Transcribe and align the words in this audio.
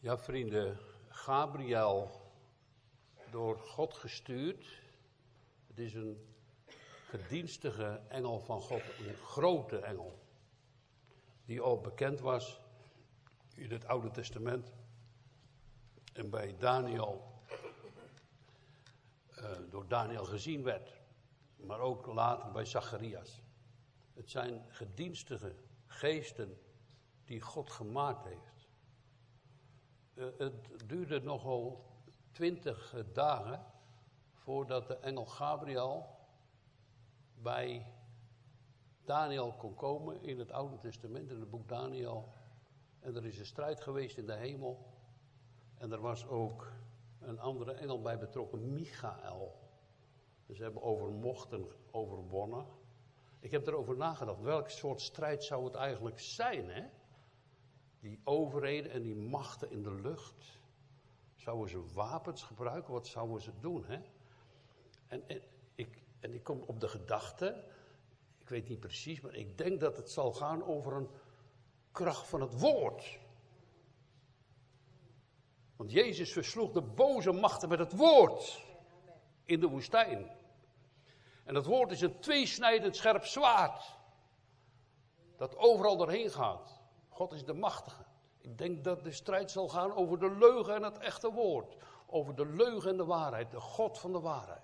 Ja, 0.00 0.18
vrienden, 0.18 0.78
Gabriel 1.08 2.10
door 3.30 3.58
God 3.58 3.94
gestuurd. 3.94 4.66
Het 5.66 5.78
is 5.78 5.94
een 5.94 6.34
gedienstige 7.08 8.00
engel 8.08 8.40
van 8.40 8.60
God, 8.60 8.82
een 8.98 9.14
grote 9.14 9.78
engel. 9.78 10.18
Die 11.44 11.60
al 11.60 11.80
bekend 11.80 12.20
was 12.20 12.60
in 13.54 13.70
het 13.70 13.86
Oude 13.86 14.10
Testament. 14.10 14.72
En 16.12 16.30
bij 16.30 16.56
Daniel, 16.58 17.42
uh, 19.38 19.50
door 19.70 19.88
Daniel 19.88 20.24
gezien 20.24 20.62
werd. 20.62 20.92
Maar 21.56 21.80
ook 21.80 22.06
later 22.06 22.52
bij 22.52 22.64
Zacharias. 22.64 23.40
Het 24.14 24.30
zijn 24.30 24.64
gedienstige 24.68 25.54
geesten 25.86 26.58
die 27.24 27.40
God 27.40 27.70
gemaakt 27.70 28.24
heeft. 28.24 28.57
Uh, 30.18 30.26
het 30.38 30.54
duurde 30.86 31.20
nogal 31.20 31.84
twintig 32.30 32.94
dagen 33.12 33.64
voordat 34.32 34.86
de 34.86 34.96
engel 34.96 35.26
Gabriel 35.26 36.06
bij 37.34 37.86
Daniel 39.04 39.52
kon 39.52 39.74
komen 39.74 40.22
in 40.22 40.38
het 40.38 40.52
Oude 40.52 40.78
Testament, 40.78 41.30
in 41.30 41.40
het 41.40 41.50
boek 41.50 41.68
Daniel. 41.68 42.32
En 43.00 43.16
er 43.16 43.26
is 43.26 43.38
een 43.38 43.46
strijd 43.46 43.80
geweest 43.80 44.16
in 44.16 44.26
de 44.26 44.34
hemel. 44.36 44.86
En 45.74 45.92
er 45.92 46.00
was 46.00 46.26
ook 46.26 46.72
een 47.20 47.40
andere 47.40 47.72
engel 47.72 48.00
bij 48.00 48.18
betrokken, 48.18 48.72
Michael. 48.72 49.58
Dus 50.46 50.56
ze 50.56 50.62
hebben 50.62 50.82
overmocht 50.82 51.52
en 51.52 51.66
overwonnen. 51.90 52.66
Ik 53.40 53.50
heb 53.50 53.66
erover 53.66 53.96
nagedacht, 53.96 54.40
welk 54.40 54.70
soort 54.70 55.00
strijd 55.00 55.44
zou 55.44 55.64
het 55.64 55.74
eigenlijk 55.74 56.20
zijn, 56.20 56.70
hè? 56.70 56.84
Die 58.00 58.20
overheden 58.24 58.90
en 58.90 59.02
die 59.02 59.16
machten 59.16 59.70
in 59.70 59.82
de 59.82 59.94
lucht. 59.94 60.58
Zouden 61.36 61.68
ze 61.68 61.92
wapens 61.94 62.42
gebruiken? 62.42 62.92
Wat 62.92 63.06
zouden 63.06 63.40
ze 63.40 63.52
doen, 63.60 63.84
hè? 63.84 63.98
En, 65.06 65.28
en, 65.28 65.42
ik, 65.74 66.02
en 66.20 66.34
ik 66.34 66.44
kom 66.44 66.62
op 66.66 66.80
de 66.80 66.88
gedachte, 66.88 67.64
ik 68.38 68.48
weet 68.48 68.68
niet 68.68 68.80
precies, 68.80 69.20
maar 69.20 69.34
ik 69.34 69.58
denk 69.58 69.80
dat 69.80 69.96
het 69.96 70.10
zal 70.10 70.32
gaan 70.32 70.64
over 70.64 70.92
een 70.92 71.08
kracht 71.92 72.26
van 72.26 72.40
het 72.40 72.60
woord. 72.60 73.18
Want 75.76 75.92
Jezus 75.92 76.32
versloeg 76.32 76.72
de 76.72 76.82
boze 76.82 77.32
machten 77.32 77.68
met 77.68 77.78
het 77.78 77.96
woord 77.96 78.64
in 79.44 79.60
de 79.60 79.68
woestijn. 79.68 80.30
En 81.44 81.54
het 81.54 81.66
woord 81.66 81.90
is 81.90 82.00
een 82.00 82.20
tweesnijdend 82.20 82.96
scherp 82.96 83.24
zwaard. 83.24 83.96
Dat 85.36 85.56
overal 85.56 85.96
doorheen 85.96 86.30
gaat. 86.30 86.77
God 87.18 87.32
is 87.32 87.44
de 87.44 87.54
machtige. 87.54 88.04
Ik 88.40 88.58
denk 88.58 88.84
dat 88.84 89.04
de 89.04 89.12
strijd 89.12 89.50
zal 89.50 89.68
gaan 89.68 89.92
over 89.92 90.18
de 90.18 90.30
leugen 90.30 90.74
en 90.74 90.82
het 90.82 90.98
echte 90.98 91.32
woord. 91.32 91.76
Over 92.06 92.34
de 92.34 92.46
leugen 92.46 92.90
en 92.90 92.96
de 92.96 93.04
waarheid. 93.04 93.50
De 93.50 93.60
God 93.60 93.98
van 93.98 94.12
de 94.12 94.20
waarheid. 94.20 94.62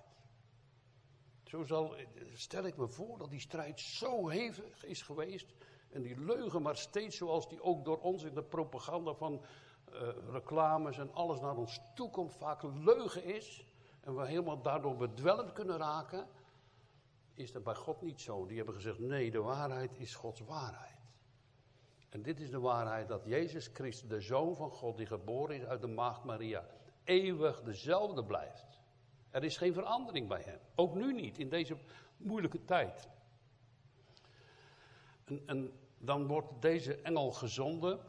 Zo 1.45 1.63
zal, 1.63 1.95
stel 2.33 2.65
ik 2.65 2.77
me 2.77 2.89
voor 2.89 3.19
dat 3.19 3.31
die 3.31 3.41
strijd 3.41 3.81
zo 3.81 4.29
hevig 4.29 4.85
is 4.85 5.03
geweest. 5.03 5.55
En 5.91 6.03
die 6.03 6.21
leugen 6.21 6.63
maar 6.63 6.77
steeds 6.77 7.17
zoals 7.17 7.49
die 7.49 7.63
ook 7.63 7.85
door 7.85 8.01
ons 8.01 8.23
in 8.23 8.35
de 8.35 8.43
propaganda 8.43 9.15
van 9.15 9.45
uh, 9.93 10.09
reclames 10.31 10.99
en 10.99 11.13
alles 11.13 11.41
naar 11.41 11.57
ons 11.57 11.81
toe 11.95 12.11
komt, 12.11 12.35
vaak 12.35 12.63
leugen 12.63 13.25
is. 13.25 13.67
En 14.01 14.17
we 14.17 14.27
helemaal 14.27 14.63
daardoor 14.63 14.97
bedwelmd 14.97 15.53
kunnen 15.53 15.77
raken. 15.77 16.29
Is 17.35 17.53
dat 17.53 17.65
bij 17.65 17.75
God 17.75 18.03
niet 18.03 18.21
zo. 18.21 18.47
Die 18.47 18.57
hebben 18.57 18.75
gezegd, 18.75 18.99
nee, 18.99 19.31
de 19.31 19.43
waarheid 19.43 19.99
is 19.99 20.15
Gods 20.15 20.41
waarheid. 20.41 20.94
En 22.15 22.23
dit 22.23 22.41
is 22.41 22.51
de 22.51 22.61
waarheid 22.61 23.09
dat 23.09 23.25
Jezus 23.25 23.71
Christus, 23.73 24.09
de 24.09 24.21
Zoon 24.21 24.57
van 24.57 24.71
God, 24.71 24.97
die 24.97 25.07
geboren 25.07 25.57
is 25.57 25.65
uit 25.65 25.81
de 25.81 25.87
Maagd 25.87 26.25
Maria, 26.25 26.67
eeuwig 27.05 27.63
dezelfde 27.63 28.25
blijft. 28.25 28.81
Er 29.31 29.45
is 29.45 29.57
geen 29.57 29.73
verandering 29.73 30.29
bij 30.29 30.43
hem. 30.43 30.59
Ook 30.75 30.95
nu 30.95 31.13
niet, 31.13 31.39
in 31.39 31.49
deze 31.49 31.77
moeilijke 32.17 32.65
tijd. 32.65 33.09
En, 35.25 35.43
en 35.47 35.73
dan 35.99 36.27
wordt 36.27 36.63
deze 36.63 37.01
engel 37.01 37.33
gezonden 37.33 38.01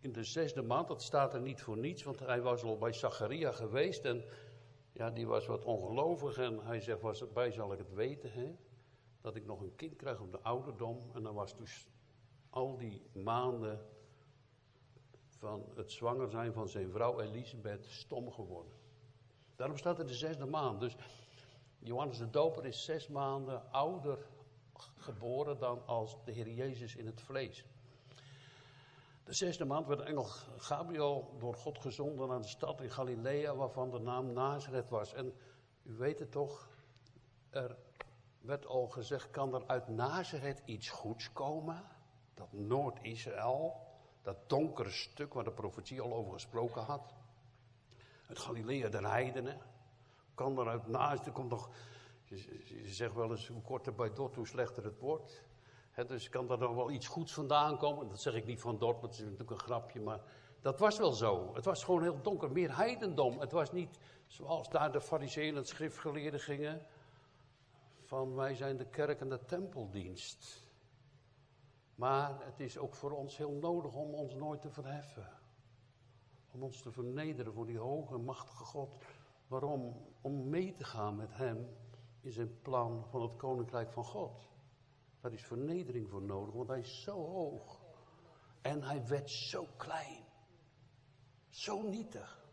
in 0.00 0.12
de 0.12 0.24
zesde 0.24 0.62
maand. 0.62 0.88
Dat 0.88 1.02
staat 1.02 1.34
er 1.34 1.40
niet 1.40 1.62
voor 1.62 1.76
niets, 1.76 2.02
want 2.02 2.18
hij 2.18 2.40
was 2.40 2.62
al 2.62 2.78
bij 2.78 2.92
Zacharia 2.92 3.52
geweest. 3.52 4.04
En 4.04 4.24
ja, 4.92 5.10
die 5.10 5.26
was 5.26 5.46
wat 5.46 5.64
ongelovig. 5.64 6.38
En 6.38 6.58
hij 6.58 6.80
zegt, 6.80 7.00
was 7.00 7.20
erbij 7.20 7.50
zal 7.50 7.72
ik 7.72 7.78
het 7.78 7.92
weten, 7.92 8.32
hè? 8.32 8.56
Dat 9.20 9.36
ik 9.36 9.46
nog 9.46 9.60
een 9.60 9.74
kind 9.74 9.96
krijg 9.96 10.20
op 10.20 10.32
de 10.32 10.40
ouderdom. 10.40 11.10
En 11.14 11.22
dan 11.22 11.34
was 11.34 11.56
dus 11.56 11.88
al 12.58 12.76
die 12.76 13.02
maanden 13.12 13.86
van 15.28 15.64
het 15.74 15.92
zwanger 15.92 16.30
zijn 16.30 16.52
van 16.52 16.68
zijn 16.68 16.90
vrouw 16.90 17.20
Elisabeth 17.20 17.86
stom 17.86 18.32
geworden. 18.32 18.72
Daarom 19.56 19.76
staat 19.76 19.98
er 19.98 20.06
de 20.06 20.14
zesde 20.14 20.46
maand. 20.46 20.80
Dus 20.80 20.96
Johannes 21.78 22.18
de 22.18 22.30
Doper 22.30 22.66
is 22.66 22.84
zes 22.84 23.08
maanden 23.08 23.72
ouder 23.72 24.18
geboren 24.96 25.58
dan 25.58 25.86
als 25.86 26.16
de 26.24 26.32
Heer 26.32 26.48
Jezus 26.48 26.96
in 26.96 27.06
het 27.06 27.20
vlees. 27.20 27.64
De 29.24 29.32
zesde 29.32 29.64
maand 29.64 29.86
werd 29.86 30.00
engel 30.00 30.24
Gabriel 30.56 31.36
door 31.38 31.54
God 31.54 31.78
gezonden 31.78 32.28
naar 32.28 32.42
de 32.42 32.48
stad 32.48 32.80
in 32.80 32.90
Galilea, 32.90 33.54
waarvan 33.54 33.90
de 33.90 33.98
naam 33.98 34.32
Nazareth 34.32 34.88
was. 34.88 35.12
En 35.12 35.34
u 35.82 35.92
weet 35.96 36.18
het 36.18 36.30
toch, 36.30 36.68
er 37.50 37.76
werd 38.40 38.66
al 38.66 38.88
gezegd, 38.88 39.30
kan 39.30 39.54
er 39.54 39.66
uit 39.66 39.88
Nazareth 39.88 40.62
iets 40.64 40.88
goeds 40.88 41.32
komen? 41.32 41.96
Dat 42.38 42.52
Noord-Israël, 42.52 43.76
dat 44.22 44.48
donkere 44.48 44.90
stuk 44.90 45.34
waar 45.34 45.44
de 45.44 45.52
profetie 45.52 46.00
al 46.00 46.14
over 46.14 46.32
gesproken 46.32 46.82
had. 46.82 47.14
Het 48.26 48.38
Galilea 48.38 48.88
der 48.88 49.10
heidenen. 49.10 49.58
Kan 50.34 50.58
er 50.58 50.68
uit 50.68 50.86
naast, 50.86 51.26
er 51.26 51.32
komt 51.32 51.50
nog, 51.50 51.70
je, 52.24 52.82
zegt 52.84 53.14
wel 53.14 53.30
eens 53.30 53.48
hoe 53.48 53.62
korter 53.62 53.94
bij 53.94 54.12
Dort, 54.12 54.34
hoe 54.34 54.46
slechter 54.46 54.84
het 54.84 54.98
wordt. 54.98 55.42
dus 56.06 56.28
kan 56.28 56.50
er 56.50 56.58
nog 56.58 56.74
wel 56.74 56.90
iets 56.90 57.06
goeds 57.06 57.32
vandaan 57.32 57.78
komen. 57.78 58.08
Dat 58.08 58.20
zeg 58.20 58.34
ik 58.34 58.46
niet 58.46 58.60
van 58.60 58.78
Dort, 58.78 59.00
dat 59.00 59.12
is 59.12 59.18
natuurlijk 59.18 59.50
een 59.50 59.58
grapje, 59.58 60.00
maar 60.00 60.20
dat 60.60 60.78
was 60.78 60.98
wel 60.98 61.12
zo. 61.12 61.54
Het 61.54 61.64
was 61.64 61.84
gewoon 61.84 62.02
heel 62.02 62.22
donker, 62.22 62.52
meer 62.52 62.76
heidendom. 62.76 63.40
Het 63.40 63.52
was 63.52 63.72
niet 63.72 63.98
zoals 64.26 64.68
daar 64.68 64.92
de 64.92 65.00
fariseeën 65.00 65.56
en 65.56 65.66
schriftgeleerden 65.66 66.40
gingen. 66.40 66.86
Van 68.04 68.34
wij 68.34 68.54
zijn 68.54 68.76
de 68.76 68.86
kerk 68.86 69.20
en 69.20 69.28
de 69.28 69.44
tempeldienst. 69.44 70.67
Maar 71.98 72.44
het 72.44 72.60
is 72.60 72.78
ook 72.78 72.94
voor 72.94 73.10
ons 73.10 73.36
heel 73.36 73.52
nodig 73.52 73.94
om 73.94 74.14
ons 74.14 74.34
nooit 74.34 74.60
te 74.60 74.70
verheffen. 74.70 75.28
Om 76.50 76.62
ons 76.62 76.82
te 76.82 76.92
vernederen 76.92 77.52
voor 77.52 77.66
die 77.66 77.78
hoge 77.78 78.18
machtige 78.18 78.64
God. 78.64 79.04
Waarom? 79.46 80.06
Om 80.20 80.48
mee 80.48 80.72
te 80.72 80.84
gaan 80.84 81.16
met 81.16 81.36
Hem 81.36 81.76
in 82.20 82.32
zijn 82.32 82.60
plan 82.62 83.04
van 83.08 83.22
het 83.22 83.36
koninkrijk 83.36 83.92
van 83.92 84.04
God. 84.04 84.48
Daar 85.20 85.32
is 85.32 85.44
vernedering 85.44 86.08
voor 86.08 86.22
nodig, 86.22 86.54
want 86.54 86.68
Hij 86.68 86.78
is 86.78 87.02
zo 87.02 87.26
hoog. 87.26 87.82
En 88.60 88.82
Hij 88.82 89.06
werd 89.06 89.30
zo 89.30 89.66
klein. 89.76 90.24
Zo 91.48 91.82
nietig. 91.82 92.48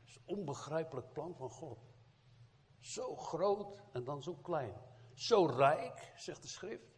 Het 0.00 0.08
is 0.08 0.16
een 0.16 0.36
onbegrijpelijk 0.36 1.12
plan 1.12 1.34
van 1.36 1.50
God. 1.50 1.78
Zo 2.80 3.16
groot 3.16 3.82
en 3.92 4.04
dan 4.04 4.22
zo 4.22 4.34
klein. 4.34 4.74
Zo 5.12 5.46
rijk, 5.46 6.12
zegt 6.16 6.42
de 6.42 6.48
schrift, 6.48 6.94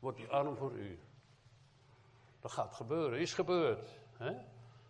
wordt 0.00 0.16
die 0.16 0.28
arm 0.28 0.56
voor 0.56 0.72
u. 0.72 0.98
Dat 2.40 2.50
gaat 2.50 2.74
gebeuren, 2.74 3.18
is 3.18 3.34
gebeurd. 3.34 4.00
Hè? 4.16 4.34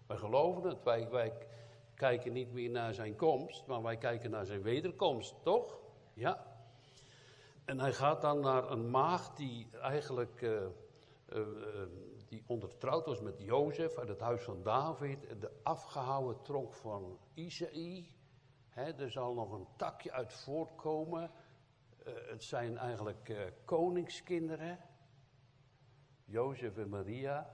Wij 0.06 0.16
geloven 0.16 0.68
het. 0.68 0.82
Wij, 0.82 1.32
kijken 1.94 2.32
niet 2.32 2.52
meer 2.52 2.70
naar 2.70 2.94
zijn 2.94 3.16
komst, 3.16 3.66
maar 3.66 3.82
wij 3.82 3.96
kijken 3.96 4.30
naar 4.30 4.46
zijn 4.46 4.62
wederkomst, 4.62 5.34
toch? 5.42 5.78
Ja. 6.14 6.46
En 7.64 7.80
hij 7.80 7.92
gaat 7.92 8.22
dan 8.22 8.40
naar 8.40 8.70
een 8.70 8.90
maagd 8.90 9.36
die 9.36 9.68
eigenlijk 9.80 10.40
uh, 10.40 10.60
uh, 11.32 11.46
die 12.28 12.44
ondertrouwd 12.46 13.06
was 13.06 13.20
met 13.20 13.34
Jozef 13.38 13.98
uit 13.98 14.08
het 14.08 14.20
huis 14.20 14.42
van 14.42 14.62
David, 14.62 15.40
de 15.40 15.50
afgehouwen 15.62 16.42
tronk 16.42 16.74
van 16.74 17.18
Isaïe. 17.34 18.14
er 18.74 19.10
zal 19.10 19.34
nog 19.34 19.52
een 19.52 19.66
takje 19.76 20.12
uit 20.12 20.32
voortkomen. 20.32 21.30
Het 22.04 22.44
zijn 22.44 22.78
eigenlijk 22.78 23.52
koningskinderen. 23.64 24.78
Jozef 26.30 26.76
en 26.76 26.88
Maria 26.88 27.50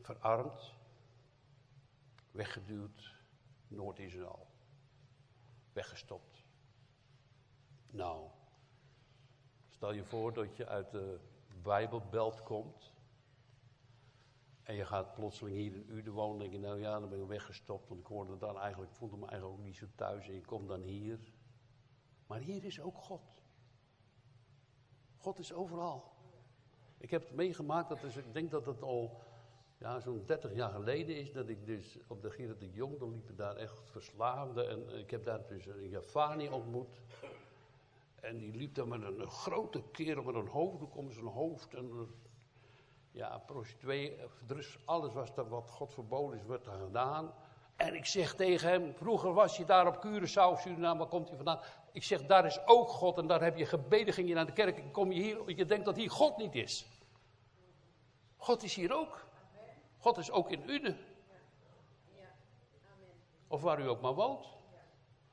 verarmd, 0.00 0.74
weggeduwd, 2.30 3.14
Noord-Israël. 3.68 4.46
Weggestopt. 5.72 6.44
Nou, 7.90 8.30
stel 9.68 9.92
je 9.92 10.04
voor 10.04 10.32
dat 10.32 10.56
je 10.56 10.66
uit 10.66 10.90
de 10.90 11.20
Bijbelbelt 11.62 12.42
komt. 12.42 12.92
En 14.62 14.74
je 14.74 14.84
gaat 14.84 15.14
plotseling 15.14 15.56
hier 15.56 15.74
in 15.74 15.90
Uden 15.90 16.12
wonen. 16.12 16.38
denk 16.38 16.52
je, 16.52 16.58
nou 16.58 16.80
ja, 16.80 17.00
dan 17.00 17.08
ben 17.08 17.20
ik 17.20 17.26
weggestopt. 17.26 17.88
Want 17.88 18.00
ik 18.00 18.06
hoorde 18.06 18.36
dan 18.36 18.58
eigenlijk, 18.58 18.92
voelde 18.92 19.16
me 19.16 19.26
eigenlijk 19.26 19.58
ook 19.58 19.64
niet 19.64 19.76
zo 19.76 19.86
thuis. 19.94 20.28
En 20.28 20.34
je 20.34 20.44
komt 20.44 20.68
dan 20.68 20.82
hier. 20.82 21.32
Maar 22.26 22.38
hier 22.38 22.64
is 22.64 22.80
ook 22.80 22.96
God. 22.96 23.41
God 25.22 25.38
is 25.38 25.52
overal. 25.52 26.04
Ik 26.98 27.10
heb 27.10 27.22
het 27.22 27.32
meegemaakt, 27.32 27.88
dat 27.88 28.02
is, 28.02 28.16
ik 28.16 28.32
denk 28.32 28.50
dat 28.50 28.66
het 28.66 28.82
al 28.82 29.20
ja, 29.78 30.00
zo'n 30.00 30.22
30 30.26 30.54
jaar 30.54 30.70
geleden 30.70 31.16
is 31.16 31.32
dat 31.32 31.48
ik 31.48 31.66
dus 31.66 31.98
op 32.06 32.22
de 32.22 32.30
Gerard 32.30 32.60
de 32.60 32.70
Jong, 32.70 32.98
dan 32.98 33.12
liepen 33.12 33.36
daar 33.36 33.56
echt 33.56 33.90
verslaafden. 33.90 34.70
En 34.70 34.98
ik 34.98 35.10
heb 35.10 35.24
daar 35.24 35.46
dus 35.48 35.66
een 35.66 35.88
Javani 35.88 36.48
ontmoet. 36.48 37.00
En 38.20 38.38
die 38.38 38.54
liep 38.54 38.74
daar 38.74 38.88
met 38.88 39.02
een, 39.02 39.30
grote 39.30 39.82
kerel 39.92 40.22
met 40.22 40.34
een 40.34 40.48
hoofddoek 40.48 40.96
om 40.96 41.12
zijn 41.12 41.26
hoofd. 41.26 41.74
En 41.74 42.08
ja, 43.10 43.38
prostituee, 43.38 44.16
dus 44.46 44.78
alles 44.84 45.12
was 45.12 45.34
dat 45.34 45.48
wat 45.48 45.70
God 45.70 45.94
verboden 45.94 46.38
is, 46.38 46.46
werd 46.46 46.66
er 46.66 46.78
gedaan. 46.84 47.34
En 47.76 47.94
ik 47.94 48.06
zeg 48.06 48.34
tegen 48.34 48.68
hem, 48.68 48.94
vroeger 48.94 49.32
was 49.32 49.56
je 49.56 49.64
daar 49.64 49.86
op 49.86 50.06
Curaçao, 50.06 50.60
Suriname, 50.60 50.98
waar 50.98 51.08
komt 51.08 51.28
hij 51.28 51.36
vandaan? 51.36 51.60
Ik 51.92 52.02
zeg, 52.02 52.26
daar 52.26 52.46
is 52.46 52.66
ook 52.66 52.88
God 52.88 53.18
en 53.18 53.26
daar 53.26 53.42
heb 53.42 53.56
je 53.56 53.66
gebeden, 53.66 54.14
ging 54.14 54.28
je 54.28 54.34
naar 54.34 54.46
de 54.46 54.52
kerk 54.52 54.78
en 54.78 54.90
kom 54.90 55.12
je 55.12 55.22
hier, 55.22 55.56
je 55.56 55.66
denkt 55.66 55.84
dat 55.84 55.96
hier 55.96 56.10
God 56.10 56.36
niet 56.36 56.54
is. 56.54 56.86
God 58.36 58.62
is 58.62 58.74
hier 58.74 58.92
ook. 58.92 59.26
God 59.98 60.18
is 60.18 60.30
ook 60.30 60.50
in 60.50 60.62
u. 60.66 60.96
Of 63.48 63.62
waar 63.62 63.80
u 63.80 63.88
ook 63.88 64.00
maar 64.00 64.14
woont. 64.14 64.46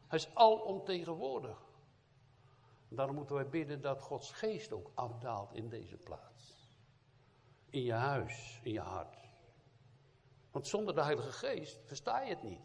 Hij 0.07 0.17
is 0.17 0.35
alomtegenwoordig. 0.35 1.67
Daarom 2.89 3.15
moeten 3.15 3.35
wij 3.35 3.49
bidden 3.49 3.81
dat 3.81 4.01
Gods 4.01 4.31
geest 4.31 4.71
ook 4.71 4.91
afdaalt 4.93 5.53
in 5.53 5.69
deze 5.69 5.97
plaats. 5.97 6.57
In 7.69 7.83
je 7.83 7.93
huis, 7.93 8.59
in 8.63 8.71
je 8.71 8.79
hart. 8.79 9.17
Want 10.51 10.67
zonder 10.67 10.95
de 10.95 11.03
Heilige 11.03 11.31
Geest 11.31 11.79
versta 11.85 12.21
je 12.21 12.29
het 12.29 12.43
niet. 12.43 12.61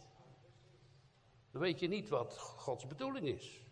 Dan 1.50 1.61
weet 1.61 1.81
je 1.81 1.88
niet 1.88 2.08
wat 2.08 2.38
Gods 2.38 2.87
bedoeling 2.87 3.26
is. 3.26 3.64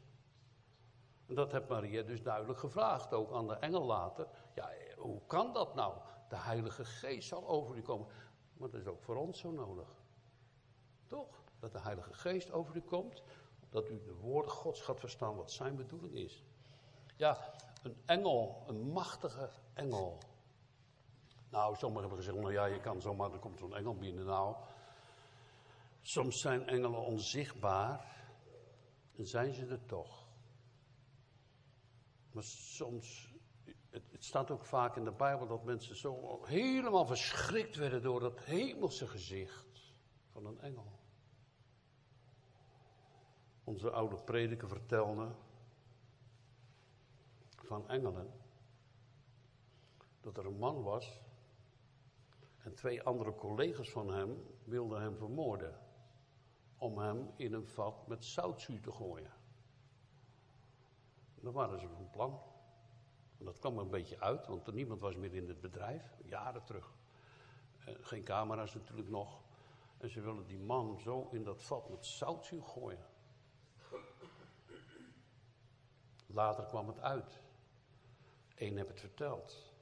En 1.33 1.39
dat 1.39 1.53
heeft 1.53 1.69
Maria 1.69 2.03
dus 2.03 2.23
duidelijk 2.23 2.59
gevraagd, 2.59 3.13
ook 3.13 3.33
aan 3.33 3.47
de 3.47 3.55
engel 3.55 3.85
later. 3.85 4.27
Ja, 4.55 4.71
hoe 4.97 5.21
kan 5.27 5.53
dat 5.53 5.75
nou? 5.75 5.95
De 6.29 6.37
Heilige 6.37 6.85
Geest 6.85 7.29
zal 7.29 7.49
over 7.49 7.77
u 7.77 7.83
komen. 7.83 8.07
Maar 8.57 8.71
dat 8.71 8.81
is 8.81 8.87
ook 8.87 9.03
voor 9.03 9.17
ons 9.17 9.39
zo 9.39 9.51
nodig. 9.51 9.89
Toch? 11.07 11.43
Dat 11.61 11.73
de 11.73 11.81
Heilige 11.81 12.15
Geest 12.15 12.51
over 12.51 12.77
u 12.77 12.81
komt. 12.81 13.23
Dat 13.71 13.89
u 13.89 14.03
de 14.03 14.15
woorden 14.15 14.51
Gods 14.51 14.81
gaat 14.81 15.01
verstaan 15.01 15.37
wat 15.37 15.51
zijn 15.51 15.77
bedoeling 15.77 16.15
is. 16.15 16.43
Ja, 17.17 17.55
een 17.83 17.97
engel, 18.05 18.65
een 18.67 18.91
machtige 18.91 19.51
engel. 19.75 20.19
Nou, 21.51 21.77
sommigen 21.77 22.09
hebben 22.09 22.25
gezegd, 22.25 22.39
nou 22.39 22.53
ja, 22.53 22.65
je 22.65 22.81
kan 22.81 23.01
zomaar, 23.01 23.33
er 23.33 23.39
komt 23.39 23.59
zo'n 23.59 23.77
engel 23.77 23.95
binnen. 23.95 24.25
Nou, 24.25 24.57
soms 26.01 26.41
zijn 26.41 26.69
engelen 26.69 27.01
onzichtbaar 27.01 28.17
en 29.17 29.27
zijn 29.27 29.55
ze 29.55 29.67
er 29.67 29.87
toch. 29.87 30.22
Maar 32.33 32.43
soms, 32.43 33.35
het, 33.91 34.13
het, 34.13 34.25
staat 34.25 34.51
ook 34.51 34.65
vaak 34.65 34.97
in 34.97 35.05
de 35.05 35.13
Bijbel 35.13 35.47
dat 35.47 35.65
mensen 35.65 35.97
zo 35.97 36.45
helemaal 36.45 37.07
verschrikt 37.07 37.77
werden 37.77 38.03
door 38.03 38.21
dat 38.21 38.45
hemelse 38.45 39.07
gezicht 39.07 39.93
van 40.31 40.47
een 40.47 40.61
engel. 40.61 41.01
Onze 43.65 43.91
oude 43.91 44.23
prediker 44.25 44.69
vertelde 44.69 45.35
van 47.57 47.89
engelen 47.89 48.33
dat 50.21 50.37
er 50.39 50.47
een 50.47 50.59
man 50.59 50.83
was 50.83 51.21
en 52.63 52.75
twee 52.75 53.03
andere 53.03 53.35
collega's 53.35 53.91
van 53.91 54.09
hem 54.09 54.47
wilden 54.65 55.01
hem 55.01 55.17
vermoorden. 55.17 55.81
Om 56.77 56.99
hem 56.99 57.31
in 57.37 57.53
een 57.53 57.67
vat 57.67 58.07
met 58.07 58.25
zoutzuur 58.25 58.81
te 58.81 58.93
gooien. 58.93 59.42
Dan 61.43 61.53
waren 61.53 61.81
ze 61.81 61.89
van 61.89 62.11
plan. 62.11 62.41
En 63.39 63.45
dat 63.45 63.59
kwam 63.59 63.79
een 63.79 63.91
beetje 63.91 64.21
uit, 64.21 64.47
want 64.47 64.67
er 64.67 64.73
niemand 64.73 65.01
was 65.01 65.17
meer 65.17 65.35
in 65.35 65.49
het 65.49 65.61
bedrijf, 65.61 66.17
jaren 66.25 66.65
terug. 66.65 66.95
Eh, 67.85 67.95
geen 68.01 68.25
camera's 68.25 68.75
natuurlijk 68.75 69.09
nog. 69.09 69.43
En 69.99 70.11
ze 70.11 70.21
willen 70.21 70.47
die 70.47 70.59
man 70.59 71.01
zo 71.01 71.29
in 71.33 71.45
dat 71.45 71.63
vat 71.63 71.91
met 71.91 72.07
zoutzuur 72.07 72.63
gooien. 72.63 73.07
Later 76.27 76.65
kwam 76.65 76.89
het 76.89 76.99
uit. 76.99 77.41
Eén 78.55 78.77
heb 78.77 78.89
het 78.89 79.01
verteld. 79.01 79.73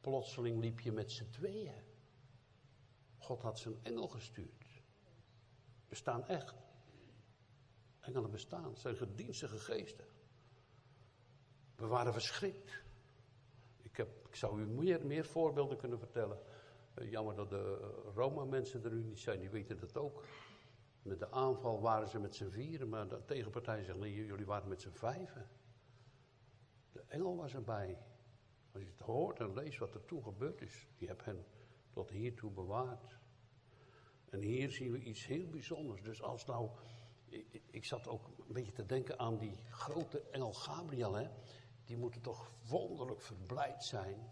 Plotseling 0.00 0.60
liep 0.60 0.80
je 0.80 0.92
met 0.92 1.12
z'n 1.12 1.30
tweeën. 1.30 1.82
God 3.18 3.42
had 3.42 3.58
zijn 3.58 3.78
engel 3.82 4.08
gestuurd. 4.08 4.82
Bestaan 5.88 6.26
echt. 6.26 6.54
Engelen 8.00 8.30
bestaan, 8.30 8.76
zijn 8.76 8.96
gedienstige 8.96 9.58
geesten. 9.58 10.11
We 11.82 11.88
waren 11.88 12.12
verschrikt. 12.12 12.82
Ik, 13.82 13.96
heb, 13.96 14.26
ik 14.28 14.36
zou 14.36 14.60
u 14.60 14.66
meer, 14.66 15.06
meer 15.06 15.24
voorbeelden 15.24 15.78
kunnen 15.78 15.98
vertellen. 15.98 16.38
Uh, 16.98 17.10
jammer 17.10 17.34
dat 17.34 17.50
de 17.50 17.92
Roma-mensen 18.14 18.84
er 18.84 18.92
nu 18.92 19.02
niet 19.02 19.18
zijn, 19.18 19.40
die 19.40 19.50
weten 19.50 19.78
dat 19.78 19.96
ook. 19.96 20.24
Met 21.02 21.18
de 21.18 21.30
aanval 21.30 21.80
waren 21.80 22.08
ze 22.08 22.18
met 22.18 22.34
z'n 22.34 22.48
vieren, 22.48 22.88
maar 22.88 23.08
de 23.08 23.24
tegenpartij 23.24 23.84
zegt: 23.84 23.98
nee, 23.98 24.14
jullie 24.14 24.46
waren 24.46 24.68
met 24.68 24.80
z'n 24.80 24.90
vijven. 24.90 25.48
De 26.92 27.04
engel 27.08 27.36
was 27.36 27.54
erbij. 27.54 27.98
Als 28.72 28.82
je 28.82 28.88
het 28.88 29.00
hoort 29.00 29.40
en 29.40 29.54
leest 29.54 29.78
wat 29.78 29.94
er 29.94 30.04
toen 30.04 30.22
gebeurd 30.22 30.60
is, 30.60 30.88
je 30.96 31.06
hebt 31.06 31.24
hen 31.24 31.44
tot 31.90 32.10
hiertoe 32.10 32.50
bewaard. 32.50 33.18
En 34.30 34.40
hier 34.40 34.70
zien 34.70 34.92
we 34.92 34.98
iets 34.98 35.26
heel 35.26 35.48
bijzonders. 35.48 36.02
Dus 36.02 36.22
als 36.22 36.46
nou, 36.46 36.70
ik, 37.28 37.62
ik, 37.70 37.84
zat 37.84 38.08
ook 38.08 38.26
een 38.26 38.52
beetje 38.52 38.72
te 38.72 38.86
denken 38.86 39.18
aan 39.18 39.38
die 39.38 39.56
grote 39.68 40.22
engel 40.30 40.52
Gabriel, 40.52 41.14
hè. 41.14 41.28
Die 41.84 41.96
moeten 41.96 42.20
toch 42.20 42.50
wonderlijk 42.68 43.20
verblijd 43.20 43.84
zijn. 43.84 44.30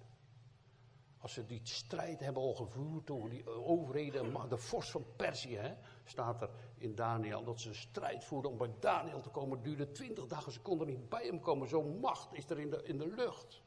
Als 1.19 1.33
ze 1.33 1.47
die 1.47 1.61
strijd 1.63 2.21
hebben 2.21 2.43
al 2.43 2.55
gevoerd 2.55 3.07
door 3.07 3.31
die 3.31 3.49
overheden, 3.49 4.49
de 4.49 4.57
vorst 4.57 4.91
van 4.91 5.05
Perzië, 5.17 5.57
hè, 5.57 5.75
staat 6.05 6.43
er 6.43 6.51
in 6.77 6.95
Daniel, 6.95 7.45
dat 7.45 7.61
ze 7.61 7.69
een 7.69 7.75
strijd 7.75 8.25
voerden 8.25 8.51
om 8.51 8.59
bij 8.59 8.71
Daniel 8.81 9.21
te 9.21 9.29
komen. 9.29 9.57
Het 9.57 9.65
duurde 9.65 9.93
twintig 9.93 10.27
dagen, 10.27 10.53
ze 10.53 10.61
konden 10.61 10.87
niet 10.87 11.09
bij 11.09 11.27
hem 11.27 11.41
komen. 11.41 11.69
Zo'n 11.69 11.99
macht 11.99 12.35
is 12.35 12.51
er 12.51 12.59
in 12.59 12.71
de, 12.71 12.83
in 12.83 12.99
de 12.99 13.07
lucht. 13.07 13.63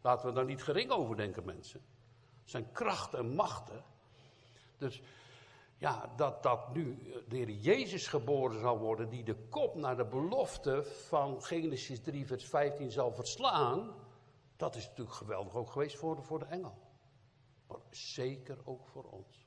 Laten 0.00 0.28
we 0.28 0.34
daar 0.34 0.44
niet 0.44 0.62
gering 0.62 0.90
over 0.90 1.16
denken, 1.16 1.44
mensen. 1.44 1.80
zijn 2.44 2.72
krachten 2.72 3.18
en 3.18 3.34
machten. 3.34 3.84
Dus 4.78 5.02
ja, 5.84 6.12
dat, 6.16 6.42
dat 6.42 6.74
nu 6.74 6.98
de 7.28 7.36
Heer 7.36 7.50
Jezus 7.50 8.06
geboren 8.06 8.60
zal 8.60 8.78
worden, 8.78 9.08
die 9.10 9.24
de 9.24 9.34
kop 9.34 9.74
naar 9.74 9.96
de 9.96 10.04
belofte 10.04 10.84
van 10.84 11.42
Genesis 11.42 12.00
3, 12.00 12.26
vers 12.26 12.44
15 12.44 12.90
zal 12.90 13.12
verslaan, 13.12 13.94
dat 14.56 14.74
is 14.74 14.88
natuurlijk 14.88 15.16
geweldig 15.16 15.54
ook 15.54 15.70
geweest 15.70 15.96
voor 15.96 16.16
de, 16.16 16.22
voor 16.22 16.38
de 16.38 16.44
engel. 16.44 16.78
Maar 17.66 17.78
zeker 17.90 18.58
ook 18.64 18.86
voor 18.86 19.04
ons. 19.04 19.46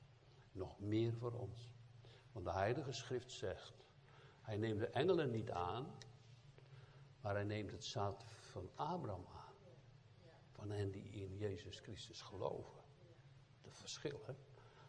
Nog 0.52 0.80
meer 0.80 1.14
voor 1.14 1.32
ons. 1.32 1.70
Want 2.32 2.44
de 2.44 2.52
Heilige 2.52 2.92
Schrift 2.92 3.32
zegt, 3.32 3.74
hij 4.40 4.56
neemt 4.56 4.80
de 4.80 4.88
engelen 4.88 5.30
niet 5.30 5.50
aan, 5.50 5.86
maar 7.20 7.34
hij 7.34 7.44
neemt 7.44 7.70
het 7.70 7.84
zaad 7.84 8.24
van 8.40 8.70
Abraham 8.74 9.26
aan. 9.34 9.54
Van 10.50 10.70
hen 10.70 10.90
die 10.90 11.10
in 11.10 11.36
Jezus 11.36 11.80
Christus 11.80 12.20
geloven. 12.20 12.80
Het 13.62 13.76
verschil, 13.76 14.20
hè? 14.26 14.32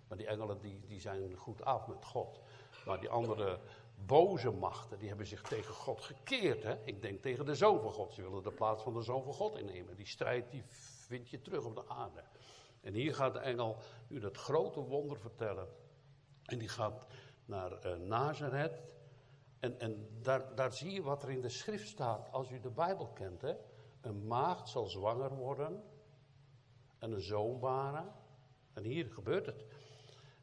Maar 0.09 0.17
die 0.17 0.27
engelen 0.27 0.59
die, 0.59 0.85
die 0.87 0.99
zijn 0.99 1.35
goed 1.35 1.63
af 1.63 1.87
met 1.87 2.05
God. 2.05 2.39
Maar 2.85 2.99
die 2.99 3.09
andere 3.09 3.59
boze 4.05 4.51
machten, 4.51 4.99
die 4.99 5.07
hebben 5.07 5.25
zich 5.25 5.41
tegen 5.41 5.73
God 5.73 6.01
gekeerd. 6.01 6.63
Hè? 6.63 6.75
Ik 6.83 7.01
denk 7.01 7.21
tegen 7.21 7.45
de 7.45 7.55
Zoon 7.55 7.81
van 7.81 7.91
God. 7.91 8.13
Ze 8.13 8.21
willen 8.21 8.43
de 8.43 8.51
plaats 8.51 8.83
van 8.83 8.93
de 8.93 9.01
Zoon 9.01 9.23
van 9.23 9.33
God 9.33 9.57
innemen. 9.57 9.95
Die 9.95 10.07
strijd 10.07 10.51
die 10.51 10.63
vind 11.07 11.29
je 11.29 11.41
terug 11.41 11.65
op 11.65 11.75
de 11.75 11.87
aarde. 11.87 12.23
En 12.81 12.93
hier 12.93 13.15
gaat 13.15 13.33
de 13.33 13.39
engel 13.39 13.77
nu 14.07 14.19
dat 14.19 14.37
grote 14.37 14.79
wonder 14.79 15.19
vertellen. 15.19 15.67
En 16.43 16.57
die 16.57 16.69
gaat 16.69 17.07
naar 17.45 17.85
uh, 17.85 18.07
Nazareth. 18.07 18.81
En, 19.59 19.79
en 19.79 20.07
daar, 20.21 20.55
daar 20.55 20.73
zie 20.73 20.91
je 20.91 21.01
wat 21.01 21.23
er 21.23 21.29
in 21.29 21.41
de 21.41 21.49
schrift 21.49 21.87
staat, 21.87 22.31
als 22.31 22.51
u 22.51 22.59
de 22.59 22.69
Bijbel 22.69 23.07
kent. 23.07 23.41
Hè? 23.41 23.53
Een 24.01 24.27
maagd 24.27 24.69
zal 24.69 24.85
zwanger 24.85 25.35
worden 25.35 25.83
en 26.99 27.11
een 27.11 27.21
zoon 27.21 27.59
baren. 27.59 28.13
En 28.73 28.83
hier 28.83 29.09
gebeurt 29.09 29.45
het. 29.45 29.65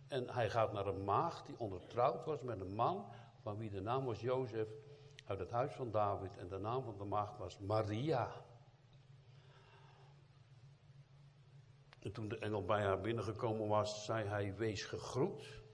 En 0.08 0.28
hij 0.28 0.50
gaat 0.50 0.72
naar 0.72 0.86
een 0.86 1.04
maagd 1.04 1.46
die 1.46 1.58
ondertrouwd 1.58 2.24
was 2.24 2.42
met 2.42 2.60
een 2.60 2.74
man 2.74 3.04
van 3.42 3.58
wie 3.58 3.70
de 3.70 3.80
naam 3.80 4.04
was 4.04 4.20
Jozef 4.20 4.68
uit 5.26 5.38
het 5.38 5.50
huis 5.50 5.72
van 5.72 5.90
David. 5.90 6.36
En 6.36 6.48
de 6.48 6.58
naam 6.58 6.82
van 6.82 6.98
de 6.98 7.04
maagd 7.04 7.38
was 7.38 7.58
Maria. 7.58 8.32
En 12.00 12.12
toen 12.12 12.28
de 12.28 12.38
engel 12.38 12.64
bij 12.64 12.82
haar 12.82 13.00
binnengekomen 13.00 13.68
was, 13.68 14.04
zei 14.04 14.28
hij, 14.28 14.54
wees 14.56 14.84
gegroet. 14.84 15.64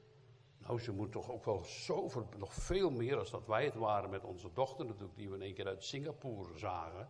Nou, 0.58 0.80
ze 0.80 0.92
moet 0.92 1.12
toch 1.12 1.30
ook 1.30 1.44
wel 1.44 1.64
zoveel, 1.64 2.28
nog 2.38 2.54
veel 2.54 2.90
meer 2.90 3.18
als 3.18 3.30
dat 3.30 3.46
wij 3.46 3.64
het 3.64 3.74
waren 3.74 4.10
met 4.10 4.24
onze 4.24 4.52
dochter 4.52 4.86
natuurlijk, 4.86 5.16
die 5.16 5.28
we 5.28 5.34
in 5.34 5.42
één 5.42 5.54
keer 5.54 5.66
uit 5.66 5.84
Singapore 5.84 6.58
zagen. 6.58 7.08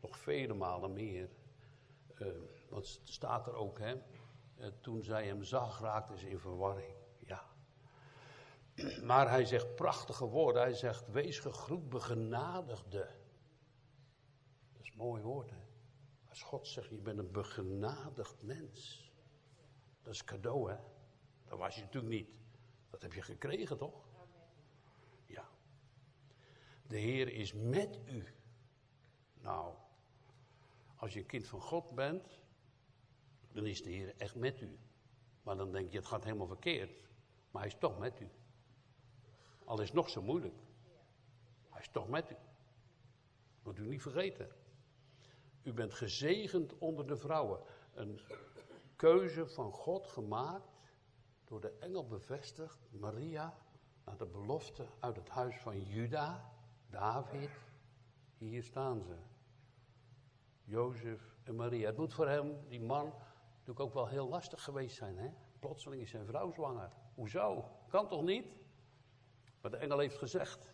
Nog 0.00 0.16
vele 0.16 0.54
malen 0.54 0.92
meer. 0.92 1.28
Uh, 2.18 2.28
want 2.68 2.86
het 2.86 3.08
staat 3.08 3.46
er 3.46 3.54
ook, 3.54 3.78
hè. 3.78 3.94
Toen 4.80 5.02
zij 5.02 5.26
hem 5.26 5.42
zag, 5.42 5.80
raakte 5.80 6.18
ze 6.18 6.30
in 6.30 6.38
verwarring. 6.38 6.94
Ja. 7.18 7.44
Maar 9.02 9.30
hij 9.30 9.44
zegt 9.44 9.74
prachtige 9.74 10.26
woorden. 10.26 10.62
Hij 10.62 10.74
zegt, 10.74 11.08
wees 11.08 11.38
gegroet, 11.38 11.88
begenadigde. 11.88 13.10
Dat 14.72 14.82
is 14.82 14.92
mooi 14.92 15.22
woord, 15.22 15.50
hè. 15.50 15.66
Als 16.28 16.42
God 16.42 16.66
zegt, 16.66 16.88
je 16.88 17.00
bent 17.00 17.18
een 17.18 17.32
begenadigd 17.32 18.42
mens. 18.42 19.10
Dat 20.02 20.14
is 20.14 20.24
cadeau, 20.24 20.70
hè? 20.70 20.76
Dat 21.44 21.58
was 21.58 21.74
je 21.74 21.80
natuurlijk 21.80 22.12
niet. 22.12 22.40
Dat 22.90 23.02
heb 23.02 23.12
je 23.12 23.22
gekregen, 23.22 23.78
toch? 23.78 24.08
Ja. 25.26 25.48
De 26.86 26.96
Heer 26.96 27.28
is 27.28 27.52
met 27.52 27.98
u. 28.06 28.34
Nou, 29.40 29.74
als 30.96 31.12
je 31.12 31.20
een 31.20 31.26
kind 31.26 31.46
van 31.46 31.60
God 31.60 31.94
bent, 31.94 32.38
dan 33.52 33.66
is 33.66 33.82
de 33.82 33.90
Heer 33.90 34.14
echt 34.16 34.34
met 34.34 34.60
u. 34.60 34.78
Maar 35.42 35.56
dan 35.56 35.72
denk 35.72 35.90
je, 35.90 35.96
het 35.98 36.06
gaat 36.06 36.24
helemaal 36.24 36.46
verkeerd. 36.46 36.90
Maar 37.50 37.62
hij 37.62 37.70
is 37.70 37.78
toch 37.78 37.98
met 37.98 38.20
u. 38.20 38.30
Al 39.64 39.80
is 39.80 39.86
het 39.86 39.96
nog 39.96 40.10
zo 40.10 40.22
moeilijk. 40.22 40.54
Hij 41.68 41.80
is 41.80 41.88
toch 41.88 42.08
met 42.08 42.30
u. 42.30 42.36
Moet 43.62 43.78
u 43.78 43.86
niet 43.86 44.02
vergeten. 44.02 44.48
U 45.62 45.72
bent 45.72 45.94
gezegend 45.94 46.78
onder 46.78 47.06
de 47.06 47.16
vrouwen. 47.16 47.60
Een 47.94 48.20
keuze 48.96 49.46
van 49.46 49.72
God 49.72 50.06
gemaakt, 50.06 50.68
door 51.44 51.60
de 51.60 51.72
engel 51.78 52.06
bevestigd, 52.06 52.78
Maria, 52.90 53.58
naar 54.04 54.16
de 54.16 54.26
belofte 54.26 54.86
uit 55.00 55.16
het 55.16 55.28
huis 55.28 55.60
van 55.60 55.84
Juda, 55.84 56.52
David. 56.90 57.50
Hier 58.38 58.62
staan 58.62 59.02
ze. 59.02 59.16
Jozef 60.64 61.36
en 61.42 61.56
Maria. 61.56 61.86
Het 61.86 61.96
moet 61.96 62.14
voor 62.14 62.28
hem, 62.28 62.68
die 62.68 62.80
man, 62.80 63.12
natuurlijk 63.68 63.96
ook 63.96 64.04
wel 64.04 64.12
heel 64.12 64.28
lastig 64.28 64.62
geweest 64.62 64.96
zijn. 64.96 65.18
Hè? 65.18 65.28
Plotseling 65.58 66.02
is 66.02 66.10
zijn 66.10 66.26
vrouw 66.26 66.52
zwanger. 66.52 66.90
Hoezo? 67.14 67.68
Kan 67.88 68.08
toch 68.08 68.22
niet? 68.22 68.46
Maar 69.60 69.70
de 69.70 69.76
engel 69.76 69.98
heeft 69.98 70.18
gezegd: 70.18 70.72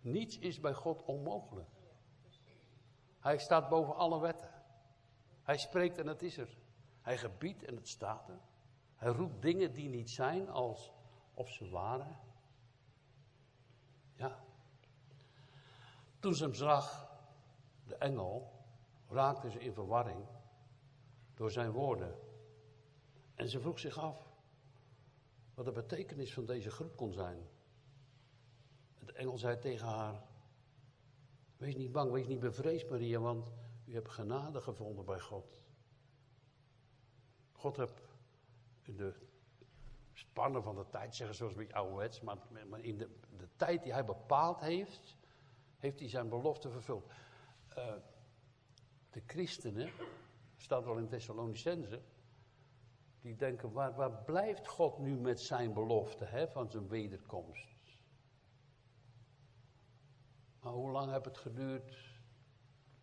niets 0.00 0.38
is 0.38 0.60
bij 0.60 0.74
God 0.74 1.02
onmogelijk. 1.02 1.68
Hij 3.18 3.38
staat 3.38 3.68
boven 3.68 3.96
alle 3.96 4.20
wetten. 4.20 4.50
Hij 5.42 5.58
spreekt 5.58 5.98
en 5.98 6.06
het 6.06 6.22
is 6.22 6.38
er. 6.38 6.58
Hij 7.00 7.18
gebiedt 7.18 7.64
en 7.64 7.76
het 7.76 7.88
staat 7.88 8.28
er. 8.28 8.40
Hij 8.96 9.10
roept 9.10 9.42
dingen 9.42 9.72
die 9.72 9.88
niet 9.88 10.10
zijn 10.10 10.48
als 10.48 10.92
of 11.34 11.48
ze 11.48 11.68
waren. 11.68 12.18
Ja. 14.16 14.44
Toen 16.18 16.34
ze 16.34 16.44
hem 16.44 16.54
zag, 16.54 17.08
de 17.86 17.96
engel, 17.96 18.52
raakte 19.08 19.50
ze 19.50 19.58
in 19.58 19.72
verwarring 19.72 20.26
door 21.34 21.50
zijn 21.50 21.70
woorden. 21.70 22.14
En 23.34 23.48
ze 23.48 23.60
vroeg 23.60 23.78
zich 23.78 23.98
af 23.98 24.32
wat 25.54 25.64
de 25.64 25.72
betekenis 25.72 26.32
van 26.32 26.46
deze 26.46 26.70
groep 26.70 26.96
kon 26.96 27.12
zijn. 27.12 27.48
De 29.04 29.12
engel 29.12 29.38
zei 29.38 29.58
tegen 29.58 29.86
haar: 29.86 30.22
Wees 31.56 31.76
niet 31.76 31.92
bang, 31.92 32.12
wees 32.12 32.26
niet 32.26 32.40
bevreesd, 32.40 32.90
Maria, 32.90 33.18
want 33.18 33.52
u 33.84 33.94
hebt 33.94 34.10
genade 34.10 34.60
gevonden 34.60 35.04
bij 35.04 35.20
God. 35.20 35.56
God 37.52 37.76
heeft 37.76 38.02
in 38.82 38.96
de 38.96 39.14
spannen 40.12 40.62
van 40.62 40.74
de 40.74 40.86
tijd, 40.90 41.14
zeggen 41.14 41.36
zoals 41.36 41.54
beetje 41.54 41.74
ouderwets, 41.74 42.20
maar, 42.20 42.38
in 42.80 42.98
de, 42.98 43.08
de, 43.36 43.48
tijd 43.56 43.82
die 43.82 43.92
hij 43.92 44.04
bepaald 44.04 44.60
heeft, 44.60 45.16
heeft 45.78 45.98
hij 45.98 46.08
zijn 46.08 46.28
belofte 46.28 46.70
vervuld. 46.70 47.06
Uh, 47.78 47.94
de 49.10 49.22
christenen, 49.26 49.90
staat 50.64 50.84
wel 50.84 50.98
in 50.98 51.08
Thessalonicense, 51.08 52.02
die 53.20 53.36
denken, 53.36 53.72
waar, 53.72 53.94
waar 53.94 54.24
blijft 54.24 54.68
God 54.68 54.98
nu 54.98 55.16
met 55.16 55.40
zijn 55.40 55.72
belofte 55.72 56.24
hè, 56.24 56.48
van 56.48 56.70
zijn 56.70 56.88
wederkomst? 56.88 57.68
Maar 60.60 60.72
hoe 60.72 60.90
lang 60.90 61.12
heeft 61.12 61.24
het 61.24 61.38
geduurd 61.38 61.96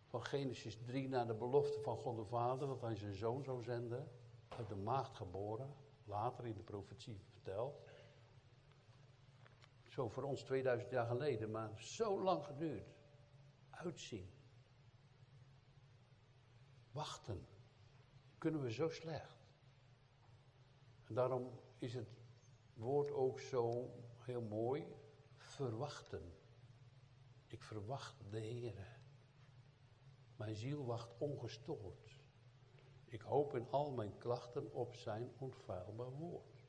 van 0.06 0.24
Genesis 0.24 0.78
3 0.84 1.08
naar 1.08 1.26
de 1.26 1.34
belofte 1.34 1.80
van 1.80 1.96
God 1.96 2.16
de 2.16 2.24
Vader, 2.24 2.68
dat 2.68 2.80
hij 2.80 2.96
zijn 2.96 3.14
zoon 3.14 3.44
zou 3.44 3.62
zenden, 3.62 4.08
uit 4.48 4.68
de 4.68 4.76
maagd 4.76 5.16
geboren, 5.16 5.74
later 6.04 6.46
in 6.46 6.54
de 6.54 6.62
profetie 6.62 7.20
verteld. 7.32 7.80
Zo 9.82 10.08
voor 10.08 10.22
ons 10.22 10.42
2000 10.42 10.90
jaar 10.90 11.06
geleden, 11.06 11.50
maar 11.50 11.80
zo 11.80 12.22
lang 12.22 12.44
geduurd. 12.44 12.94
Uitzien. 13.70 14.30
Wachten. 16.92 17.51
Kunnen 18.42 18.62
we 18.62 18.72
zo 18.72 18.88
slecht. 18.88 19.36
En 21.04 21.14
daarom 21.14 21.50
is 21.78 21.94
het 21.94 22.08
woord 22.74 23.10
ook 23.12 23.40
zo 23.40 23.90
heel 24.18 24.40
mooi. 24.40 24.86
Verwachten. 25.36 26.34
Ik 27.46 27.62
verwacht 27.62 28.16
de 28.30 28.38
Heer. 28.38 28.98
Mijn 30.36 30.54
ziel 30.54 30.84
wacht 30.84 31.10
ongestoord. 31.18 32.20
Ik 33.04 33.20
hoop 33.20 33.54
in 33.54 33.66
al 33.70 33.90
mijn 33.90 34.18
klachten 34.18 34.72
op 34.72 34.94
zijn 34.94 35.32
onfeilbaar 35.38 36.10
woord. 36.10 36.64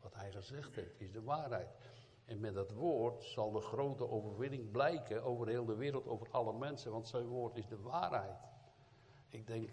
Wat 0.00 0.14
hij 0.14 0.32
gezegd 0.32 0.74
heeft 0.74 1.00
is 1.00 1.12
de 1.12 1.22
waarheid. 1.22 1.76
En 2.24 2.40
met 2.40 2.54
dat 2.54 2.70
woord 2.70 3.24
zal 3.24 3.50
de 3.50 3.60
grote 3.60 4.08
overwinning 4.08 4.70
blijken 4.70 5.22
over 5.22 5.48
heel 5.48 5.64
de 5.64 5.76
wereld, 5.76 6.06
over 6.06 6.30
alle 6.30 6.52
mensen, 6.52 6.92
want 6.92 7.08
zijn 7.08 7.26
woord 7.26 7.56
is 7.56 7.66
de 7.66 7.80
waarheid. 7.80 8.38
Ik 9.28 9.46
denk, 9.46 9.70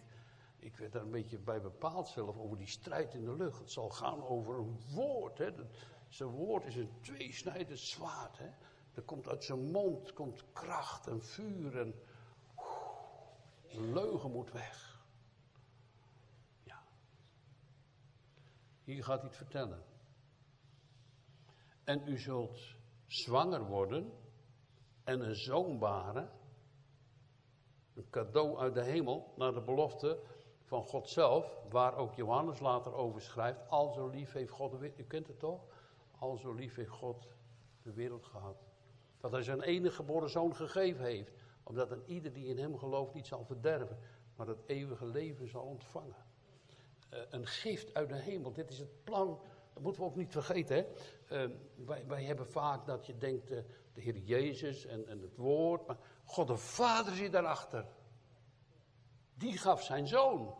ik 0.65 0.77
werd 0.77 0.91
daar 0.91 1.01
een 1.01 1.11
beetje 1.11 1.39
bij 1.39 1.61
bepaald 1.61 2.07
zelf 2.07 2.37
over 2.37 2.57
die 2.57 2.67
strijd 2.67 3.13
in 3.13 3.25
de 3.25 3.35
lucht. 3.35 3.59
Het 3.59 3.71
zal 3.71 3.89
gaan 3.89 4.23
over 4.23 4.57
een 4.57 4.79
woord. 4.93 5.37
Hè. 5.37 5.51
Zijn 6.07 6.29
woord 6.29 6.65
is 6.65 6.75
een 6.75 7.01
tweesnijdend 7.01 7.79
zwaard. 7.79 8.37
Hè. 8.37 8.49
Er 8.93 9.01
komt 9.01 9.27
uit 9.27 9.43
zijn 9.43 9.71
mond 9.71 10.13
komt 10.13 10.43
kracht 10.53 11.07
en 11.07 11.23
vuur 11.23 11.79
en 11.79 11.93
leugen 13.67 14.31
moet 14.31 14.51
weg. 14.51 15.03
Ja. 16.63 16.83
Hier 18.83 19.03
gaat 19.03 19.19
hij 19.19 19.27
het 19.27 19.37
vertellen. 19.37 19.83
En 21.83 22.07
u 22.07 22.17
zult 22.17 22.75
zwanger 23.07 23.65
worden 23.65 24.11
en 25.03 25.19
een 25.19 25.35
zoon 25.35 25.79
baren. 25.79 26.29
Een 27.93 28.09
cadeau 28.09 28.57
uit 28.57 28.73
de 28.73 28.83
hemel 28.83 29.33
naar 29.37 29.53
de 29.53 29.61
belofte 29.61 30.33
van 30.65 30.83
God 30.83 31.09
zelf, 31.09 31.57
waar 31.69 31.95
ook 31.95 32.13
Johannes 32.13 32.59
later 32.59 32.93
over 32.93 33.21
schrijft. 33.21 33.59
Al 33.69 33.91
zo 33.91 34.07
lief 34.07 34.33
heeft 34.33 34.51
God 34.51 34.71
de 34.71 34.77
wereld, 34.77 34.99
u 34.99 35.03
kent 35.03 35.27
het 35.27 35.39
toch? 35.39 35.65
Al 36.19 36.37
zo 36.37 36.53
lief 36.53 36.75
heeft 36.75 36.89
God 36.89 37.27
de 37.81 37.93
wereld 37.93 38.25
gehad. 38.25 38.63
Dat 39.19 39.31
hij 39.31 39.41
zijn 39.41 39.61
enige 39.61 39.95
geboren 39.95 40.29
zoon 40.29 40.55
gegeven 40.55 41.05
heeft. 41.05 41.31
Omdat 41.63 41.91
een 41.91 42.03
ieder 42.05 42.33
die 42.33 42.47
in 42.47 42.57
hem 42.57 42.77
gelooft 42.77 43.13
niet 43.13 43.27
zal 43.27 43.45
verderven, 43.45 43.97
maar 44.35 44.47
het 44.47 44.63
eeuwige 44.65 45.05
leven 45.05 45.49
zal 45.49 45.63
ontvangen. 45.63 46.25
Uh, 47.13 47.19
een 47.29 47.47
gift 47.47 47.93
uit 47.93 48.09
de 48.09 48.15
hemel, 48.15 48.53
dit 48.53 48.69
is 48.69 48.79
het 48.79 49.03
plan, 49.03 49.39
dat 49.73 49.83
moeten 49.83 50.01
we 50.01 50.07
ook 50.07 50.15
niet 50.15 50.31
vergeten. 50.31 50.75
Hè? 50.75 51.45
Uh, 51.45 51.55
wij, 51.85 52.05
wij, 52.07 52.23
hebben 52.23 52.47
vaak 52.47 52.85
dat 52.85 53.05
je 53.05 53.17
denkt, 53.17 53.51
uh, 53.51 53.57
de 53.93 54.01
Heer 54.01 54.17
Jezus 54.17 54.85
en, 54.85 55.07
en 55.07 55.21
het 55.21 55.35
woord, 55.35 55.87
maar 55.87 55.97
God 56.23 56.47
de 56.47 56.57
Vader 56.57 57.13
zit 57.13 57.31
daarachter. 57.31 57.85
Die 59.35 59.57
gaf 59.57 59.83
zijn 59.83 60.07
zoon. 60.07 60.55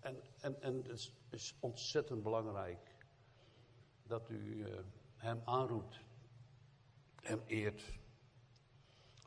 En, 0.00 0.22
en, 0.40 0.62
en 0.62 0.76
het 0.76 1.12
is, 1.30 1.56
ontzettend 1.60 2.22
belangrijk 2.22 2.96
dat 4.02 4.30
u 4.30 4.66
hem 5.16 5.42
aanroept 5.44 6.06
hem 7.28 7.42
eert, 7.46 7.98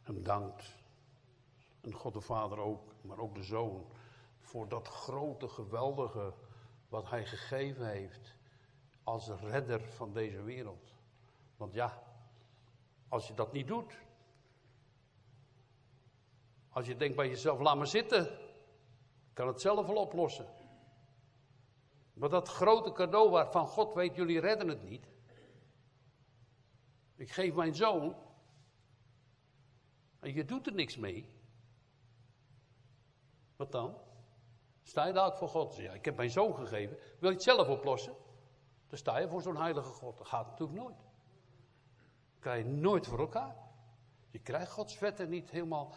hem 0.03 0.24
dankt. 0.24 0.79
En 1.81 1.93
God 1.93 2.13
de 2.13 2.22
Vader 2.22 2.58
ook, 2.58 2.93
maar 3.01 3.17
ook 3.17 3.36
de 3.36 3.43
Zoon, 3.43 3.86
voor 4.39 4.67
dat 4.67 4.88
grote, 4.88 5.48
geweldige 5.48 6.34
wat 6.89 7.10
Hij 7.10 7.25
gegeven 7.25 7.88
heeft 7.88 8.36
als 9.03 9.29
redder 9.29 9.81
van 9.81 10.13
deze 10.13 10.41
wereld. 10.41 10.93
Want 11.58 11.74
ja, 11.74 12.03
als 13.08 13.27
je 13.27 13.34
dat 13.34 13.51
niet 13.51 13.67
doet, 13.67 14.01
als 16.72 16.86
je 16.86 16.96
denkt 16.96 17.16
bij 17.16 17.28
jezelf, 17.28 17.60
laat 17.60 17.78
me 17.78 17.86
zitten, 17.86 18.38
kan 19.34 19.48
het 19.48 19.62
zelf 19.62 19.86
wel 19.86 19.96
oplossen. 19.96 20.46
Maar 22.13 22.30
dat 22.30 22.50
grote 22.50 22.92
cadeau 22.92 23.30
waarvan 23.30 23.68
God 23.68 23.94
weet, 23.94 24.16
jullie 24.16 24.40
redden 24.40 24.68
het 24.68 24.84
niet. 24.84 25.08
Ik 27.16 27.32
geef 27.32 27.56
mijn 27.56 27.75
zoon. 27.75 28.16
En 30.20 30.34
je 30.34 30.46
doet 30.46 30.68
er 30.68 30.74
niks 30.74 30.98
mee. 30.98 31.30
Wat 33.56 33.72
dan? 33.72 33.98
Sta 34.84 35.06
je 35.06 35.13
daar 35.13 35.25
ook 35.25 35.38
voor 35.38 35.50
God? 35.50 35.75
Ja, 35.75 35.94
ik 35.94 36.06
heb 36.06 36.16
mijn 36.16 36.30
zoon 36.30 36.56
gegeven. 36.56 36.98
Wil 37.20 37.30
je 37.30 37.36
het 37.36 37.44
zelf 37.44 37.68
oplossen? 37.68 38.16
Dan 38.88 38.98
sta 38.98 39.18
je 39.18 39.28
voor 39.28 39.42
zo'n 39.42 39.58
heilige 39.58 39.92
God. 39.92 40.18
Dat 40.18 40.28
gaat 40.28 40.48
natuurlijk 40.48 40.80
nooit. 40.80 40.98
Dat 42.32 42.40
krijg 42.40 42.66
je 42.66 42.72
nooit 42.72 43.08
voor 43.08 43.20
elkaar. 43.20 43.56
Je 44.30 44.40
krijgt 44.40 44.72
Gods 44.72 45.00
wetten 45.00 45.30
niet 45.30 45.50
helemaal 45.50 45.94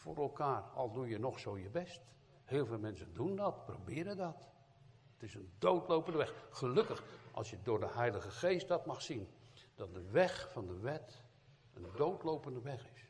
voor 0.00 0.16
elkaar. 0.16 0.62
Al 0.62 0.92
doe 0.92 1.08
je 1.08 1.18
nog 1.18 1.38
zo 1.38 1.58
je 1.58 1.70
best. 1.70 2.00
Heel 2.44 2.66
veel 2.66 2.78
mensen 2.78 3.14
doen 3.14 3.36
dat, 3.36 3.64
proberen 3.64 4.16
dat. 4.16 4.50
Het 5.12 5.22
is 5.22 5.34
een 5.34 5.52
doodlopende 5.58 6.18
weg. 6.18 6.46
Gelukkig, 6.50 7.04
als 7.32 7.50
je 7.50 7.62
door 7.62 7.80
de 7.80 7.88
Heilige 7.88 8.30
Geest 8.30 8.68
dat 8.68 8.86
mag 8.86 9.02
zien 9.02 9.28
dat 9.74 9.94
de 9.94 10.10
weg 10.10 10.52
van 10.52 10.66
de 10.66 10.78
wet 10.78 11.22
een 11.74 11.86
doodlopende 11.96 12.60
weg 12.60 12.92
is. 12.92 13.08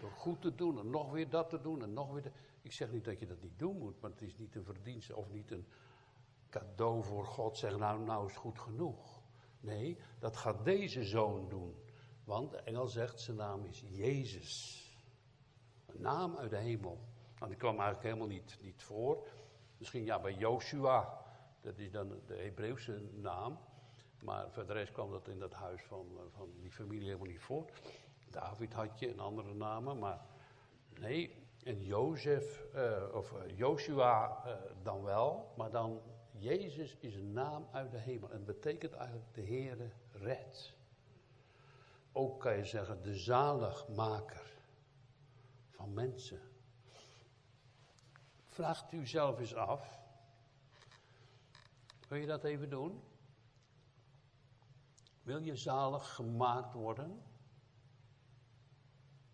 Door 0.00 0.10
goed 0.10 0.40
te 0.40 0.54
doen 0.54 0.78
en 0.78 0.90
nog 0.90 1.10
weer 1.12 1.28
dat 1.28 1.50
te 1.50 1.60
doen 1.60 1.82
en 1.82 1.92
nog 1.92 2.12
weer 2.12 2.22
dat. 2.22 2.32
Ik 2.62 2.72
zeg 2.72 2.92
niet 2.92 3.04
dat 3.04 3.18
je 3.18 3.26
dat 3.26 3.42
niet 3.42 3.58
doen 3.58 3.78
moet, 3.78 4.00
maar 4.00 4.10
het 4.10 4.22
is 4.22 4.36
niet 4.36 4.54
een 4.54 4.64
verdienste 4.64 5.16
of 5.16 5.30
niet 5.30 5.50
een 5.50 5.66
cadeau 6.48 7.02
voor 7.04 7.24
God. 7.24 7.56
Zeg 7.56 7.76
nou, 7.76 8.00
nou 8.00 8.26
is 8.26 8.36
goed 8.36 8.58
genoeg. 8.58 9.20
Nee, 9.60 9.98
dat 10.18 10.36
gaat 10.36 10.64
deze 10.64 11.04
zoon 11.04 11.48
doen. 11.48 11.76
Want 12.24 12.50
de 12.50 12.56
engel 12.56 12.86
zegt, 12.86 13.20
zijn 13.20 13.36
naam 13.36 13.64
is 13.64 13.84
Jezus. 13.86 14.82
Naam 15.98 16.36
uit 16.36 16.50
de 16.50 16.56
hemel. 16.56 16.98
Nou, 17.38 17.50
die 17.50 17.58
kwam 17.58 17.74
eigenlijk 17.74 18.02
helemaal 18.02 18.26
niet, 18.26 18.58
niet 18.60 18.82
voor. 18.82 19.26
Misschien 19.78 20.04
ja, 20.04 20.20
bij 20.20 20.34
Joshua. 20.34 21.24
Dat 21.60 21.78
is 21.78 21.90
dan 21.90 22.20
de 22.26 22.36
Hebreeuwse 22.36 23.00
naam. 23.14 23.58
Maar 24.22 24.50
verder 24.50 24.76
rest 24.76 24.92
kwam 24.92 25.10
dat 25.10 25.28
in 25.28 25.38
dat 25.38 25.52
huis 25.52 25.82
van, 25.82 26.06
van 26.30 26.50
die 26.60 26.70
familie 26.70 27.06
helemaal 27.06 27.26
niet 27.26 27.40
voor. 27.40 27.70
David 28.30 28.72
had 28.72 28.98
je 28.98 29.08
en 29.08 29.18
andere 29.18 29.54
namen, 29.54 29.98
maar 29.98 30.20
nee. 31.00 31.46
En 31.64 31.84
Jozef, 31.84 32.64
uh, 32.74 33.14
of 33.14 33.32
uh, 33.32 33.56
Joshua 33.56 34.42
dan 34.82 35.02
wel, 35.02 35.52
maar 35.56 35.70
dan 35.70 36.00
Jezus 36.38 36.96
is 37.00 37.14
een 37.14 37.32
naam 37.32 37.68
uit 37.72 37.90
de 37.90 37.98
hemel. 37.98 38.30
En 38.30 38.44
betekent 38.44 38.92
eigenlijk 38.92 39.34
de 39.34 39.46
Heere 39.46 39.90
redt. 40.12 40.74
Ook 42.12 42.40
kan 42.40 42.56
je 42.56 42.64
zeggen 42.64 43.02
de 43.02 43.14
zaligmaker 43.14 44.57
van 45.78 45.94
mensen. 45.94 46.40
Vraagt 48.46 48.92
u 48.92 49.06
zelf 49.06 49.38
eens 49.38 49.54
af. 49.54 50.00
Wil 52.08 52.18
je 52.18 52.26
dat 52.26 52.44
even 52.44 52.70
doen? 52.70 53.02
Wil 55.22 55.42
je 55.42 55.56
zalig 55.56 56.14
gemaakt 56.14 56.72
worden? 56.72 57.22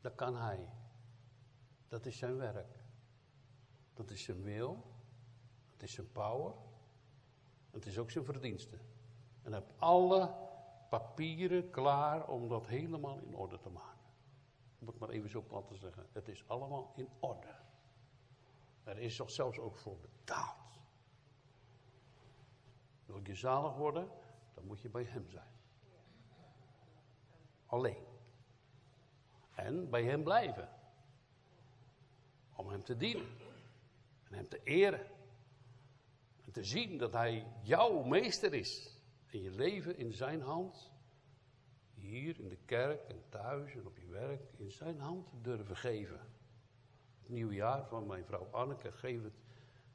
Dat 0.00 0.14
kan 0.14 0.36
hij. 0.36 0.68
Dat 1.88 2.06
is 2.06 2.18
zijn 2.18 2.36
werk. 2.36 2.78
Dat 3.94 4.10
is 4.10 4.22
zijn 4.22 4.42
wil. 4.42 4.82
Dat 5.70 5.82
is 5.82 5.92
zijn 5.92 6.12
power. 6.12 6.54
Het 7.70 7.86
is 7.86 7.98
ook 7.98 8.10
zijn 8.10 8.24
verdienste. 8.24 8.78
En 9.42 9.52
heeft 9.52 9.72
alle 9.78 10.34
papieren 10.88 11.70
klaar 11.70 12.28
om 12.28 12.48
dat 12.48 12.66
helemaal 12.66 13.18
in 13.18 13.36
orde 13.36 13.58
te 13.58 13.70
maken. 13.70 13.93
Om 14.84 14.90
het 14.90 14.98
maar 14.98 15.08
even 15.08 15.30
zo 15.30 15.42
plat 15.42 15.66
te 15.66 15.76
zeggen. 15.76 16.06
Het 16.12 16.28
is 16.28 16.48
allemaal 16.48 16.92
in 16.96 17.08
orde. 17.20 17.54
Er 18.82 18.98
is 18.98 19.16
toch 19.16 19.30
zelfs 19.30 19.58
ook 19.58 19.76
voor 19.76 19.98
betaald. 19.98 20.78
Wil 23.06 23.20
je 23.22 23.34
zalig 23.34 23.74
worden, 23.74 24.08
dan 24.54 24.66
moet 24.66 24.80
je 24.80 24.88
bij 24.88 25.04
hem 25.04 25.30
zijn. 25.30 25.52
Alleen. 27.66 28.04
En 29.54 29.90
bij 29.90 30.04
hem 30.04 30.22
blijven. 30.22 30.68
Om 32.56 32.68
hem 32.68 32.84
te 32.84 32.96
dienen. 32.96 33.28
En 34.24 34.34
hem 34.34 34.48
te 34.48 34.62
eren. 34.62 35.06
En 36.44 36.52
te 36.52 36.64
zien 36.64 36.98
dat 36.98 37.12
hij 37.12 37.46
jouw 37.62 38.02
meester 38.02 38.54
is. 38.54 38.98
En 39.26 39.42
je 39.42 39.50
leven 39.50 39.96
in 39.96 40.12
zijn 40.12 40.40
hand. 40.40 40.92
Hier 42.04 42.40
in 42.40 42.48
de 42.48 42.58
kerk 42.64 43.08
en 43.08 43.22
thuis 43.28 43.74
en 43.74 43.86
op 43.86 43.98
je 43.98 44.06
werk. 44.06 44.42
In 44.56 44.70
zijn 44.70 45.00
hand 45.00 45.28
durven 45.42 45.76
geven. 45.76 46.20
Het 47.18 47.28
nieuwe 47.28 47.54
jaar 47.54 47.86
van 47.86 48.06
mijn 48.06 48.24
vrouw 48.24 48.48
Anneke. 48.50 48.92
Geef 48.92 49.22
het 49.22 49.42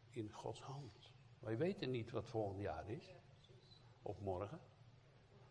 in 0.10 0.32
Gods 0.32 0.62
hand. 0.62 1.14
Wij 1.40 1.58
weten 1.58 1.92
niet 1.92 2.12
wat 2.12 2.26
volgend 2.26 2.60
jaar 2.60 2.90
is. 2.90 3.16
Of 4.02 4.20
morgen. 4.22 4.60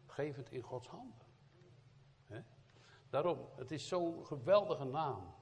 Geef 0.06 0.36
het 0.36 0.50
in 0.50 0.62
Gods 0.62 0.88
handen. 0.88 1.26
Daarom, 3.10 3.48
het 3.56 3.70
is 3.70 3.88
zo'n 3.88 4.26
geweldige 4.26 4.84
naam. 4.84 5.34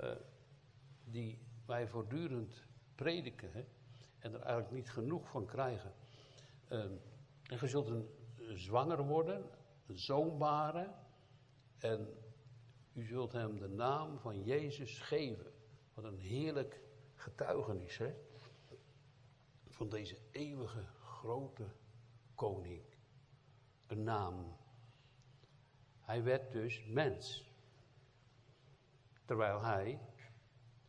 Uh, 0.00 0.10
die 1.04 1.38
wij 1.66 1.88
voortdurend 1.88 2.66
prediken. 2.94 3.66
En 4.18 4.34
er 4.34 4.40
eigenlijk 4.40 4.70
niet 4.70 4.90
genoeg 4.90 5.28
van 5.28 5.46
krijgen. 5.46 5.92
Uh, 6.68 6.80
en 6.80 7.00
je 7.60 7.68
zult 7.68 7.88
een 7.88 8.08
zwanger 8.54 9.06
worden, 9.06 9.50
zoon 9.94 10.38
baren. 10.38 10.94
En 11.78 12.08
u 12.92 13.04
zult 13.04 13.32
hem 13.32 13.58
de 13.58 13.68
naam 13.68 14.18
van 14.18 14.42
Jezus 14.44 15.00
geven. 15.00 15.52
Wat 15.94 16.04
een 16.04 16.18
heerlijk 16.18 16.80
getuigenis, 17.14 17.98
hè? 17.98 18.14
Van 19.68 19.88
deze 19.88 20.18
eeuwige 20.30 20.84
grote 21.02 21.66
koning. 22.34 22.82
Een 23.86 24.02
naam 24.02 24.56
hij 26.08 26.22
werd 26.22 26.52
dus 26.52 26.84
mens. 26.84 27.44
Terwijl 29.24 29.62
hij 29.62 30.00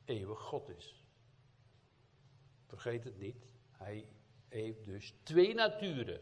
eeuwig 0.06 0.40
God 0.40 0.70
is. 0.70 1.06
Vergeet 2.66 3.04
het 3.04 3.18
niet. 3.18 3.54
Hij 3.72 4.08
heeft 4.50 4.86
dus 4.86 5.14
twee 5.24 5.54
naturen. 5.54 6.22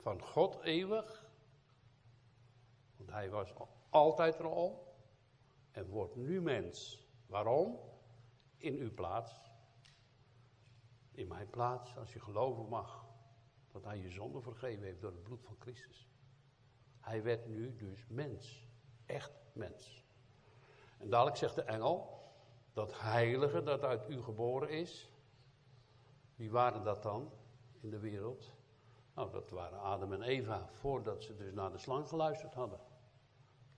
Van 0.00 0.22
God 0.22 0.60
eeuwig. 0.60 1.30
Want 2.96 3.10
hij 3.10 3.30
was 3.30 3.54
altijd 3.88 4.38
er 4.38 4.46
al. 4.46 4.94
En 5.70 5.86
wordt 5.86 6.16
nu 6.16 6.40
mens. 6.40 7.06
Waarom? 7.26 7.78
In 8.56 8.74
uw 8.74 8.94
plaats. 8.94 9.40
In 11.12 11.28
mijn 11.28 11.50
plaats, 11.50 11.96
als 11.96 12.12
je 12.12 12.20
geloven 12.20 12.68
mag. 12.68 13.08
Dat 13.72 13.84
hij 13.84 13.98
je 13.98 14.10
zonde 14.10 14.40
vergeven 14.40 14.84
heeft 14.84 15.00
door 15.00 15.10
het 15.10 15.22
bloed 15.22 15.42
van 15.42 15.56
Christus. 15.58 16.08
Hij 17.00 17.22
werd 17.22 17.48
nu 17.48 17.76
dus 17.76 18.06
mens. 18.08 18.68
Echt 19.06 19.32
mens. 19.52 20.04
En 20.98 21.10
dadelijk 21.10 21.36
zegt 21.36 21.54
de 21.54 21.62
engel, 21.62 22.20
dat 22.72 23.00
heilige 23.00 23.62
dat 23.62 23.82
uit 23.82 24.08
u 24.08 24.22
geboren 24.22 24.70
is. 24.70 25.10
Wie 26.34 26.50
waren 26.50 26.84
dat 26.84 27.02
dan 27.02 27.32
in 27.80 27.90
de 27.90 27.98
wereld? 27.98 28.58
Nou, 29.20 29.32
dat 29.32 29.50
waren 29.50 29.80
Adam 29.80 30.12
en 30.12 30.22
Eva, 30.22 30.68
voordat 30.72 31.22
ze 31.22 31.36
dus 31.36 31.52
naar 31.52 31.70
de 31.70 31.78
slang 31.78 32.08
geluisterd 32.08 32.54
hadden. 32.54 32.80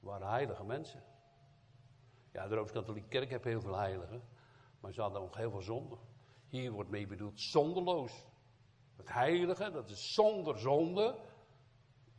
waren 0.00 0.28
heilige 0.28 0.64
mensen. 0.64 1.02
Ja, 2.32 2.48
de 2.48 2.54
Rooms-Katholieke 2.54 3.08
Kerk 3.08 3.30
heeft 3.30 3.44
heel 3.44 3.60
veel 3.60 3.76
heiligen, 3.76 4.22
maar 4.80 4.92
ze 4.92 5.00
hadden 5.00 5.20
ook 5.20 5.36
heel 5.36 5.50
veel 5.50 5.62
zonde. 5.62 5.96
Hier 6.48 6.70
wordt 6.70 6.90
mee 6.90 7.06
bedoeld 7.06 7.40
zondeloos. 7.40 8.26
Het 8.96 9.12
heilige, 9.12 9.70
dat 9.70 9.90
is 9.90 10.14
zonder 10.14 10.58
zonde, 10.58 11.18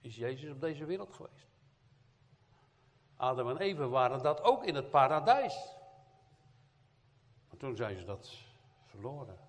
is 0.02 0.16
Jezus 0.16 0.52
op 0.52 0.62
deze 0.62 0.86
wereld 0.86 1.14
geweest. 1.14 1.48
Adam 3.16 3.50
en 3.50 3.58
Eva 3.58 3.88
waren 3.88 4.24
dat 4.24 4.42
ook 4.42 4.64
in 4.64 4.76
het 4.76 4.90
paradijs. 4.90 5.76
Maar 7.50 7.58
toen 7.58 7.76
zijn 7.76 7.98
ze 7.98 8.06
dat 8.06 8.38
verloren, 8.86 9.40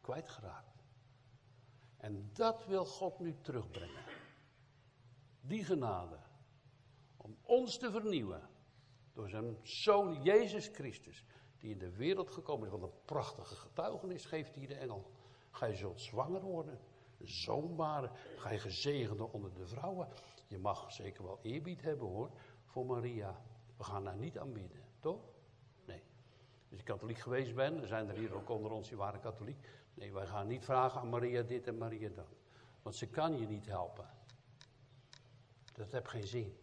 kwijtgeraakt. 0.00 0.75
En 2.06 2.30
dat 2.32 2.66
wil 2.66 2.84
God 2.84 3.18
nu 3.18 3.36
terugbrengen. 3.40 4.04
Die 5.40 5.64
genade. 5.64 6.18
Om 7.16 7.36
ons 7.42 7.78
te 7.78 7.90
vernieuwen. 7.90 8.48
Door 9.12 9.28
zijn 9.28 9.56
zoon 9.62 10.22
Jezus 10.22 10.68
Christus. 10.68 11.24
Die 11.58 11.70
in 11.72 11.78
de 11.78 11.90
wereld 11.90 12.30
gekomen 12.30 12.66
is. 12.66 12.72
Wat 12.72 12.82
een 12.82 13.02
prachtige 13.04 13.54
getuigenis 13.54 14.24
geeft 14.24 14.54
hier 14.54 14.68
de 14.68 14.74
engel. 14.74 15.10
Gij 15.50 15.74
zult 15.74 16.00
zwanger 16.00 16.42
worden 16.42 16.78
zoonbare, 17.18 18.10
ga 18.36 18.50
je 18.50 18.58
gezegende 18.58 19.32
onder 19.32 19.54
de 19.54 19.66
vrouwen. 19.66 20.08
Je 20.46 20.58
mag 20.58 20.92
zeker 20.92 21.24
wel 21.24 21.38
eerbied 21.42 21.82
hebben 21.82 22.06
hoor, 22.06 22.30
voor 22.64 22.86
Maria. 22.86 23.40
We 23.76 23.84
gaan 23.84 24.06
haar 24.06 24.16
niet 24.16 24.38
aanbieden, 24.38 24.82
toch? 25.00 25.20
Nee. 25.84 26.02
Als 26.70 26.78
je 26.78 26.84
katholiek 26.84 27.18
geweest 27.18 27.54
bent, 27.54 27.80
er 27.80 27.86
zijn 27.86 28.08
er 28.08 28.16
hier 28.16 28.34
ook 28.34 28.48
onder 28.48 28.70
ons 28.70 28.88
die 28.88 28.96
waren 28.96 29.20
katholiek. 29.20 29.58
Nee, 29.96 30.12
wij 30.12 30.26
gaan 30.26 30.46
niet 30.46 30.64
vragen 30.64 31.00
aan 31.00 31.08
Maria 31.08 31.42
dit 31.42 31.66
en 31.66 31.78
Maria 31.78 32.08
dat. 32.08 32.36
Want 32.82 32.96
ze 32.96 33.08
kan 33.08 33.38
je 33.38 33.46
niet 33.46 33.66
helpen. 33.66 34.08
Dat 35.72 35.92
heeft 35.92 36.08
geen 36.08 36.26
zin. 36.26 36.58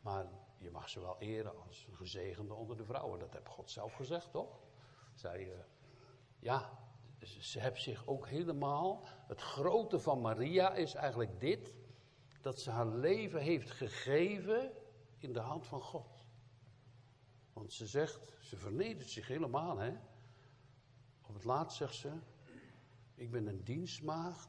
Maar 0.00 0.26
je 0.58 0.70
mag 0.70 0.88
ze 0.88 1.00
wel 1.00 1.18
eren 1.18 1.66
als 1.66 1.88
gezegende 1.92 2.54
onder 2.54 2.76
de 2.76 2.84
vrouwen. 2.84 3.18
Dat 3.18 3.32
heeft 3.32 3.48
God 3.48 3.70
zelf 3.70 3.94
gezegd, 3.94 4.30
toch? 4.30 4.60
Zij, 5.14 5.46
uh, 5.46 5.58
ja, 6.38 6.78
ze 7.40 7.60
heeft 7.60 7.82
zich 7.82 8.06
ook 8.06 8.26
helemaal. 8.26 9.04
Het 9.26 9.40
grote 9.40 10.00
van 10.00 10.20
Maria 10.20 10.74
is 10.74 10.94
eigenlijk 10.94 11.40
dit: 11.40 11.74
dat 12.40 12.60
ze 12.60 12.70
haar 12.70 12.86
leven 12.86 13.40
heeft 13.40 13.70
gegeven 13.70 14.72
in 15.18 15.32
de 15.32 15.40
hand 15.40 15.66
van 15.66 15.80
God. 15.80 16.24
Want 17.52 17.72
ze 17.72 17.86
zegt, 17.86 18.32
ze 18.40 18.56
vernedert 18.56 19.10
zich 19.10 19.26
helemaal, 19.28 19.78
hè? 19.78 19.92
Op 21.30 21.36
het 21.36 21.44
laatst 21.44 21.76
zegt 21.76 21.94
ze: 21.94 22.18
Ik 23.14 23.30
ben 23.30 23.46
een 23.46 23.64
dienstmaagd. 23.64 24.48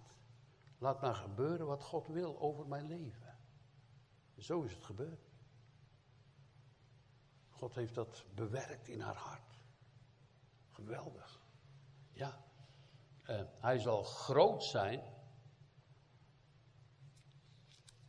Laat 0.78 1.02
maar 1.02 1.15
gebeuren 1.15 1.65
wat 1.65 1.84
God 1.84 2.08
wil 2.08 2.39
over 2.39 2.67
mijn 2.67 2.88
leven. 2.88 3.38
zo 4.38 4.62
is 4.62 4.74
het 4.74 4.84
gebeurd. 4.84 5.30
God 7.50 7.76
heeft 7.76 7.96
dat 7.96 8.26
bewerkt 8.36 8.88
in 8.88 9.00
haar 9.00 9.15
hart. 9.15 9.60
Geweldig. 10.70 11.41
Ja. 12.12 12.44
Uh, 13.24 13.41
hij 13.60 13.80
zal 13.80 14.04
groot 14.04 14.63
zijn 14.63 15.04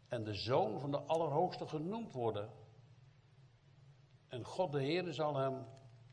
en 0.09 0.25
de 0.25 0.35
zoon 0.35 0.81
van 0.81 0.91
de 0.91 1.03
Allerhoogste 1.03 1.67
genoemd 1.67 2.13
worden. 2.13 2.51
En 4.29 4.45
God 4.45 4.73
de 4.73 4.83
Heer 4.83 5.13
zal 5.13 5.37
hem 5.37 5.67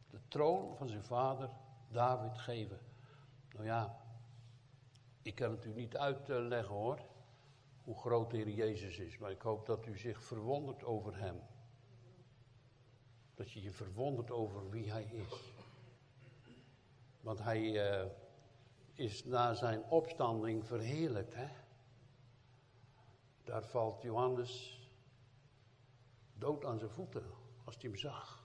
de 0.10 0.28
troon 0.28 0.76
van 0.76 0.88
zijn 0.88 1.04
vader 1.04 1.68
David 1.92 2.38
geven. 2.38 2.80
Nou 3.54 3.66
ja, 3.66 4.02
ik 5.22 5.36
kan 5.36 5.52
het 5.52 5.66
u 5.66 5.74
niet 5.74 5.98
uitleggen 5.98 6.76
hoor, 6.76 7.00
hoe 7.84 7.98
groot 7.98 8.32
de 8.32 8.38
Heer 8.38 8.50
Jezus 8.50 8.98
is. 8.98 9.18
Maar 9.18 9.32
ik 9.32 9.42
hoop 9.42 9.66
dat 9.66 9.86
u 9.86 9.98
zich 9.98 10.24
verwondert 10.24 10.84
over 10.84 11.18
hem. 11.18 11.42
Dat 13.36 13.52
je 13.52 13.62
je 13.62 13.72
verwondert 13.72 14.32
over 14.32 14.70
wie 14.70 14.92
hij 14.92 15.04
is. 15.04 15.54
Want 17.22 17.40
hij 17.44 17.62
uh, 17.62 18.10
is 18.94 19.26
na 19.26 19.54
zijn 19.54 19.84
opstanding 19.84 20.66
verheerlijkt. 20.66 21.34
Hè? 21.34 21.48
Daar 23.44 23.64
valt 23.64 24.02
Johannes 24.02 24.80
dood 26.34 26.66
aan 26.66 26.80
zijn 26.80 26.92
voeten 26.92 27.24
als 27.64 27.76
hij 27.76 27.90
hem 27.90 28.00
zag. 28.00 28.39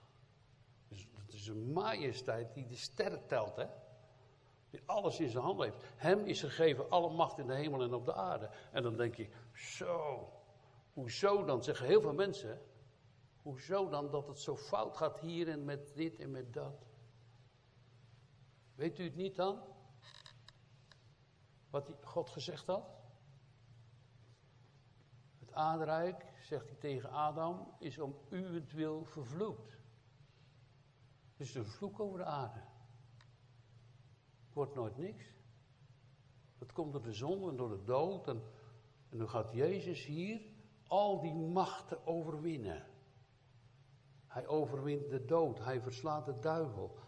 Een 1.48 1.72
majesteit 1.72 2.54
die 2.54 2.66
de 2.66 2.76
sterren 2.76 3.26
telt, 3.26 3.56
hè? 3.56 3.66
Die 4.70 4.82
alles 4.86 5.20
in 5.20 5.28
zijn 5.28 5.44
hand 5.44 5.60
heeft. 5.60 5.84
Hem 5.96 6.24
is 6.24 6.40
gegeven 6.40 6.90
alle 6.90 7.10
macht 7.10 7.38
in 7.38 7.46
de 7.46 7.54
hemel 7.54 7.82
en 7.82 7.94
op 7.94 8.04
de 8.04 8.14
aarde. 8.14 8.50
En 8.72 8.82
dan 8.82 8.96
denk 8.96 9.14
je, 9.14 9.28
zo, 9.52 10.28
hoezo 10.92 11.44
dan? 11.44 11.62
Zeggen 11.62 11.86
heel 11.86 12.00
veel 12.00 12.14
mensen, 12.14 12.60
hoezo 13.42 13.88
dan 13.88 14.10
dat 14.10 14.26
het 14.26 14.38
zo 14.38 14.56
fout 14.56 14.96
gaat 14.96 15.20
hier 15.20 15.48
en 15.48 15.64
met 15.64 15.94
dit 15.94 16.18
en 16.18 16.30
met 16.30 16.52
dat? 16.52 16.86
Weet 18.74 18.98
u 18.98 19.04
het 19.04 19.16
niet 19.16 19.36
dan? 19.36 19.62
Wat 21.70 21.92
God 22.00 22.30
gezegd 22.30 22.66
had? 22.66 22.94
Het 25.38 25.52
aardrijk, 25.52 26.24
zegt 26.40 26.68
hij 26.68 26.78
tegen 26.78 27.10
Adam, 27.10 27.74
is 27.78 27.98
om 27.98 28.16
uwentwil 28.30 29.04
vervloekt. 29.04 29.78
Dus 31.44 31.54
een 31.54 31.66
vloek 31.66 32.00
over 32.00 32.18
de 32.18 32.24
aarde. 32.24 32.60
Wordt 34.52 34.74
nooit 34.74 34.96
niks. 34.96 35.24
Het 36.58 36.72
komt 36.72 36.92
door 36.92 37.02
de 37.02 37.12
zon 37.12 37.48
en 37.48 37.56
door 37.56 37.68
de 37.68 37.84
dood. 37.84 38.28
En, 38.28 38.42
en 39.10 39.28
gaat 39.28 39.52
Jezus 39.52 40.04
hier 40.04 40.40
al 40.86 41.20
die 41.20 41.34
machten 41.34 42.06
overwinnen. 42.06 42.86
Hij 44.26 44.46
overwint 44.46 45.10
de 45.10 45.24
dood. 45.24 45.58
Hij 45.58 45.80
verslaat 45.80 46.24
de 46.24 46.38
duivel. 46.38 46.98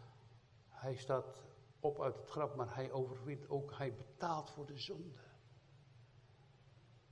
Hij 0.69 0.97
staat 0.97 1.43
op 1.81 2.01
uit 2.01 2.17
het 2.17 2.29
graf, 2.29 2.55
maar 2.55 2.75
hij 2.75 2.93
overwint 2.93 3.49
ook, 3.49 3.73
hij 3.73 3.95
betaalt 3.95 4.51
voor 4.51 4.67
de 4.67 4.79
zonde. 4.79 5.25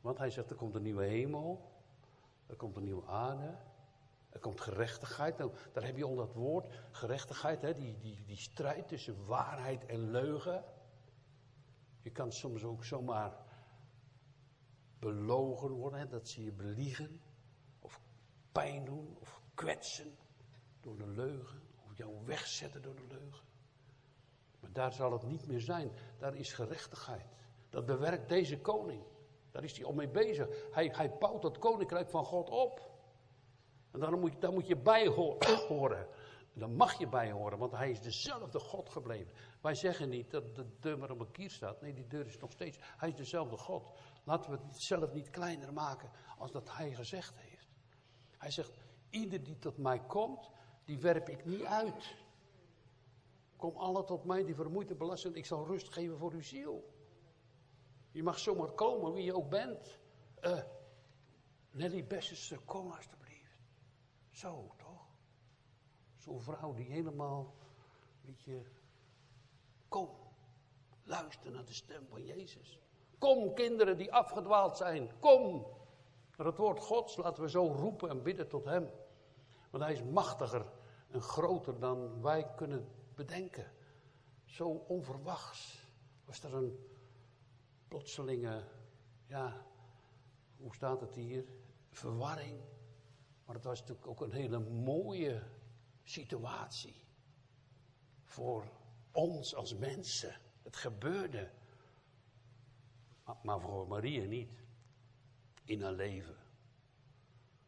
Want 0.01 0.19
hij 0.19 0.31
zegt, 0.31 0.51
er 0.51 0.57
komt 0.57 0.75
een 0.75 0.83
nieuwe 0.83 1.05
hemel, 1.05 1.73
er 2.47 2.57
komt 2.57 2.77
een 2.77 2.85
nieuwe 2.85 3.07
aarde, 3.07 3.59
er 4.35 4.41
komt 4.41 4.61
gerechtigheid. 4.61 5.39
Daar 5.73 5.85
heb 5.85 5.97
je 5.97 6.05
al 6.05 6.15
dat 6.15 6.33
woord, 6.33 6.69
gerechtigheid, 6.91 7.63
hè, 7.63 7.75
die, 7.75 7.99
die, 7.99 8.25
die 8.25 8.37
strijd 8.37 8.89
tussen 8.89 9.27
waarheid 9.27 9.87
en 9.87 10.11
leugen. 10.11 10.65
Je 12.01 12.11
kan 12.11 12.33
soms 12.33 12.65
ook 12.65 12.85
zomaar 12.85 13.37
belogen 14.99 15.71
worden, 15.71 15.99
hè, 15.99 16.09
dat 16.09 16.29
zie 16.29 16.45
je 16.45 16.53
beliegen, 16.53 17.21
of 17.79 18.01
pijn 18.53 18.85
doen, 18.85 19.17
of 19.21 19.43
kwetsen 19.55 20.17
door 20.81 20.97
de 20.97 21.09
leugen, 21.09 21.63
of 21.85 21.97
jou 21.97 22.25
wegzetten 22.25 22.83
door 22.83 22.95
de 22.95 23.07
leugen. 23.09 23.45
Maar 24.61 24.73
daar 24.73 24.93
zal 24.93 25.13
het 25.13 25.23
niet 25.23 25.47
meer 25.47 25.61
zijn. 25.61 25.93
Daar 26.19 26.35
is 26.35 26.53
gerechtigheid. 26.53 27.27
Dat 27.71 27.87
bewerkt 27.87 28.29
deze 28.29 28.61
koning. 28.61 29.03
Daar 29.51 29.65
is 29.65 29.77
hij 29.77 29.87
al 29.87 29.93
mee 29.93 30.09
bezig. 30.09 30.49
Hij, 30.73 30.93
hij 30.95 31.17
bouwt 31.19 31.43
het 31.43 31.59
koninkrijk 31.59 32.09
van 32.09 32.25
God 32.25 32.51
op. 32.51 32.94
En 33.95 34.01
daar 34.01 34.19
moet, 34.19 34.41
daar 34.41 34.53
moet 34.53 34.67
je 34.67 34.77
bij 34.77 35.07
horen. 35.69 36.07
Daar 36.53 36.71
mag 36.71 36.99
je 36.99 37.09
bij 37.09 37.31
horen, 37.31 37.59
want 37.59 37.73
hij 37.73 37.91
is 37.91 38.01
dezelfde 38.01 38.59
God 38.59 38.89
gebleven. 38.91 39.33
Wij 39.61 39.75
zeggen 39.75 40.09
niet 40.09 40.31
dat 40.31 40.55
de 40.55 40.67
deur 40.81 40.99
maar 40.99 41.11
op 41.11 41.21
een 41.21 41.31
kier 41.31 41.51
staat. 41.51 41.81
Nee, 41.81 41.95
die 41.95 42.07
deur 42.07 42.27
is 42.27 42.39
nog 42.39 42.53
steeds. 42.53 42.79
Hij 42.81 43.09
is 43.09 43.15
dezelfde 43.15 43.57
God. 43.57 43.87
Laten 44.25 44.51
we 44.51 44.57
het 44.57 44.83
zelf 44.83 45.13
niet 45.13 45.31
kleiner 45.31 45.73
maken 45.73 46.11
als 46.39 46.53
dat 46.53 46.77
hij 46.77 46.95
gezegd 46.95 47.35
heeft. 47.37 47.69
Hij 48.39 48.51
zegt: 48.51 48.73
Ieder 49.11 49.45
die 49.45 49.59
tot 49.59 49.79
mij 49.79 50.01
komt, 50.01 50.51
die 50.85 50.99
werp 50.99 51.29
ik 51.29 51.45
niet 51.45 51.65
uit. 51.65 52.17
Kom 53.57 53.77
alle 53.77 54.05
tot 54.05 54.25
mij 54.25 54.45
die 54.45 54.55
vermoeid 54.55 54.91
en 54.91 54.97
belast 54.97 55.23
zijn. 55.23 55.35
Ik 55.35 55.47
zal 55.47 55.67
rust 55.67 55.89
geven 55.89 56.19
voor 56.19 56.33
uw 56.33 56.43
ziel. 56.43 56.93
Je 58.11 58.23
mag 58.23 58.39
zomaar 58.39 58.71
komen, 58.71 59.13
wie 59.13 59.25
je 59.25 59.35
ook 59.35 59.49
bent. 59.49 59.99
Uh, 60.41 60.63
Nelly 61.71 62.07
Bessense, 62.07 62.59
kom 62.59 62.91
alstublieft. 62.91 63.24
Zo, 64.35 64.75
toch? 64.77 65.07
Zo'n 66.17 66.41
vrouw 66.41 66.75
die 66.75 66.87
helemaal, 66.87 67.55
weet 68.21 68.43
je, 68.43 68.63
kom. 69.89 70.09
Luister 71.03 71.51
naar 71.51 71.65
de 71.65 71.73
stem 71.73 72.07
van 72.07 72.25
Jezus. 72.25 72.81
Kom, 73.19 73.55
kinderen 73.55 73.97
die 73.97 74.13
afgedwaald 74.13 74.77
zijn, 74.77 75.11
kom. 75.21 75.67
Naar 76.37 76.47
het 76.47 76.57
woord 76.57 76.81
Gods 76.81 77.17
laten 77.17 77.43
we 77.43 77.51
zo 77.51 77.67
roepen 77.67 78.11
en 78.11 78.23
bidden 78.23 78.49
tot 78.49 78.65
Hem. 78.65 78.91
Want 79.71 79.85
Hij 79.85 79.93
is 79.93 80.03
machtiger 80.03 80.67
en 81.11 81.21
groter 81.21 81.79
dan 81.79 82.23
wij 82.23 82.55
kunnen 82.55 82.89
bedenken. 83.15 83.73
Zo 84.45 84.69
onverwachts 84.69 85.87
was 86.25 86.43
er 86.43 86.55
een 86.55 86.79
plotselinge, 87.89 88.65
ja, 89.27 89.67
hoe 90.57 90.75
staat 90.75 91.01
het 91.01 91.15
hier? 91.15 91.45
Verwarring. 91.91 92.61
Maar 93.45 93.55
het 93.55 93.65
was 93.65 93.81
natuurlijk 93.81 94.07
ook 94.07 94.21
een 94.21 94.33
hele 94.33 94.59
mooie 94.59 95.43
situatie. 96.03 97.05
Voor 98.23 98.69
ons 99.13 99.55
als 99.55 99.75
mensen. 99.75 100.41
Het 100.63 100.77
gebeurde. 100.77 101.51
Maar, 103.43 103.61
voor 103.61 103.89
Maria 103.89 104.25
niet. 104.25 104.63
In 105.65 105.83
haar 105.83 105.93
leven. 105.93 106.37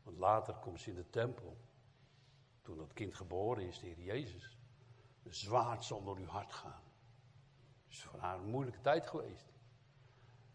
Want 0.03 0.19
later 0.19 0.55
komt 0.55 0.81
ze 0.81 0.91
in 0.91 0.97
de 0.97 1.11
tempel. 1.11 1.57
Toen 2.63 2.77
dat 2.77 2.93
kind 2.93 3.15
geboren 3.15 3.67
is, 3.67 3.79
de 3.79 3.87
Heer 3.87 4.01
Jezus. 4.01 4.59
Een 5.23 5.35
zwaard 5.35 5.85
zal 5.85 6.17
uw 6.17 6.27
hart 6.27 6.53
gaan. 6.53 6.83
Het 7.85 7.93
is 7.93 8.03
voor 8.03 8.19
haar 8.19 8.39
een 8.39 8.51
moeilijke 8.51 8.81
tijd 8.81 9.07
geweest. 9.07 9.53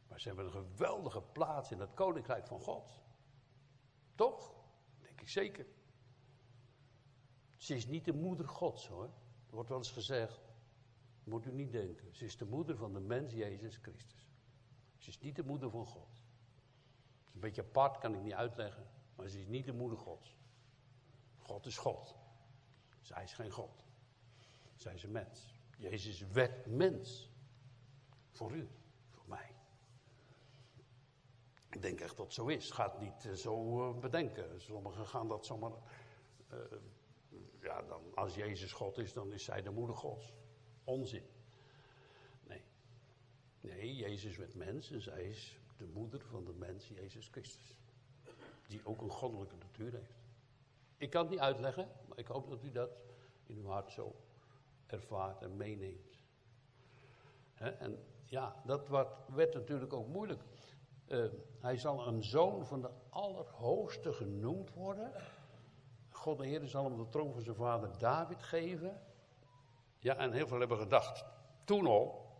Maar 0.07 0.19
ze 0.19 0.27
hebben 0.27 0.45
een 0.45 0.51
geweldige 0.51 1.21
plaats 1.21 1.71
in 1.71 1.79
het 1.79 1.93
koninkrijk 1.93 2.47
van 2.47 2.59
God. 2.59 3.01
Toch? 4.15 4.60
Zeker. 5.25 5.65
Ze 7.57 7.75
is 7.75 7.87
niet 7.87 8.05
de 8.05 8.13
moeder 8.13 8.47
Gods 8.47 8.87
hoor. 8.87 9.03
Er 9.49 9.55
wordt 9.55 9.69
wel 9.69 9.77
eens 9.77 9.91
gezegd. 9.91 10.41
Moet 11.23 11.45
u 11.45 11.51
niet 11.51 11.71
denken. 11.71 12.15
Ze 12.15 12.25
is 12.25 12.37
de 12.37 12.45
moeder 12.45 12.75
van 12.75 12.93
de 12.93 12.99
mens 12.99 13.33
Jezus 13.33 13.77
Christus. 13.81 14.27
Ze 14.97 15.09
is 15.09 15.19
niet 15.19 15.35
de 15.35 15.43
moeder 15.43 15.69
van 15.69 15.85
God. 15.85 16.23
Een 17.33 17.39
beetje 17.39 17.61
apart, 17.61 17.97
kan 17.97 18.13
ik 18.13 18.21
niet 18.21 18.33
uitleggen. 18.33 18.87
Maar 19.15 19.29
ze 19.29 19.39
is 19.39 19.47
niet 19.47 19.65
de 19.65 19.73
moeder 19.73 19.97
Gods. 19.97 20.35
God 21.37 21.65
is 21.65 21.77
God. 21.77 22.15
Zij 23.01 23.23
is 23.23 23.33
geen 23.33 23.51
God 23.51 23.83
zijn 24.81 24.99
ze 24.99 25.07
mens. 25.07 25.53
Jezus 25.77 26.19
werd 26.19 26.65
mens. 26.65 27.29
Voor 28.29 28.51
u. 28.51 28.69
Ik 31.71 31.81
denk 31.81 31.99
echt 31.99 32.17
dat 32.17 32.25
het 32.25 32.35
zo 32.35 32.47
is. 32.47 32.71
Gaat 32.71 32.99
niet 32.99 33.25
eh, 33.25 33.33
zo 33.33 33.87
uh, 33.89 33.99
bedenken. 33.99 34.61
Sommigen 34.61 35.07
gaan 35.07 35.27
dat 35.27 35.45
zomaar. 35.45 35.71
Uh, 36.53 36.57
ja, 37.61 37.81
dan, 37.81 38.01
als 38.15 38.35
Jezus 38.35 38.71
God 38.71 38.97
is, 38.97 39.13
dan 39.13 39.31
is 39.31 39.43
zij 39.43 39.61
de 39.61 39.71
moeder 39.71 39.95
Gods. 39.95 40.33
Onzin. 40.83 41.25
Nee. 42.47 42.61
Nee, 43.61 43.95
Jezus 43.95 44.37
werd 44.37 44.55
mens 44.55 44.91
en 44.91 45.01
zij 45.01 45.23
is 45.23 45.59
de 45.77 45.85
moeder 45.85 46.21
van 46.21 46.45
de 46.45 46.53
mens, 46.53 46.87
Jezus 46.87 47.27
Christus. 47.27 47.77
Die 48.67 48.81
ook 48.83 49.01
een 49.01 49.09
goddelijke 49.09 49.55
natuur 49.55 49.91
heeft. 49.91 50.19
Ik 50.97 51.09
kan 51.09 51.21
het 51.21 51.31
niet 51.31 51.39
uitleggen, 51.39 51.89
maar 52.07 52.17
ik 52.17 52.27
hoop 52.27 52.49
dat 52.49 52.63
u 52.63 52.71
dat 52.71 52.89
in 53.45 53.57
uw 53.57 53.67
hart 53.67 53.91
zo 53.91 54.15
ervaart 54.85 55.41
en 55.41 55.57
meeneemt. 55.57 56.17
en 57.53 58.03
ja, 58.25 58.61
dat 58.65 58.87
werd 59.27 59.53
natuurlijk 59.53 59.93
ook 59.93 60.07
moeilijk. 60.07 60.41
Uh, 61.11 61.25
hij 61.59 61.77
zal 61.77 62.07
een 62.07 62.23
zoon 62.23 62.65
van 62.65 62.81
de 62.81 62.89
Allerhoogste 63.09 64.13
genoemd 64.13 64.73
worden. 64.73 65.11
God 66.09 66.37
de 66.37 66.47
Heer 66.47 66.67
zal 66.67 66.83
hem 66.83 66.97
de 66.97 67.09
troon 67.09 67.33
van 67.33 67.41
zijn 67.41 67.55
vader 67.55 67.97
David 67.97 68.43
geven. 68.43 69.01
Ja, 69.99 70.15
en 70.15 70.31
heel 70.31 70.47
veel 70.47 70.59
hebben 70.59 70.77
gedacht, 70.77 71.25
toen 71.63 71.87
al, 71.87 72.31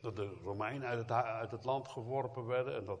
dat 0.00 0.16
de 0.16 0.26
Romeinen 0.26 0.88
uit 0.88 0.98
het, 0.98 1.10
uit 1.10 1.50
het 1.50 1.64
land 1.64 1.88
geworpen 1.88 2.46
werden 2.46 2.74
en 2.74 2.84
dat 2.84 3.00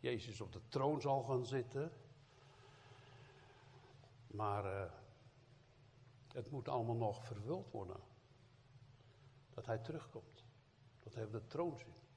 Jezus 0.00 0.40
op 0.40 0.52
de 0.52 0.60
troon 0.68 1.00
zal 1.00 1.22
gaan 1.22 1.46
zitten. 1.46 1.92
Maar 4.26 4.64
uh, 4.64 4.90
het 6.32 6.50
moet 6.50 6.68
allemaal 6.68 6.96
nog 6.96 7.24
vervuld 7.24 7.70
worden. 7.70 8.00
Dat 9.54 9.66
hij 9.66 9.78
terugkomt. 9.78 10.44
Dat 11.02 11.14
hij 11.14 11.24
op 11.24 11.32
de 11.32 11.46
troon 11.46 11.78
zit. 11.78 12.07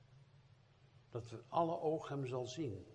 Dat 1.12 1.34
alle 1.50 1.80
oog 1.80 2.08
hem 2.08 2.26
zal 2.26 2.46
zien. 2.46 2.86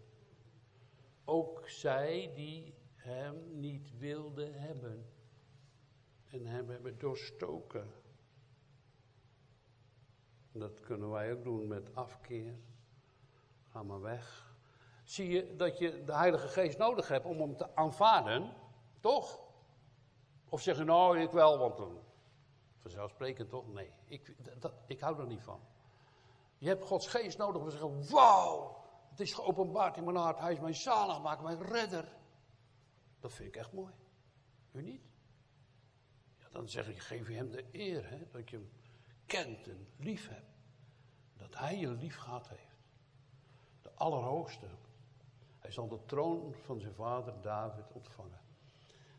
Ook 1.25 1.69
zij 1.69 2.33
die 2.35 2.75
hem 2.95 3.61
niet 3.61 3.99
wilden 3.99 4.61
hebben. 4.61 5.11
en 6.31 6.47
hem 6.47 6.71
hebben 6.71 6.99
doorstoken. 6.99 7.91
Dat 10.53 10.81
kunnen 10.81 11.11
wij 11.11 11.33
ook 11.33 11.45
doen 11.45 11.69
met 11.69 11.95
afkeer. 11.95 12.55
Ga 13.71 13.83
maar 13.83 14.01
weg. 14.01 14.55
Zie 15.05 15.29
je 15.29 15.57
dat 15.57 15.79
je 15.79 16.05
de 16.05 16.15
Heilige 16.15 16.49
Geest 16.49 16.79
nodig 16.79 17.09
hebt 17.09 17.25
om 17.25 17.41
hem 17.41 17.57
te 17.57 17.77
aanvaarden? 17.77 18.53
Toch? 19.01 19.41
Of 20.49 20.61
zeg 20.61 20.77
je 20.77 20.85
nou, 20.85 21.19
ik 21.19 21.31
wel, 21.31 21.59
want 21.59 21.77
dan. 21.77 21.99
Vanzelfsprekend 22.77 23.49
toch? 23.49 23.73
Nee, 23.73 23.91
ik, 24.05 24.35
ik 24.87 25.01
hou 25.01 25.21
er 25.21 25.27
niet 25.27 25.43
van. 25.43 25.61
Je 26.59 26.69
hebt 26.69 26.85
Gods 26.85 27.07
Geest 27.07 27.39
nodig 27.39 27.63
te 27.63 27.71
zeggen: 27.71 28.11
Wauw, 28.11 28.85
het 29.11 29.21
is 29.21 29.33
geopenbaard 29.33 29.97
in 29.97 30.05
mijn 30.05 30.17
hart. 30.17 30.39
Hij 30.39 30.53
is 30.53 30.61
mijn 30.61 30.75
zaligmaker, 30.75 31.45
mijn 31.45 31.63
redder. 31.63 32.17
Dat 33.21 33.33
vind 33.33 33.49
ik 33.49 33.57
echt 33.57 33.73
mooi. 33.73 33.93
U 34.73 34.83
niet? 34.83 35.03
Ja, 36.39 36.49
dan 36.51 36.69
zeg 36.69 36.87
je, 36.87 37.01
geef 37.01 37.29
je 37.29 37.35
hem 37.35 37.51
de 37.51 37.65
eer, 37.73 38.09
hè, 38.09 38.29
dat 38.31 38.51
je 38.51 38.57
hem 38.57 38.71
kent 39.27 39.69
en 39.69 39.89
lief 39.97 40.29
hebt. 40.29 40.55
Dat 41.37 41.59
hij 41.59 41.79
je 41.79 41.89
lief 41.89 42.17
gehad 42.17 42.49
heeft. 42.49 42.77
De 43.83 43.91
Allerhoogste. 43.95 44.67
Hij 45.59 45.71
zal 45.71 45.89
de 45.89 46.05
troon 46.05 46.55
van 46.55 46.81
zijn 46.81 46.95
vader 46.95 47.41
David 47.41 47.93
ontvangen. 47.93 48.41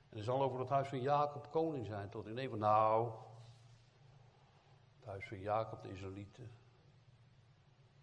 En 0.10 0.15
hij 0.15 0.23
zal 0.23 0.41
over 0.41 0.60
het 0.60 0.69
huis 0.69 0.88
van 0.88 1.02
Jacob 1.02 1.52
koning 1.52 1.86
zijn 1.86 2.10
tot 2.10 2.26
in 2.26 2.38
even. 2.38 2.60
Nou, 2.60 3.12
het 4.95 5.06
huis 5.06 5.28
van 5.28 5.39
Jacob, 5.39 5.82
de 5.82 5.91
Israëlieten. 5.91 6.52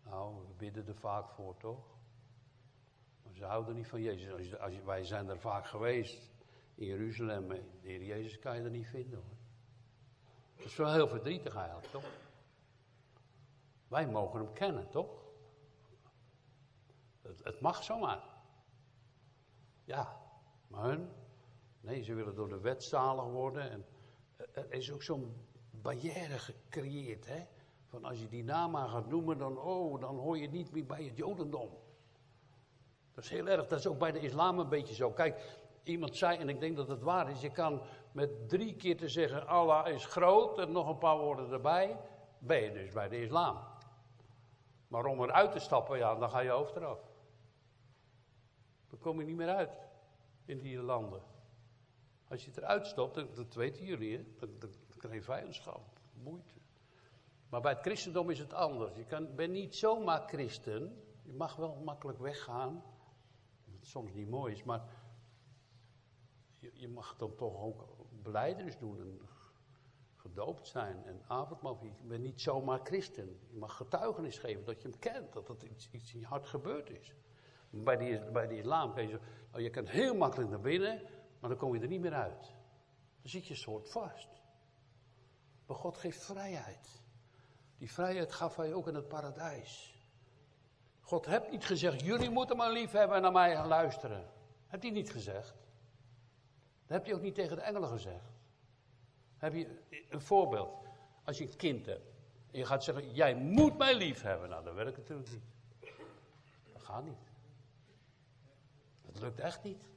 Nou, 0.04 0.46
we 0.46 0.54
bidden 0.56 0.86
er 0.86 0.94
vaak 0.94 1.28
voor, 1.28 1.56
toch? 1.56 1.84
Maar 3.22 3.34
ze 3.34 3.44
houden 3.44 3.74
niet 3.74 3.88
van 3.88 4.00
Jezus. 4.00 4.32
Als, 4.32 4.58
als, 4.58 4.82
wij 4.82 5.04
zijn 5.04 5.28
er 5.28 5.38
vaak 5.38 5.66
geweest 5.66 6.30
in 6.74 6.86
Jeruzalem. 6.86 7.48
De 7.48 7.62
Heer 7.80 8.02
Jezus 8.02 8.38
kan 8.38 8.56
je 8.56 8.62
er 8.62 8.70
niet 8.70 8.86
vinden 8.86 9.18
hoor. 9.18 9.36
Dat 10.56 10.66
is 10.66 10.76
wel 10.76 10.92
heel 10.92 11.08
verdrietig 11.08 11.54
eigenlijk, 11.54 11.86
toch? 11.86 12.04
Wij 13.88 14.08
mogen 14.08 14.40
hem 14.40 14.52
kennen, 14.52 14.90
toch? 14.90 15.24
Het, 17.22 17.44
het 17.44 17.60
mag 17.60 17.82
zomaar. 17.82 18.22
Ja, 19.84 20.20
maar 20.66 20.84
hun, 20.84 21.10
nee, 21.80 22.02
ze 22.02 22.14
willen 22.14 22.34
door 22.34 22.48
de 22.48 22.60
wet 22.60 22.84
zalig 22.84 23.24
worden. 23.24 23.70
En 23.70 23.86
er 24.52 24.72
is 24.72 24.92
ook 24.92 25.02
zo'n 25.02 25.46
barrière 25.70 26.38
gecreëerd, 26.38 27.26
hè? 27.26 27.46
Van 27.94 28.04
als 28.04 28.20
je 28.20 28.28
die 28.28 28.44
naam 28.44 28.74
gaat 28.74 29.08
noemen, 29.08 29.38
dan, 29.38 29.58
oh, 29.58 30.00
dan 30.00 30.16
hoor 30.16 30.38
je 30.38 30.48
niet 30.48 30.72
meer 30.72 30.86
bij 30.86 31.04
het 31.04 31.16
Jodendom. 31.16 31.70
Dat 33.14 33.24
is 33.24 33.30
heel 33.30 33.46
erg, 33.46 33.66
dat 33.66 33.78
is 33.78 33.86
ook 33.86 33.98
bij 33.98 34.12
de 34.12 34.20
islam 34.20 34.58
een 34.58 34.68
beetje 34.68 34.94
zo. 34.94 35.10
Kijk, 35.10 35.58
iemand 35.82 36.16
zei, 36.16 36.38
en 36.38 36.48
ik 36.48 36.60
denk 36.60 36.76
dat 36.76 36.88
het 36.88 37.02
waar 37.02 37.30
is, 37.30 37.40
je 37.40 37.50
kan 37.50 37.82
met 38.12 38.48
drie 38.48 38.74
keer 38.74 38.96
te 38.96 39.08
zeggen 39.08 39.46
Allah 39.46 39.88
is 39.88 40.06
groot 40.06 40.58
en 40.58 40.72
nog 40.72 40.88
een 40.88 40.98
paar 40.98 41.18
woorden 41.18 41.52
erbij, 41.52 42.00
ben 42.38 42.60
je 42.60 42.72
dus 42.72 42.90
bij 42.90 43.08
de 43.08 43.20
islam. 43.20 43.58
Maar 44.88 45.04
om 45.04 45.22
eruit 45.22 45.52
te 45.52 45.58
stappen, 45.58 45.98
ja, 45.98 46.14
dan 46.14 46.30
ga 46.30 46.40
je 46.40 46.50
hoofd 46.50 46.76
eraf. 46.76 47.00
Dan 48.88 48.98
kom 48.98 49.20
je 49.20 49.26
niet 49.26 49.36
meer 49.36 49.54
uit 49.54 49.78
in 50.44 50.60
die 50.60 50.78
landen. 50.78 51.22
Als 52.28 52.44
je 52.44 52.50
eruit 52.56 52.86
stopt, 52.86 53.14
dat, 53.36 53.54
weten 53.54 53.84
jullie, 53.84 54.16
hè? 54.16 54.24
Dan 54.38 54.70
krijg 54.96 55.14
je 55.14 55.22
vijandschap, 55.22 56.00
moeite. 56.12 56.53
Maar 57.54 57.62
bij 57.62 57.72
het 57.72 57.82
christendom 57.82 58.30
is 58.30 58.38
het 58.38 58.52
anders. 58.52 58.96
Je 58.96 59.04
kan, 59.04 59.34
bent 59.34 59.52
niet 59.52 59.74
zomaar 59.74 60.28
christen. 60.28 61.02
Je 61.22 61.32
mag 61.32 61.56
wel 61.56 61.74
makkelijk 61.84 62.18
weggaan. 62.18 62.84
Wat 63.64 63.86
soms 63.86 64.12
niet 64.12 64.28
mooi 64.28 64.52
is, 64.52 64.62
maar 64.62 64.82
je, 66.58 66.70
je 66.74 66.88
mag 66.88 67.16
dan 67.16 67.34
toch 67.34 67.62
ook 67.62 67.86
beleiders 68.22 68.78
doen 68.78 69.00
en 69.00 69.20
gedoopt 70.16 70.66
zijn 70.66 71.04
en 71.04 71.22
avondmaal. 71.26 71.78
Je 71.82 71.90
bent 72.02 72.22
niet 72.22 72.40
zomaar 72.40 72.80
christen. 72.82 73.38
Je 73.50 73.56
mag 73.56 73.76
getuigenis 73.76 74.38
geven 74.38 74.64
dat 74.64 74.82
je 74.82 74.88
hem 74.88 74.98
kent, 74.98 75.32
dat 75.32 75.48
er 75.48 75.68
iets, 75.68 75.88
iets 75.90 76.14
in 76.14 76.20
je 76.20 76.26
hart 76.26 76.46
gebeurd 76.46 76.90
is. 76.90 77.14
Bij 77.70 77.96
de, 77.96 78.30
bij 78.32 78.46
de 78.46 78.56
islam 78.56 78.94
nou, 78.94 79.62
je 79.62 79.70
kan 79.70 79.86
heel 79.86 80.14
makkelijk 80.14 80.50
naar 80.50 80.60
binnen, 80.60 81.02
maar 81.40 81.50
dan 81.50 81.58
kom 81.58 81.74
je 81.74 81.80
er 81.80 81.88
niet 81.88 82.00
meer 82.00 82.14
uit. 82.14 82.54
Dan 83.20 83.30
zit 83.30 83.46
je 83.46 83.54
soort 83.54 83.90
vast. 83.90 84.42
Maar 85.66 85.76
God 85.76 85.96
geeft 85.96 86.24
vrijheid. 86.24 87.02
Die 87.78 87.92
vrijheid 87.92 88.32
gaf 88.32 88.56
hij 88.56 88.74
ook 88.74 88.88
in 88.88 88.94
het 88.94 89.08
paradijs. 89.08 89.94
God 91.00 91.26
heeft 91.26 91.50
niet 91.50 91.64
gezegd, 91.64 92.00
jullie 92.00 92.30
moeten 92.30 92.56
maar 92.56 92.72
lief 92.72 92.92
hebben 92.92 93.16
en 93.16 93.22
naar 93.22 93.32
mij 93.32 93.54
gaan 93.54 93.68
luisteren. 93.68 94.26
Heeft 94.66 94.82
hij 94.82 94.92
niet 94.92 95.10
gezegd. 95.10 95.54
Dat 96.86 96.96
heeft 96.96 97.06
hij 97.06 97.14
ook 97.14 97.22
niet 97.22 97.34
tegen 97.34 97.56
de 97.56 97.62
engelen 97.62 97.88
gezegd. 97.88 98.32
Heb 99.36 99.54
je 99.54 99.82
een 100.08 100.20
voorbeeld. 100.20 100.84
Als 101.24 101.38
je 101.38 101.44
een 101.44 101.56
kind 101.56 101.86
hebt 101.86 102.14
en 102.50 102.58
je 102.58 102.66
gaat 102.66 102.84
zeggen, 102.84 103.12
jij 103.12 103.34
moet 103.34 103.78
mij 103.78 103.96
lief 103.96 104.22
hebben. 104.22 104.48
Nou, 104.48 104.64
dat 104.64 104.74
werkt 104.74 104.96
natuurlijk 104.96 105.30
niet. 105.30 105.42
Dat 106.72 106.82
gaat 106.82 107.04
niet. 107.04 107.32
Dat 109.02 109.20
lukt 109.20 109.40
echt 109.40 109.62
niet. 109.62 109.88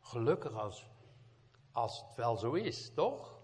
Gelukkig 0.00 0.52
als, 0.52 0.86
als 1.72 2.04
het 2.06 2.14
wel 2.14 2.36
zo 2.36 2.52
is, 2.52 2.94
toch? 2.94 3.37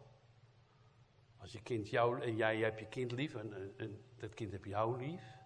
Als 1.45 1.53
je 1.53 1.63
kind 1.63 1.89
jou, 1.89 2.21
en 2.21 2.37
jij, 2.37 2.59
hebt 2.59 2.79
je 2.79 2.87
kind 2.87 3.13
lief 3.13 3.35
en, 3.35 3.75
en, 3.77 4.05
dat 4.17 4.35
kind 4.35 4.53
heb 4.53 4.65
jou 4.65 4.99
lief. 4.99 5.37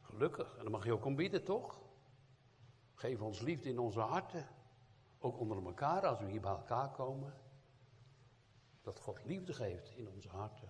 Gelukkig. 0.00 0.56
En 0.56 0.62
dan 0.62 0.72
mag 0.72 0.84
je 0.84 0.92
ook 0.92 1.04
om 1.04 1.16
bidden, 1.16 1.44
toch? 1.44 1.80
Geef 2.94 3.20
ons 3.20 3.40
liefde 3.40 3.68
in 3.68 3.78
onze 3.78 4.00
harten. 4.00 4.46
Ook 5.18 5.38
onder 5.38 5.64
elkaar, 5.64 6.06
als 6.06 6.20
we 6.20 6.26
hier 6.26 6.40
bij 6.40 6.50
elkaar 6.50 6.90
komen. 6.90 7.34
Dat 8.82 9.00
God 9.00 9.24
liefde 9.24 9.52
geeft 9.52 9.96
in 9.96 10.08
onze 10.08 10.28
harten. 10.28 10.68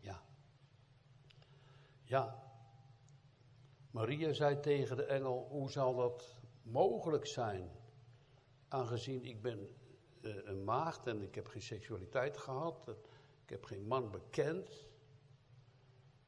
Ja. 0.00 0.22
Ja. 2.04 2.42
Maria 3.90 4.32
zei 4.32 4.60
tegen 4.60 4.96
de 4.96 5.04
engel: 5.04 5.46
Hoe 5.50 5.70
zal 5.70 5.94
dat 5.94 6.40
mogelijk 6.62 7.26
zijn? 7.26 7.70
Aangezien 8.68 9.24
ik 9.24 9.42
ben 9.42 9.76
uh, 10.20 10.36
een 10.44 10.64
maagd 10.64 11.06
en 11.06 11.22
ik 11.22 11.34
heb 11.34 11.46
geen 11.46 11.62
seksualiteit 11.62 12.36
gehad. 12.36 12.94
Ik 13.44 13.50
heb 13.50 13.64
geen 13.64 13.86
man 13.86 14.10
bekend. 14.10 14.84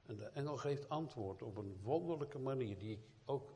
En 0.03 0.17
de 0.17 0.25
engel 0.25 0.57
geeft 0.57 0.89
antwoord 0.89 1.43
op 1.43 1.57
een 1.57 1.81
wonderlijke 1.83 2.39
manier, 2.39 2.79
die 2.79 2.93
ik 2.93 3.05
ook, 3.25 3.53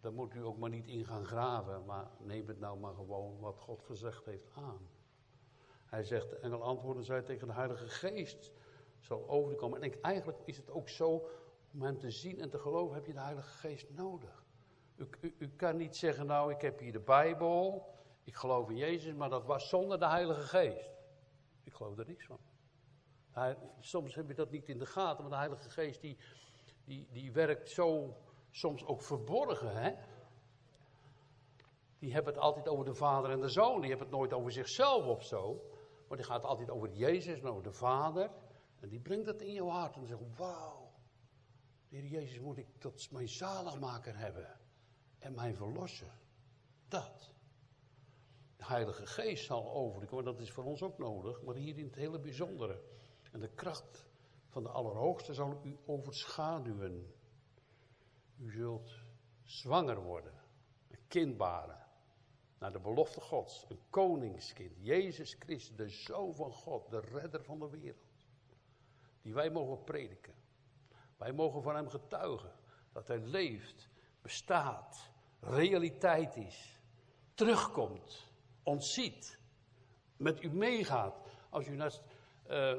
daar 0.00 0.12
moet 0.12 0.34
u 0.34 0.44
ook 0.44 0.58
maar 0.58 0.70
niet 0.70 0.86
in 0.86 1.04
gaan 1.04 1.24
graven, 1.24 1.84
maar 1.84 2.10
neem 2.18 2.48
het 2.48 2.60
nou 2.60 2.78
maar 2.78 2.94
gewoon 2.94 3.38
wat 3.38 3.58
God 3.58 3.82
gezegd 3.82 4.24
heeft 4.24 4.50
aan. 4.54 4.88
Hij 5.86 6.04
zegt, 6.04 6.30
de 6.30 6.36
engel 6.36 6.62
antwoordde 6.62 7.02
zij 7.02 7.22
tegen 7.22 7.46
de 7.46 7.52
Heilige 7.52 7.88
Geest 7.88 8.52
zal 8.98 9.28
overkomen. 9.28 9.82
En 9.82 9.84
ik, 9.84 10.00
eigenlijk 10.00 10.38
is 10.44 10.56
het 10.56 10.70
ook 10.70 10.88
zo, 10.88 11.28
om 11.72 11.82
hem 11.82 11.98
te 11.98 12.10
zien 12.10 12.40
en 12.40 12.50
te 12.50 12.58
geloven 12.58 12.94
heb 12.94 13.06
je 13.06 13.12
de 13.12 13.20
Heilige 13.20 13.50
Geest 13.50 13.90
nodig. 13.90 14.44
U, 14.96 15.08
u, 15.20 15.34
u 15.38 15.48
kan 15.48 15.76
niet 15.76 15.96
zeggen, 15.96 16.26
nou 16.26 16.52
ik 16.52 16.60
heb 16.60 16.78
hier 16.78 16.92
de 16.92 17.00
Bijbel, 17.00 17.86
ik 18.24 18.34
geloof 18.34 18.70
in 18.70 18.76
Jezus, 18.76 19.14
maar 19.14 19.30
dat 19.30 19.44
was 19.44 19.68
zonder 19.68 19.98
de 19.98 20.08
Heilige 20.08 20.40
Geest. 20.40 20.90
Ik 21.62 21.72
geloof 21.72 21.98
er 21.98 22.06
niks 22.06 22.26
van. 22.26 22.38
Soms 23.80 24.14
heb 24.14 24.28
je 24.28 24.34
dat 24.34 24.50
niet 24.50 24.68
in 24.68 24.78
de 24.78 24.86
gaten, 24.86 25.22
maar 25.22 25.30
de 25.30 25.38
Heilige 25.38 25.70
Geest 25.70 26.00
die, 26.00 26.16
die, 26.84 27.08
die 27.12 27.32
werkt 27.32 27.70
zo 27.70 28.16
soms 28.50 28.84
ook 28.84 29.02
verborgen. 29.02 29.76
Hè? 29.76 29.94
Die 31.98 32.12
hebben 32.12 32.32
het 32.32 32.42
altijd 32.42 32.68
over 32.68 32.84
de 32.84 32.94
Vader 32.94 33.30
en 33.30 33.40
de 33.40 33.48
Zoon. 33.48 33.80
Die 33.80 33.90
hebben 33.90 34.06
het 34.06 34.16
nooit 34.16 34.32
over 34.32 34.52
zichzelf 34.52 35.06
of 35.06 35.24
zo. 35.24 35.70
Maar 36.08 36.16
die 36.16 36.26
gaat 36.26 36.44
altijd 36.44 36.70
over 36.70 36.92
Jezus 36.92 37.40
en 37.40 37.46
over 37.46 37.62
de 37.62 37.72
Vader. 37.72 38.30
En 38.80 38.88
die 38.88 39.00
brengt 39.00 39.26
dat 39.26 39.40
in 39.40 39.52
jouw 39.52 39.68
hart. 39.68 39.94
En 39.94 40.00
dan 40.00 40.08
zeg 40.08 40.18
je, 40.18 40.34
wauw. 40.36 40.92
Heer 41.88 42.04
Jezus 42.04 42.40
moet 42.40 42.58
ik 42.58 42.66
tot 42.78 43.10
mijn 43.10 43.28
zaligmaker 43.28 44.16
hebben. 44.18 44.60
En 45.18 45.34
mijn 45.34 45.56
verlosser. 45.56 46.12
Dat. 46.88 47.34
De 48.56 48.64
Heilige 48.64 49.06
Geest 49.06 49.44
zal 49.44 49.72
overkomen. 49.72 50.24
Dat 50.24 50.40
is 50.40 50.50
voor 50.50 50.64
ons 50.64 50.82
ook 50.82 50.98
nodig. 50.98 51.42
Maar 51.42 51.54
hier 51.54 51.78
in 51.78 51.84
het 51.84 51.94
hele 51.94 52.18
bijzondere. 52.18 52.82
En 53.36 53.42
de 53.42 53.54
kracht 53.54 54.06
van 54.48 54.62
de 54.62 54.68
Allerhoogste 54.68 55.34
zal 55.34 55.60
u 55.64 55.76
overschaduwen. 55.86 57.14
U 58.36 58.50
zult 58.50 58.90
zwanger 59.44 60.02
worden, 60.02 60.32
een 60.88 61.06
kind 61.08 61.36
baren, 61.36 61.86
naar 62.58 62.72
de 62.72 62.80
belofte 62.80 63.20
Gods, 63.20 63.66
een 63.68 63.80
koningskind, 63.90 64.72
Jezus 64.80 65.36
Christus, 65.38 65.76
de 65.76 65.88
Zoon 65.88 66.34
van 66.34 66.52
God, 66.52 66.90
de 66.90 67.00
redder 67.00 67.44
van 67.44 67.58
de 67.58 67.70
wereld, 67.70 68.14
die 69.22 69.34
wij 69.34 69.50
mogen 69.50 69.84
prediken. 69.84 70.34
Wij 71.16 71.32
mogen 71.32 71.62
van 71.62 71.74
Hem 71.74 71.88
getuigen 71.88 72.52
dat 72.92 73.08
Hij 73.08 73.18
leeft, 73.18 73.88
bestaat, 74.22 75.10
realiteit 75.40 76.36
is, 76.36 76.80
terugkomt, 77.34 78.30
ons 78.62 78.94
ziet, 78.94 79.38
met 80.16 80.42
u 80.42 80.50
meegaat. 80.50 81.20
Als 81.50 81.66
u 81.66 81.76
naast, 81.76 82.02
uh, 82.50 82.74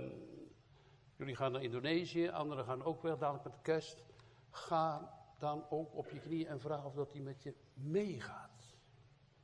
Jullie 1.18 1.36
gaan 1.36 1.52
naar 1.52 1.64
Indonesië, 1.64 2.30
anderen 2.30 2.66
gaan 2.66 2.84
ook 2.84 3.02
weer 3.02 3.18
dadelijk 3.18 3.44
met 3.44 3.54
de 3.54 3.62
kerst. 3.62 4.04
Ga 4.50 5.14
dan 5.38 5.66
ook 5.70 5.96
op 5.96 6.10
je 6.10 6.20
knieën 6.20 6.48
en 6.48 6.60
vraag 6.60 6.86
of 6.86 6.94
dat 6.94 7.12
hij 7.12 7.22
met 7.22 7.44
je 7.44 7.54
meegaat. 7.74 8.76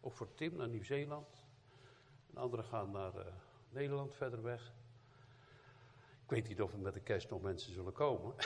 Ook 0.01 0.13
voor 0.13 0.33
Tim 0.33 0.55
naar 0.55 0.67
Nieuw-Zeeland. 0.67 1.45
En 2.29 2.37
anderen 2.37 2.65
gaan 2.65 2.91
naar 2.91 3.15
uh, 3.15 3.25
Nederland 3.69 4.15
verder 4.15 4.41
weg. 4.41 4.73
Ik 6.23 6.29
weet 6.29 6.47
niet 6.47 6.61
of 6.61 6.73
er 6.73 6.79
met 6.79 6.93
de 6.93 6.99
kerst 6.99 7.29
nog 7.29 7.41
mensen 7.41 7.73
zullen 7.73 7.93
komen. 7.93 8.35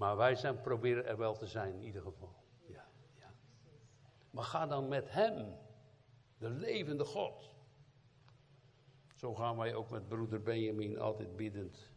maar 0.00 0.16
wij 0.16 0.34
zijn 0.34 0.60
proberen 0.60 1.06
er 1.06 1.16
wel 1.16 1.36
te 1.36 1.46
zijn 1.46 1.74
in 1.74 1.82
ieder 1.82 2.02
geval. 2.02 2.34
Ja, 2.66 2.84
ja. 3.18 3.32
Maar 4.30 4.44
ga 4.44 4.66
dan 4.66 4.88
met 4.88 5.10
hem, 5.10 5.56
de 6.38 6.50
levende 6.50 7.04
God. 7.04 7.53
Zo 9.24 9.34
gaan 9.34 9.56
wij 9.56 9.74
ook 9.74 9.90
met 9.90 10.08
broeder 10.08 10.42
Benjamin 10.42 10.98
altijd 10.98 11.36
biddend 11.36 11.90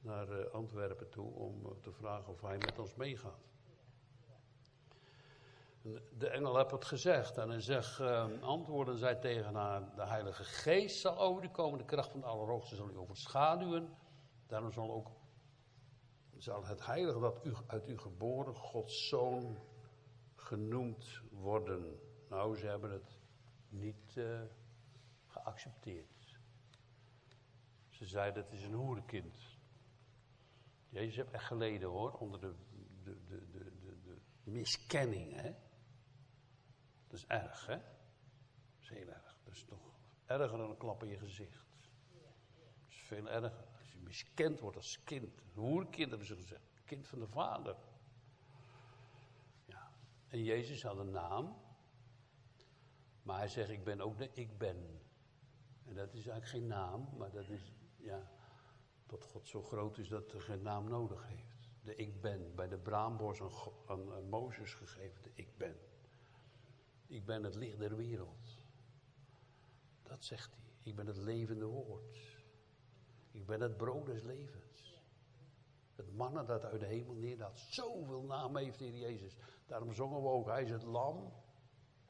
naar 0.00 0.28
uh, 0.28 0.50
Antwerpen 0.52 1.08
toe 1.08 1.32
om 1.34 1.66
uh, 1.66 1.70
te 1.80 1.92
vragen 1.92 2.32
of 2.32 2.40
hij 2.40 2.58
met 2.58 2.78
ons 2.78 2.94
meegaat. 2.94 3.50
De 6.18 6.28
engel 6.28 6.56
heeft 6.56 6.70
het 6.70 6.84
gezegd 6.84 7.38
en 7.38 7.48
hij 7.48 7.60
zegt, 7.60 8.00
uh, 8.00 8.26
antwoorden 8.40 8.98
zij 8.98 9.14
tegen 9.14 9.54
haar, 9.54 9.94
de 9.96 10.06
heilige 10.06 10.44
geest 10.44 11.00
zal 11.00 11.18
over 11.18 11.44
u 11.44 11.48
komen, 11.48 11.78
de 11.78 11.84
kracht 11.84 12.10
van 12.10 12.20
de 12.20 12.26
Allerhoogste 12.26 12.74
zal 12.74 12.90
u 12.90 12.96
overschaduwen. 12.96 13.96
Daarom 14.46 14.72
zal 14.72 14.92
ook 14.92 15.10
zal 16.36 16.64
het 16.64 16.86
heilige 16.86 17.20
dat 17.20 17.44
u, 17.44 17.52
uit 17.66 17.88
u 17.88 17.98
geboren, 17.98 18.54
Gods 18.54 19.08
zoon, 19.08 19.58
genoemd 20.34 21.20
worden. 21.30 22.00
Nou, 22.28 22.56
ze 22.56 22.66
hebben 22.66 22.90
het 22.90 23.20
niet 23.68 24.20
geaccepteerd. 25.26 26.21
Ze 28.02 28.08
zeiden, 28.08 28.42
het 28.42 28.52
is 28.52 28.64
een 28.64 28.72
hoerenkind. 28.72 29.58
Jezus 30.88 31.16
heeft 31.16 31.30
echt 31.30 31.44
geleden 31.44 31.88
hoor, 31.88 32.12
onder 32.12 32.40
de, 32.40 32.54
de, 33.02 33.24
de, 33.26 33.48
de, 33.50 34.00
de, 34.44 34.50
miskenning. 34.50 35.34
Hè? 35.34 35.54
Dat 37.06 37.18
is 37.18 37.26
erg, 37.26 37.66
hè? 37.66 37.76
Dat 37.76 38.80
is 38.80 38.88
heel 38.88 39.08
erg. 39.08 39.36
Dat 39.44 39.54
is 39.54 39.64
toch 39.64 39.94
erger 40.26 40.58
dan 40.58 40.70
een 40.70 40.76
klap 40.76 41.02
in 41.02 41.08
je 41.08 41.18
gezicht. 41.18 41.66
Dat 41.82 42.88
is 42.88 42.96
veel 42.96 43.28
erger. 43.28 43.64
Als 43.78 43.92
je 43.92 43.98
miskend 43.98 44.60
wordt 44.60 44.76
als 44.76 45.04
kind. 45.04 45.40
Een 45.40 45.62
hoerkind 45.62 46.08
hebben 46.08 46.26
ze 46.26 46.36
gezegd. 46.36 46.82
Kind 46.84 47.08
van 47.08 47.18
de 47.18 47.28
vader. 47.28 47.76
Ja. 49.64 49.92
En 50.28 50.44
Jezus 50.44 50.82
had 50.82 50.98
een 50.98 51.10
naam. 51.10 51.56
Maar 53.22 53.38
hij 53.38 53.48
zegt, 53.48 53.70
ik 53.70 53.84
ben 53.84 54.00
ook 54.00 54.18
de 54.18 54.30
ik 54.32 54.58
ben. 54.58 55.00
En 55.84 55.94
dat 55.94 56.08
is 56.08 56.26
eigenlijk 56.26 56.46
geen 56.46 56.66
naam, 56.66 57.08
maar 57.16 57.30
dat 57.30 57.48
is, 57.48 57.72
ja, 58.02 58.30
dat 59.06 59.24
God 59.24 59.48
zo 59.48 59.62
groot 59.62 59.98
is 59.98 60.08
dat 60.08 60.32
hij 60.32 60.40
geen 60.40 60.62
naam 60.62 60.88
nodig 60.88 61.26
heeft. 61.26 61.70
De 61.82 61.94
ik 61.96 62.20
ben, 62.20 62.54
bij 62.54 62.68
de 62.68 62.78
braambos 62.78 63.40
aan, 63.86 64.12
aan, 64.12 64.28
Mozes 64.28 64.74
gegeven, 64.74 65.22
de 65.22 65.30
ik 65.34 65.56
ben. 65.56 65.76
Ik 67.06 67.24
ben 67.24 67.42
het 67.44 67.54
licht 67.54 67.78
der 67.78 67.96
wereld. 67.96 68.64
Dat 70.02 70.24
zegt 70.24 70.54
hij. 70.54 70.62
Ik 70.82 70.96
ben 70.96 71.06
het 71.06 71.16
levende 71.16 71.66
woord. 71.66 72.18
Ik 73.30 73.46
ben 73.46 73.60
het 73.60 73.76
brood 73.76 74.06
des 74.06 74.22
levens. 74.22 75.02
Het 75.94 76.12
mannen 76.12 76.46
dat 76.46 76.64
uit 76.64 76.80
de 76.80 76.86
hemel 76.86 77.14
neerdaalt. 77.14 77.58
Zoveel 77.58 78.22
naam 78.22 78.56
heeft 78.56 78.78
Heer 78.78 78.96
Jezus. 78.96 79.36
Daarom 79.66 79.92
zongen 79.92 80.22
we 80.22 80.28
ook, 80.28 80.46
hij 80.46 80.62
is 80.62 80.70
het 80.70 80.82
lam, 80.82 81.32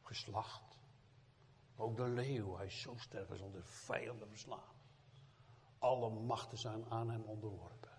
geslacht. 0.02 0.78
Ook 1.76 1.96
de 1.96 2.08
leeuw, 2.08 2.56
hij 2.56 2.66
is 2.66 2.80
zo 2.80 2.96
sterk, 2.96 3.28
hij 3.28 3.36
zal 3.36 3.50
de 3.50 3.62
vijanden 3.62 4.28
verslaan. 4.28 4.81
Alle 5.82 6.10
machten 6.10 6.58
zijn 6.58 6.84
aan 6.88 7.10
hem 7.10 7.22
onderworpen. 7.22 7.90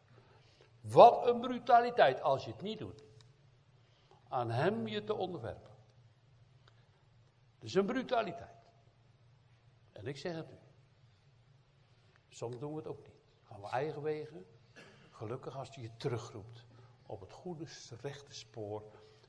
Wat 0.82 1.28
een 1.28 1.40
brutaliteit 1.40 2.22
als 2.22 2.46
je 2.46 2.52
het 2.52 2.62
niet 2.62 2.80
doet. 2.80 3.04
Aan 4.28 4.52
hem 4.52 4.88
je 4.88 5.04
te 5.04 5.14
onderwerpen. 5.14 5.72
Het 7.54 7.64
is 7.64 7.74
een 7.74 7.86
brutaliteit. 7.86 8.70
En 9.92 10.08
ik 10.08 10.18
zeg 10.18 10.36
het 10.36 10.52
u. 10.52 10.58
Soms 12.30 12.60
doen 12.60 12.72
we 12.72 12.78
het 12.78 12.88
ook 12.88 13.04
niet. 13.04 13.22
Gaan 13.44 13.62
we 13.62 13.68
eigen 13.68 14.02
wegen. 14.02 14.46
Gelukkig 15.12 15.58
als 15.58 15.76
hij 15.76 15.84
je 15.84 15.98
terugroept 15.98 16.66
op 17.06 17.20
het 17.20 17.32
goede, 17.32 17.66
rechte 18.02 18.34
spoor 18.34 18.84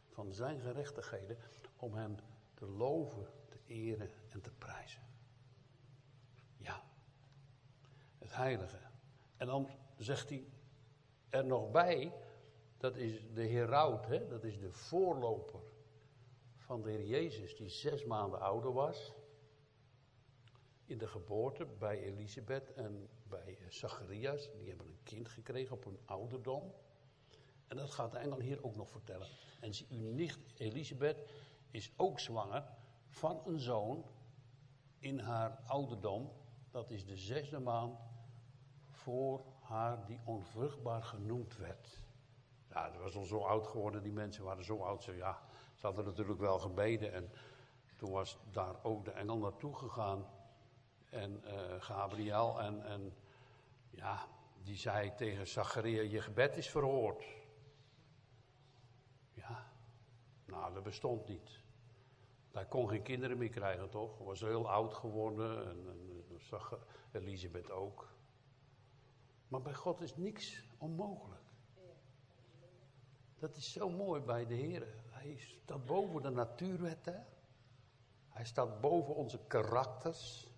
van 0.08 0.32
zijn 0.32 0.60
gerechtigheden. 0.60 1.38
Om 1.76 1.94
hem 1.94 2.16
te 2.54 2.66
loven, 2.66 3.26
te 3.48 3.58
eren 3.66 4.10
en 4.28 4.40
te 4.40 4.50
prijzen. 4.50 5.02
Ja. 6.56 6.82
Heilige. 8.34 8.78
En 9.36 9.46
dan 9.46 9.70
zegt 9.96 10.28
hij 10.28 10.44
er 11.28 11.44
nog 11.44 11.70
bij. 11.70 12.12
Dat 12.76 12.96
is 12.96 13.22
de 13.32 13.46
heraut, 13.46 14.06
hè? 14.06 14.26
dat 14.28 14.44
is 14.44 14.58
de 14.58 14.72
voorloper 14.72 15.60
van 16.56 16.82
de 16.82 16.90
Heer 16.90 17.06
Jezus, 17.06 17.56
die 17.56 17.68
zes 17.68 18.04
maanden 18.04 18.40
ouder 18.40 18.72
was. 18.72 19.12
In 20.84 20.98
de 20.98 21.06
geboorte 21.06 21.66
bij 21.78 22.02
Elisabeth 22.02 22.72
en 22.72 23.08
bij 23.28 23.58
Zacharias. 23.68 24.50
Die 24.58 24.68
hebben 24.68 24.86
een 24.86 25.02
kind 25.02 25.28
gekregen 25.28 25.76
op 25.76 25.84
hun 25.84 25.98
ouderdom. 26.04 26.72
En 27.66 27.76
dat 27.76 27.90
gaat 27.90 28.12
de 28.12 28.18
engel 28.18 28.40
hier 28.40 28.64
ook 28.64 28.76
nog 28.76 28.90
vertellen. 28.90 29.28
En 29.60 29.72
uw 29.90 30.12
nicht 30.12 30.38
Elisabeth 30.56 31.30
is 31.70 31.92
ook 31.96 32.20
zwanger 32.20 32.64
van 33.08 33.42
een 33.46 33.58
zoon 33.58 34.04
in 34.98 35.18
haar 35.18 35.58
ouderdom. 35.66 36.32
Dat 36.70 36.90
is 36.90 37.06
de 37.06 37.16
zesde 37.16 37.58
maand 37.58 37.98
voor 39.04 39.44
haar 39.60 40.06
die 40.06 40.20
onvruchtbaar 40.24 41.02
genoemd 41.02 41.56
werd. 41.56 42.02
Ja, 42.70 42.90
dat 42.90 43.00
was 43.00 43.16
al 43.16 43.24
zo 43.24 43.38
oud 43.38 43.66
geworden, 43.66 44.02
die 44.02 44.12
mensen 44.12 44.44
waren 44.44 44.64
zo 44.64 44.78
oud. 44.78 45.02
Zo, 45.02 45.12
ja, 45.12 45.42
ze 45.74 45.86
hadden 45.86 46.04
natuurlijk 46.04 46.40
wel 46.40 46.58
gebeden 46.58 47.12
en 47.12 47.30
toen 47.96 48.10
was 48.10 48.38
daar 48.50 48.74
ook 48.82 49.04
de 49.04 49.10
engel 49.10 49.38
naartoe 49.38 49.74
gegaan. 49.74 50.26
En 51.10 51.42
uh, 51.44 51.52
Gabriel 51.78 52.60
en, 52.60 52.84
en 52.84 53.14
ja, 53.90 54.26
die 54.62 54.76
zei 54.76 55.14
tegen 55.14 55.46
Zacharia, 55.46 56.02
je 56.02 56.20
gebed 56.20 56.56
is 56.56 56.70
verhoord. 56.70 57.24
Ja, 59.32 59.72
nou 60.44 60.74
dat 60.74 60.82
bestond 60.82 61.28
niet. 61.28 61.62
Hij 62.52 62.66
kon 62.66 62.88
geen 62.88 63.02
kinderen 63.02 63.38
meer 63.38 63.48
krijgen 63.48 63.90
toch? 63.90 64.18
Was 64.18 64.40
heel 64.40 64.70
oud 64.70 64.94
geworden 64.94 65.68
en, 65.68 65.88
en, 65.88 66.40
en 67.12 67.20
Elisabeth 67.20 67.70
ook. 67.70 68.14
Maar 69.48 69.62
bij 69.62 69.74
God 69.74 70.00
is 70.00 70.16
niks 70.16 70.64
onmogelijk. 70.78 71.42
Dat 73.38 73.56
is 73.56 73.72
zo 73.72 73.90
mooi 73.90 74.20
bij 74.20 74.46
de 74.46 74.54
Heer. 74.54 74.86
Hij 75.10 75.36
staat 75.36 75.86
boven 75.86 76.22
de 76.22 76.30
natuurwetten. 76.30 77.26
Hij 78.28 78.44
staat 78.44 78.80
boven 78.80 79.14
onze 79.14 79.38
karakters. 79.46 80.48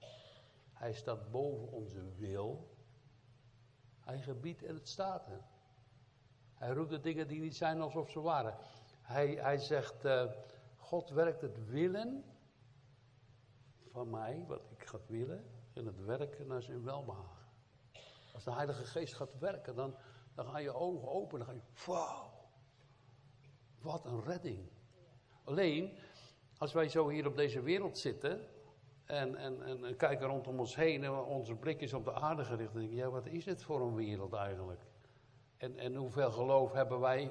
Hij 0.72 0.92
staat 0.92 1.31
boven 1.31 1.72
onze 1.72 2.14
wil. 2.16 2.77
Hij 4.01 4.18
gebiedt 4.18 4.62
en 4.62 4.75
het 4.75 4.88
staat 4.88 5.29
er. 5.29 5.44
Hij 6.55 6.70
roept 6.70 6.90
de 6.90 7.01
dingen 7.01 7.29
die 7.29 7.40
niet 7.40 7.57
zijn 7.57 7.81
alsof 7.81 8.11
ze 8.11 8.20
waren. 8.20 8.57
Hij, 9.03 9.35
hij 9.35 9.59
zegt, 9.59 10.05
uh, 10.05 10.33
God 10.77 11.11
werkt 11.11 11.40
het 11.40 11.68
willen 11.68 12.25
van 13.90 14.11
mij, 14.11 14.44
wat 14.46 14.70
ik 14.70 14.85
ga 14.85 14.99
willen, 15.07 15.44
en 15.72 15.87
het 15.87 16.05
werken 16.05 16.46
naar 16.46 16.62
zijn 16.62 16.83
welbehagen. 16.83 17.36
Als 18.37 18.44
de 18.44 18.53
Heilige 18.53 18.85
Geest 18.85 19.14
gaat 19.14 19.38
werken, 19.38 19.75
dan, 19.75 19.94
dan 20.35 20.46
gaan 20.46 20.62
je 20.62 20.75
ogen 20.75 21.09
open, 21.09 21.38
dan 21.38 21.49
ga 21.49 21.55
je, 21.55 21.61
wauw. 21.87 22.33
Wat 23.81 24.05
een 24.05 24.22
redding. 24.22 24.68
Alleen, 25.44 25.99
als 26.59 26.72
wij 26.72 26.88
zo 26.88 27.09
hier 27.09 27.27
op 27.27 27.37
deze 27.37 27.62
wereld 27.62 27.99
zitten 27.99 28.46
en, 29.05 29.37
en, 29.37 29.85
en, 29.85 29.96
kijken 29.96 30.27
rondom 30.27 30.59
ons 30.59 30.77
heen 30.77 31.05
en 31.05 31.12
onze 31.12 31.55
blik 31.55 31.81
is 31.81 31.92
op 31.92 32.05
de 32.05 32.12
aarde 32.12 32.44
gericht, 32.44 32.72
dan 32.72 32.81
denk 32.81 32.92
ik, 32.92 32.99
ja, 32.99 33.11
wat 33.11 33.27
is 33.27 33.44
het 33.44 33.62
voor 33.62 33.81
een 33.81 33.94
wereld 33.94 34.33
eigenlijk? 34.33 34.82
En, 35.57 35.78
en 35.78 35.95
hoeveel 35.95 36.30
geloof 36.30 36.72
hebben 36.72 37.01
wij 37.01 37.30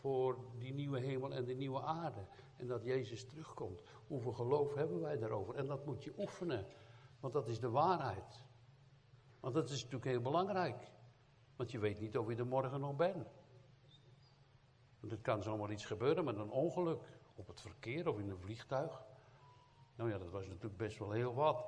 voor 0.00 0.38
die 0.58 0.72
nieuwe 0.72 1.00
hemel 1.00 1.32
en 1.32 1.44
die 1.44 1.56
nieuwe 1.56 1.82
aarde? 1.82 2.26
En 2.56 2.66
dat 2.66 2.84
Jezus 2.84 3.26
terugkomt. 3.26 3.82
Hoeveel 4.06 4.32
geloof 4.32 4.74
hebben 4.74 5.00
wij 5.00 5.18
daarover? 5.18 5.54
En 5.54 5.66
dat 5.66 5.86
moet 5.86 6.04
je 6.04 6.14
oefenen, 6.18 6.66
want 7.20 7.32
dat 7.32 7.48
is 7.48 7.60
de 7.60 7.70
waarheid. 7.70 8.44
Want 9.44 9.56
dat 9.56 9.70
is 9.70 9.82
natuurlijk 9.82 10.04
heel 10.04 10.20
belangrijk. 10.20 10.90
Want 11.56 11.70
je 11.70 11.78
weet 11.78 12.00
niet 12.00 12.18
of 12.18 12.28
je 12.28 12.36
er 12.36 12.46
morgen 12.46 12.80
nog 12.80 12.96
bent. 12.96 13.28
Want 15.00 15.12
er 15.12 15.18
kan 15.18 15.42
zomaar 15.42 15.72
iets 15.72 15.84
gebeuren 15.84 16.24
met 16.24 16.36
een 16.36 16.50
ongeluk. 16.50 17.02
Op 17.34 17.46
het 17.46 17.60
verkeer 17.60 18.08
of 18.08 18.18
in 18.18 18.30
een 18.30 18.38
vliegtuig. 18.38 19.02
Nou 19.96 20.10
ja, 20.10 20.18
dat 20.18 20.30
was 20.30 20.46
natuurlijk 20.46 20.76
best 20.76 20.98
wel 20.98 21.10
heel 21.10 21.34
wat. 21.34 21.64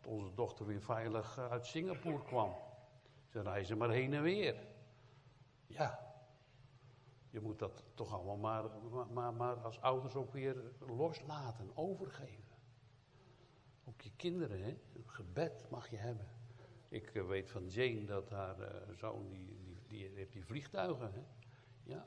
Dat 0.00 0.12
onze 0.12 0.34
dochter 0.34 0.66
weer 0.66 0.82
veilig 0.82 1.38
uit 1.38 1.66
Singapore 1.66 2.22
kwam. 2.22 2.54
Ze 3.28 3.42
reizen 3.42 3.78
maar 3.78 3.90
heen 3.90 4.12
en 4.12 4.22
weer. 4.22 4.66
Ja. 5.66 6.14
Je 7.30 7.40
moet 7.40 7.58
dat 7.58 7.84
toch 7.94 8.12
allemaal 8.12 8.36
maar, 8.36 8.64
maar, 9.12 9.34
maar 9.34 9.56
als 9.56 9.80
ouders 9.80 10.14
ook 10.14 10.32
weer 10.32 10.56
loslaten, 10.78 11.76
overgeven. 11.76 12.56
Ook 13.84 14.00
je 14.00 14.10
kinderen? 14.16 14.62
Een 14.62 14.80
gebed 15.06 15.66
mag 15.70 15.90
je 15.90 15.96
hebben. 15.96 16.39
Ik 16.90 17.14
eh, 17.14 17.26
weet 17.26 17.50
van 17.50 17.68
Jane 17.68 18.04
dat 18.04 18.30
haar 18.30 18.58
uh, 18.60 18.94
zoon, 18.96 19.28
die, 19.28 19.44
die, 19.56 19.82
die, 19.86 20.08
heeft 20.14 20.32
die 20.32 20.44
vliegtuigen. 20.44 21.12
Hè? 21.12 21.22
Ja, 21.82 22.06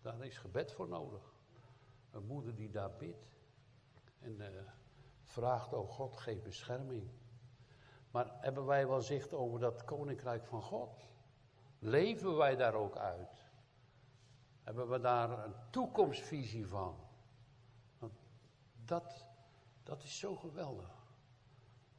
daar 0.00 0.24
is 0.24 0.38
gebed 0.38 0.72
voor 0.72 0.88
nodig. 0.88 1.34
Een 2.10 2.26
moeder 2.26 2.54
die 2.54 2.70
daar 2.70 2.96
bidt. 2.96 3.40
En 4.18 4.40
uh, 4.40 4.46
vraagt, 5.22 5.72
oh 5.72 5.88
God, 5.88 6.16
geef 6.16 6.42
bescherming. 6.42 7.10
Maar 8.10 8.36
hebben 8.40 8.64
wij 8.64 8.88
wel 8.88 9.00
zicht 9.00 9.32
over 9.32 9.60
dat 9.60 9.84
koninkrijk 9.84 10.46
van 10.46 10.62
God? 10.62 11.08
Leven 11.78 12.36
wij 12.36 12.56
daar 12.56 12.74
ook 12.74 12.96
uit? 12.96 13.50
Hebben 14.62 14.88
we 14.88 15.00
daar 15.00 15.44
een 15.44 15.54
toekomstvisie 15.70 16.66
van? 16.66 16.96
Want 17.98 18.12
dat, 18.84 19.26
dat 19.82 20.02
is 20.02 20.18
zo 20.18 20.36
geweldig. 20.36 20.90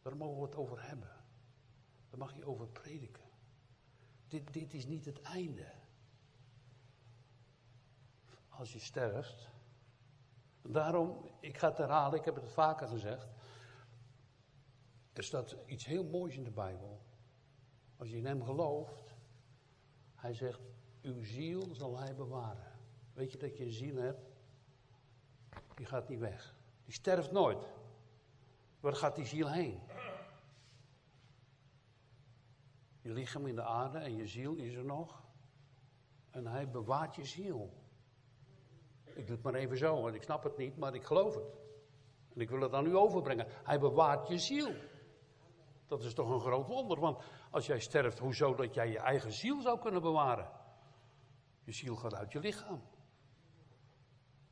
Daar 0.02 0.18
mogen 0.18 0.40
we 0.40 0.46
het 0.46 0.56
over 0.56 0.88
hebben. 0.88 1.23
Daar 2.14 2.22
mag 2.22 2.36
je 2.36 2.46
over 2.46 2.68
prediken. 2.68 3.24
Dit, 4.28 4.54
dit 4.54 4.74
is 4.74 4.86
niet 4.86 5.06
het 5.06 5.22
einde. 5.22 5.66
Als 8.50 8.74
je 8.74 8.80
sterft. 8.80 9.50
Daarom, 10.62 11.30
ik 11.40 11.58
ga 11.58 11.70
het 11.70 11.78
herhalen, 11.78 12.20
ik 12.20 12.26
heb 12.26 12.36
het 12.36 12.50
vaker 12.50 12.88
gezegd. 12.88 13.28
Er 15.14 15.24
staat 15.24 15.56
iets 15.66 15.86
heel 15.86 16.04
moois 16.04 16.36
in 16.36 16.44
de 16.44 16.52
Bijbel. 16.52 17.02
Als 17.98 18.10
je 18.10 18.18
in 18.18 18.26
hem 18.26 18.44
gelooft, 18.44 19.14
hij 20.16 20.34
zegt, 20.34 20.62
uw 21.02 21.24
ziel 21.24 21.76
zal 21.76 21.98
hij 21.98 22.16
bewaren. 22.16 22.72
Weet 23.14 23.32
je 23.32 23.38
dat 23.38 23.58
je 23.58 23.66
een 23.66 23.72
ziel 23.72 23.96
hebt? 23.96 24.32
Die 25.76 25.86
gaat 25.86 26.10
niet 26.10 26.20
weg. 26.20 26.56
Die 26.84 26.94
sterft 26.94 27.32
nooit. 27.32 27.72
Waar 28.80 28.96
gaat 28.96 29.16
die 29.16 29.26
ziel 29.26 29.52
heen? 29.52 29.80
Je 33.04 33.12
lichaam 33.12 33.48
in 33.48 33.56
de 33.56 33.64
aarde 33.64 33.98
en 33.98 34.16
je 34.16 34.28
ziel 34.28 34.56
is 34.56 34.76
er 34.76 34.86
nog. 34.86 35.24
En 36.30 36.48
hij 36.48 36.70
bewaart 36.70 37.16
je 37.16 37.26
ziel. 37.26 37.74
Ik 39.04 39.28
doe 39.28 39.36
het 39.36 39.44
maar 39.44 39.54
even 39.54 39.78
zo, 39.78 40.02
want 40.02 40.16
ik 40.16 40.24
snap 40.24 40.44
het 40.44 40.58
niet, 40.58 40.78
maar 40.78 40.94
ik 40.96 41.04
geloof 41.04 41.36
het. 41.36 41.56
En 42.34 42.42
ik 42.42 42.50
wil 42.50 42.62
het 42.62 42.74
aan 42.74 42.86
u 42.86 42.96
overbrengen. 42.96 43.48
Hij 43.64 43.80
bewaart 43.80 44.28
je 44.28 44.38
ziel. 44.38 44.74
Dat 45.88 46.04
is 46.04 46.14
toch 46.14 46.30
een 46.30 46.40
groot 46.40 46.68
wonder, 46.68 47.00
want 47.00 47.24
als 47.52 47.66
jij 47.66 47.80
sterft, 47.80 48.20
hoezo 48.20 48.56
dat 48.56 48.74
jij 48.74 48.90
je 48.90 49.00
eigen 49.00 49.32
ziel 49.32 49.62
zou 49.62 49.80
kunnen 49.80 50.02
bewaren? 50.02 50.52
Je 51.64 51.72
ziel 51.72 51.96
gaat 51.96 52.14
uit 52.14 52.32
je 52.32 52.40
lichaam. 52.40 52.82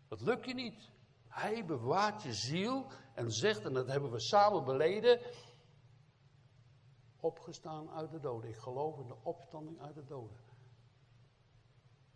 Dat 0.07 0.21
lukt 0.21 0.45
je 0.45 0.53
niet. 0.53 0.89
Hij 1.27 1.65
bewaart 1.65 2.23
je 2.23 2.33
ziel 2.33 2.85
en 3.13 3.31
zegt, 3.31 3.65
en 3.65 3.73
dat 3.73 3.87
hebben 3.87 4.11
we 4.11 4.19
samen 4.19 4.63
beleden, 4.63 5.19
opgestaan 7.22 7.89
uit 7.89 8.11
de 8.11 8.19
doden. 8.19 8.49
Ik 8.49 8.57
geloof 8.57 8.99
in 8.99 9.07
de 9.07 9.15
opstanding 9.24 9.80
uit 9.80 9.95
de 9.95 10.05
doden. 10.05 10.38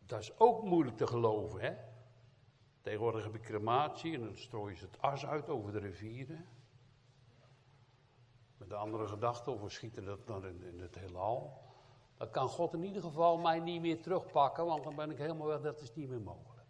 Dat 0.05 0.19
is 0.19 0.39
ook 0.39 0.63
moeilijk 0.63 0.97
te 0.97 1.07
geloven, 1.07 1.61
hè? 1.61 1.75
Tegenwoordig 2.81 3.23
heb 3.23 3.35
ik 3.35 3.41
crematie 3.41 4.13
en 4.13 4.23
dan 4.23 4.37
strooien 4.37 4.77
ze 4.77 4.85
het 4.85 5.01
as 5.01 5.25
uit 5.25 5.49
over 5.49 5.71
de 5.71 5.79
rivieren. 5.79 6.45
Met 8.57 8.69
de 8.69 8.75
andere 8.75 9.07
gedachte, 9.07 9.51
of 9.51 9.71
schieten 9.71 10.05
dat 10.05 10.27
dan 10.27 10.45
in, 10.45 10.63
in 10.63 10.79
het 10.79 10.95
heelal. 10.95 11.63
Dan 12.17 12.29
kan 12.29 12.47
God 12.47 12.73
in 12.73 12.83
ieder 12.83 13.01
geval 13.01 13.37
mij 13.37 13.59
niet 13.59 13.81
meer 13.81 14.01
terugpakken, 14.01 14.65
want 14.65 14.83
dan 14.83 14.95
ben 14.95 15.11
ik 15.11 15.17
helemaal 15.17 15.47
weg, 15.47 15.61
dat 15.61 15.81
is 15.81 15.93
niet 15.93 16.09
meer 16.09 16.21
mogelijk. 16.21 16.67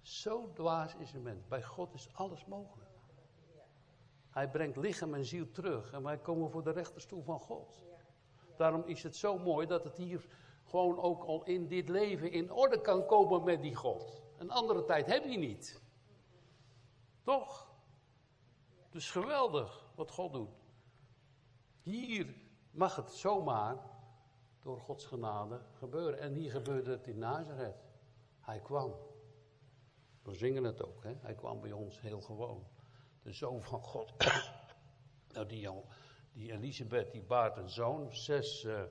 Zo 0.00 0.52
dwaas 0.52 0.94
is 0.94 1.12
een 1.12 1.22
mens. 1.22 1.46
Bij 1.48 1.62
God 1.62 1.94
is 1.94 2.14
alles 2.14 2.44
mogelijk. 2.44 2.81
Hij 4.32 4.50
brengt 4.50 4.76
lichaam 4.76 5.14
en 5.14 5.24
ziel 5.24 5.50
terug 5.50 5.92
en 5.92 6.02
wij 6.02 6.18
komen 6.18 6.50
voor 6.50 6.62
de 6.62 6.70
rechterstoel 6.70 7.22
van 7.22 7.40
God. 7.40 7.82
Daarom 8.56 8.82
is 8.84 9.02
het 9.02 9.16
zo 9.16 9.38
mooi 9.38 9.66
dat 9.66 9.84
het 9.84 9.96
hier 9.96 10.26
gewoon 10.64 10.98
ook 10.98 11.24
al 11.24 11.44
in 11.44 11.68
dit 11.68 11.88
leven 11.88 12.30
in 12.30 12.52
orde 12.52 12.80
kan 12.80 13.06
komen 13.06 13.44
met 13.44 13.62
die 13.62 13.74
God. 13.74 14.22
Een 14.38 14.50
andere 14.50 14.84
tijd 14.84 15.06
heb 15.06 15.24
je 15.24 15.38
niet. 15.38 15.82
Toch? 17.22 17.70
Dus 18.90 19.10
geweldig 19.10 19.90
wat 19.94 20.10
God 20.10 20.32
doet. 20.32 20.64
Hier 21.82 22.34
mag 22.70 22.96
het 22.96 23.10
zomaar 23.10 23.76
door 24.62 24.80
Gods 24.80 25.06
genade 25.06 25.60
gebeuren. 25.72 26.18
En 26.18 26.34
hier 26.34 26.50
gebeurde 26.50 26.90
het 26.90 27.06
in 27.06 27.18
Nazareth. 27.18 27.84
Hij 28.40 28.60
kwam. 28.60 28.94
We 30.22 30.34
zingen 30.34 30.64
het 30.64 30.84
ook, 30.84 31.02
hè? 31.02 31.14
Hij 31.20 31.34
kwam 31.34 31.60
bij 31.60 31.72
ons 31.72 32.00
heel 32.00 32.20
gewoon. 32.20 32.66
De 33.22 33.32
zoon 33.32 33.62
van 33.62 33.80
God. 33.80 34.12
nou, 35.34 35.46
die, 35.46 35.68
die 36.32 36.52
Elisabeth, 36.52 37.12
die 37.12 37.22
baart 37.22 37.56
een 37.56 37.70
zoon. 37.70 38.14
Zes. 38.14 38.64
Uh... 38.64 38.82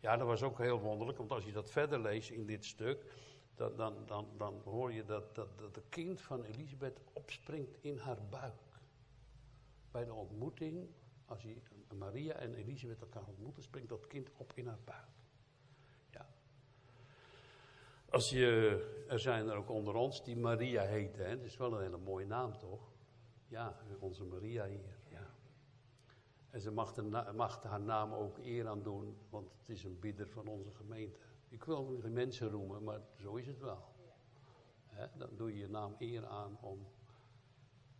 ja, 0.00 0.16
dat 0.16 0.26
was 0.26 0.42
ook 0.42 0.58
heel 0.58 0.80
wonderlijk, 0.80 1.18
want 1.18 1.30
als 1.30 1.44
je 1.44 1.52
dat 1.52 1.70
verder 1.70 2.00
leest 2.00 2.30
in 2.30 2.46
dit 2.46 2.64
stuk. 2.64 3.04
Dan, 3.54 3.76
dan, 3.76 4.06
dan, 4.06 4.28
dan 4.36 4.60
hoor 4.64 4.92
je 4.92 5.04
dat, 5.04 5.34
dat, 5.34 5.58
dat 5.58 5.74
het 5.74 5.88
kind 5.88 6.20
van 6.20 6.44
Elisabeth 6.44 7.00
opspringt 7.12 7.76
in 7.80 7.98
haar 7.98 8.22
buik. 8.28 8.54
Bij 9.90 10.04
de 10.04 10.12
ontmoeting 10.14 10.88
als 11.30 11.42
je 11.42 11.56
Maria 11.94 12.34
en 12.34 12.54
Elisabeth 12.54 13.00
elkaar 13.00 13.26
ontmoeten, 13.26 13.62
springt 13.62 13.88
dat 13.88 14.06
kind 14.06 14.30
op 14.36 14.52
in 14.54 14.66
haar 14.66 14.80
buik. 14.84 15.19
Als 18.10 18.30
je, 18.30 19.04
er 19.08 19.18
zijn 19.18 19.48
er 19.48 19.56
ook 19.56 19.70
onder 19.70 19.94
ons 19.94 20.24
die 20.24 20.36
Maria 20.36 20.82
heten, 20.82 21.28
hè? 21.28 21.36
dat 21.36 21.46
is 21.46 21.56
wel 21.56 21.72
een 21.72 21.82
hele 21.82 21.98
mooie 21.98 22.26
naam 22.26 22.58
toch? 22.58 22.92
Ja, 23.48 23.76
onze 23.98 24.24
Maria 24.24 24.66
hier. 24.66 24.98
Ja. 25.08 25.30
En 26.50 26.60
ze 26.60 26.70
mag, 26.70 26.92
de, 26.92 27.02
mag 27.34 27.62
haar 27.62 27.80
naam 27.80 28.12
ook 28.12 28.38
eer 28.38 28.68
aan 28.68 28.82
doen, 28.82 29.16
want 29.28 29.52
het 29.58 29.68
is 29.68 29.84
een 29.84 29.98
bidder 29.98 30.28
van 30.28 30.46
onze 30.46 30.70
gemeente. 30.70 31.18
Ik 31.48 31.64
wil 31.64 31.98
geen 32.00 32.12
mensen 32.12 32.50
roemen, 32.50 32.84
maar 32.84 33.00
zo 33.16 33.34
is 33.34 33.46
het 33.46 33.58
wel. 33.58 33.84
dan 35.16 35.28
doe 35.36 35.52
je 35.52 35.58
je 35.58 35.68
naam 35.68 35.94
eer 35.98 36.26
aan 36.26 36.58
om 36.60 36.86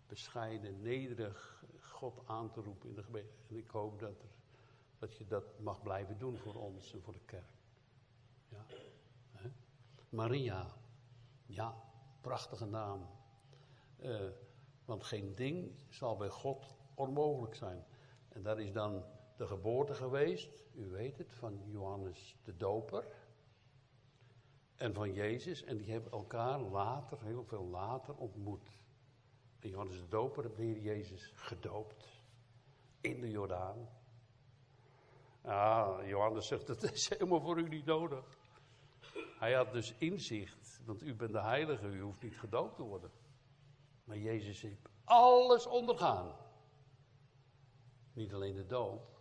bescheiden, 0.07 0.83
nederig 0.83 1.65
God 1.81 2.21
aan 2.27 2.51
te 2.51 2.61
roepen 2.61 2.89
in 2.89 2.95
de 2.95 3.03
gemeente. 3.03 3.33
En 3.49 3.57
ik 3.57 3.71
hoop 3.71 3.99
dat, 3.99 4.23
er, 4.23 4.31
dat 4.99 5.17
je 5.17 5.27
dat 5.27 5.61
mag 5.61 5.83
blijven 5.83 6.19
doen 6.19 6.39
voor 6.39 6.55
ons 6.55 6.93
en 6.93 7.03
voor 7.03 7.13
de 7.13 7.25
kerk. 7.25 7.53
Ja. 8.49 8.65
Maria, 10.11 10.67
ja, 11.47 11.75
prachtige 12.21 12.67
naam. 12.67 13.09
Uh, 13.99 14.31
want 14.85 15.05
geen 15.05 15.35
ding 15.35 15.85
zal 15.89 16.17
bij 16.17 16.29
God 16.29 16.77
onmogelijk 16.95 17.55
zijn. 17.55 17.85
En 18.29 18.43
daar 18.43 18.61
is 18.61 18.73
dan 18.73 19.05
de 19.37 19.47
geboorte 19.47 19.95
geweest, 19.95 20.65
u 20.75 20.87
weet 20.87 21.19
het, 21.19 21.33
van 21.33 21.61
Johannes 21.67 22.37
de 22.43 22.57
Doper. 22.57 23.05
En 24.77 24.95
van 24.95 25.13
Jezus. 25.13 25.65
En 25.65 25.77
die 25.77 25.91
hebben 25.91 26.13
elkaar 26.13 26.61
later, 26.61 27.23
heel 27.23 27.45
veel 27.45 27.65
later, 27.65 28.17
ontmoet. 28.17 28.71
En 29.59 29.69
Johannes 29.69 29.97
de 29.97 30.09
Doper 30.09 30.43
heeft 30.43 30.57
de 30.57 30.63
Heer 30.63 30.79
Jezus 30.79 31.33
gedoopt. 31.35 32.23
In 33.01 33.21
de 33.21 33.31
Jordaan. 33.31 33.89
Ah, 35.43 36.07
Johannes 36.07 36.47
zegt, 36.47 36.67
dat 36.81 36.83
is 36.83 37.09
helemaal 37.09 37.41
voor 37.41 37.59
u 37.59 37.69
niet 37.69 37.85
nodig. 37.85 38.39
Hij 39.39 39.53
had 39.53 39.73
dus 39.73 39.95
inzicht, 39.99 40.81
want 40.85 41.03
u 41.03 41.15
bent 41.15 41.33
de 41.33 41.41
heilige, 41.41 41.87
u 41.87 42.01
hoeft 42.01 42.23
niet 42.23 42.39
gedoopt 42.39 42.77
te 42.77 42.83
worden. 42.83 43.11
Maar 44.05 44.19
Jezus 44.19 44.61
heeft 44.61 44.89
alles 45.05 45.67
ondergaan. 45.67 46.37
Niet 48.13 48.35
alleen 48.35 48.55
de 48.55 48.67
doop, 48.67 49.21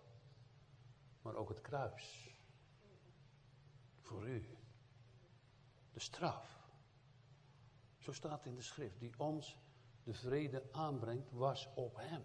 maar 1.21 1.35
ook 1.35 1.49
het 1.49 1.61
kruis. 1.61 2.29
Voor 4.01 4.27
u. 4.27 4.57
De 5.93 5.99
straf. 5.99 6.57
Zo 7.97 8.11
staat 8.11 8.45
in 8.45 8.55
de 8.55 8.61
schrift, 8.61 8.99
die 8.99 9.13
ons 9.17 9.57
de 10.03 10.13
vrede 10.13 10.63
aanbrengt, 10.71 11.31
was 11.31 11.69
op 11.75 11.95
hem. 11.95 12.23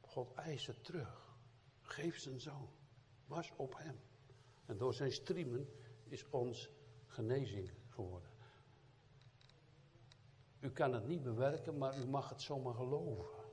God 0.00 0.34
eist 0.34 0.66
het 0.66 0.84
terug. 0.84 1.36
Geef 1.80 2.18
zijn 2.18 2.40
zoon. 2.40 2.81
Was 3.32 3.52
op 3.56 3.76
hem. 3.76 4.00
En 4.66 4.76
door 4.76 4.94
zijn 4.94 5.12
striemen 5.12 5.68
is 6.04 6.30
ons 6.30 6.70
genezing 7.06 7.70
geworden. 7.88 8.30
U 10.60 10.70
kan 10.70 10.92
het 10.92 11.06
niet 11.06 11.22
bewerken, 11.22 11.78
maar 11.78 11.98
u 11.98 12.06
mag 12.06 12.28
het 12.28 12.40
zomaar 12.42 12.74
geloven. 12.74 13.44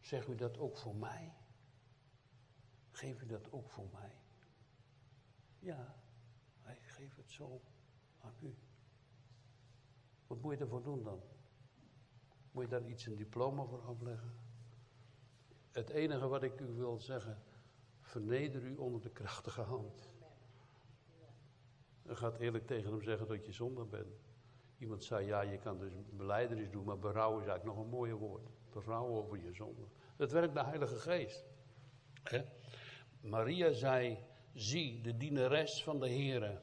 Zeg 0.00 0.26
u 0.26 0.34
dat 0.34 0.58
ook 0.58 0.76
voor 0.76 0.96
mij? 0.96 1.34
Geef 2.90 3.22
u 3.22 3.26
dat 3.26 3.52
ook 3.52 3.70
voor 3.70 3.88
mij? 3.92 4.20
Ja, 5.58 5.94
hij 6.60 6.78
geeft 6.82 7.16
het 7.16 7.30
zo 7.30 7.60
aan 8.18 8.34
u. 8.42 8.54
Wat 10.26 10.40
moet 10.40 10.54
je 10.54 10.60
ervoor 10.60 10.82
doen 10.82 11.02
dan? 11.02 11.22
Moet 12.50 12.64
je 12.64 12.70
daar 12.70 12.88
iets 12.88 13.06
een 13.06 13.16
diploma 13.16 13.64
voor 13.64 13.82
afleggen? 13.82 14.38
Het 15.70 15.90
enige 15.90 16.26
wat 16.26 16.42
ik 16.42 16.60
u 16.60 16.66
wil 16.66 16.98
zeggen, 16.98 17.45
verneder 18.16 18.62
u 18.62 18.76
onder 18.76 19.00
de 19.00 19.10
krachtige 19.10 19.60
hand. 19.60 20.08
En 22.02 22.16
gaat 22.16 22.38
eerlijk 22.38 22.66
tegen 22.66 22.90
hem 22.90 23.02
zeggen 23.02 23.28
dat 23.28 23.46
je 23.46 23.52
zondaar 23.52 23.86
bent. 23.86 24.24
Iemand 24.78 25.04
zei, 25.04 25.26
ja, 25.26 25.40
je 25.40 25.58
kan 25.58 25.78
dus 25.78 25.92
beleidenis 26.10 26.70
doen, 26.70 26.84
maar 26.84 26.98
berouw 26.98 27.30
is 27.30 27.46
eigenlijk 27.46 27.64
nog 27.64 27.84
een 27.84 27.90
mooie 27.90 28.14
woord. 28.14 28.48
Berouw 28.72 29.06
over 29.06 29.38
je 29.42 29.52
zonde. 29.52 29.82
Dat 30.16 30.32
werkt 30.32 30.54
de 30.54 30.64
Heilige 30.64 30.94
Geest. 30.94 31.44
Maria 33.20 33.72
zei, 33.72 34.18
zie, 34.54 35.00
de 35.00 35.16
dienares 35.16 35.82
van 35.84 36.00
de 36.00 36.08
Heere, 36.08 36.60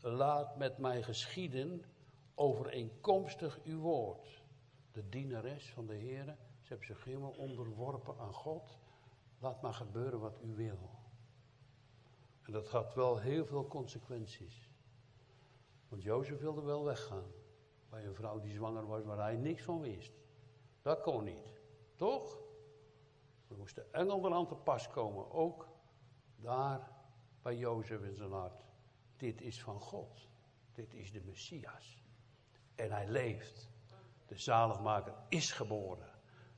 laat 0.00 0.56
met 0.56 0.78
mij 0.78 1.02
geschieden 1.02 1.84
overeenkomstig 2.34 3.60
uw 3.64 3.80
woord. 3.80 4.42
De 4.92 5.08
dienares 5.08 5.70
van 5.72 5.86
de 5.86 5.94
Heer, 5.94 6.24
ze 6.60 6.68
hebben 6.68 6.86
zich 6.86 7.04
helemaal 7.04 7.34
onderworpen 7.36 8.18
aan 8.18 8.34
God. 8.34 8.78
Laat 9.38 9.62
maar 9.62 9.74
gebeuren 9.74 10.20
wat 10.20 10.40
u 10.42 10.54
wil. 10.54 10.90
En 12.42 12.52
dat 12.52 12.68
had 12.68 12.94
wel 12.94 13.18
heel 13.18 13.46
veel 13.46 13.66
consequenties. 13.66 14.70
Want 15.88 16.02
Jozef 16.02 16.40
wilde 16.40 16.62
wel 16.62 16.84
weggaan. 16.84 17.32
Bij 17.88 18.06
een 18.06 18.14
vrouw 18.14 18.40
die 18.40 18.52
zwanger 18.52 18.86
was 18.86 19.04
waar 19.04 19.18
hij 19.18 19.36
niks 19.36 19.62
van 19.62 19.80
wist. 19.80 20.12
Dat 20.82 21.00
kon 21.00 21.24
niet. 21.24 21.60
Toch? 21.94 22.38
Er 23.48 23.56
moest 23.56 23.74
de 23.74 23.86
engel 23.90 24.34
aan 24.34 24.46
te 24.46 24.54
pas 24.54 24.88
komen. 24.88 25.30
Ook 25.30 25.68
daar 26.36 26.90
bij 27.42 27.56
Jozef 27.56 28.02
in 28.02 28.16
zijn 28.16 28.32
hart. 28.32 28.64
Dit 29.16 29.40
is 29.40 29.62
van 29.62 29.80
God. 29.80 30.28
Dit 30.72 30.94
is 30.94 31.12
de 31.12 31.20
Messias. 31.20 32.02
En 32.74 32.90
hij 32.90 33.08
leeft. 33.08 33.68
De 34.26 34.36
zaligmaker 34.36 35.14
is 35.28 35.52
geboren. 35.52 36.10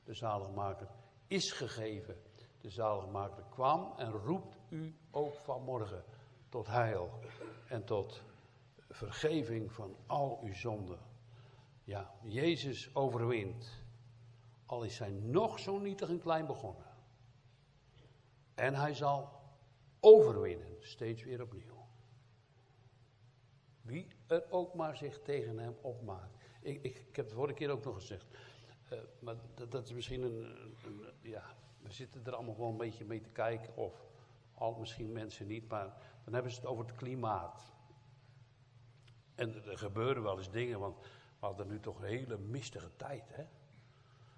De 0.03 0.13
zaligmaker 0.13 0.87
is 1.27 1.51
gegeven. 1.51 2.21
De 2.61 2.69
zaligmaker 2.69 3.43
kwam 3.49 3.93
en 3.97 4.11
roept 4.11 4.57
u 4.69 4.95
ook 5.11 5.33
vanmorgen 5.33 6.03
tot 6.49 6.67
heil 6.67 7.19
en 7.67 7.83
tot 7.83 8.21
vergeving 8.89 9.71
van 9.71 9.95
al 10.05 10.39
uw 10.43 10.53
zonden. 10.53 10.99
Ja, 11.83 12.13
Jezus 12.21 12.95
overwint. 12.95 13.83
Al 14.65 14.83
is 14.83 14.99
hij 14.99 15.11
nog 15.11 15.59
zo 15.59 15.79
nietig 15.79 16.09
en 16.09 16.19
klein 16.19 16.45
begonnen. 16.45 16.85
En 18.55 18.75
hij 18.75 18.93
zal 18.93 19.29
overwinnen, 19.99 20.75
steeds 20.79 21.23
weer 21.23 21.41
opnieuw. 21.41 21.85
Wie 23.81 24.07
er 24.27 24.43
ook 24.49 24.73
maar 24.73 24.95
zich 24.95 25.21
tegen 25.21 25.57
hem 25.57 25.75
opmaakt. 25.81 26.37
Ik, 26.61 26.83
ik, 26.83 27.15
heb 27.15 27.25
het 27.25 27.33
vorige 27.33 27.53
keer 27.53 27.69
ook 27.69 27.83
nog 27.83 27.95
gezegd. 27.95 28.25
Uh, 28.93 28.99
maar 29.19 29.35
dat, 29.69 29.85
is 29.85 29.93
misschien 29.93 30.21
een, 30.21 30.43
een, 30.85 31.05
Ja, 31.21 31.55
we 31.83 31.91
zitten 31.91 32.25
er 32.25 32.35
allemaal 32.35 32.53
gewoon 32.53 32.71
een 32.71 32.77
beetje 32.77 33.05
mee 33.05 33.21
te 33.21 33.29
kijken. 33.29 33.75
Of 33.75 34.05
al 34.53 34.75
misschien 34.79 35.11
mensen 35.11 35.47
niet, 35.47 35.69
maar 35.69 35.93
dan 36.23 36.33
hebben 36.33 36.51
ze 36.51 36.59
het 36.59 36.67
over 36.67 36.85
het 36.85 36.95
klimaat. 36.95 37.73
En 39.35 39.65
er 39.65 39.77
gebeuren 39.77 40.23
wel 40.23 40.37
eens 40.37 40.51
dingen, 40.51 40.79
want 40.79 40.99
we 41.39 41.45
hadden 41.45 41.67
nu 41.67 41.79
toch 41.79 41.99
een 41.99 42.07
hele 42.07 42.37
mistige 42.37 42.95
tijd, 42.95 43.35
hè? 43.35 43.43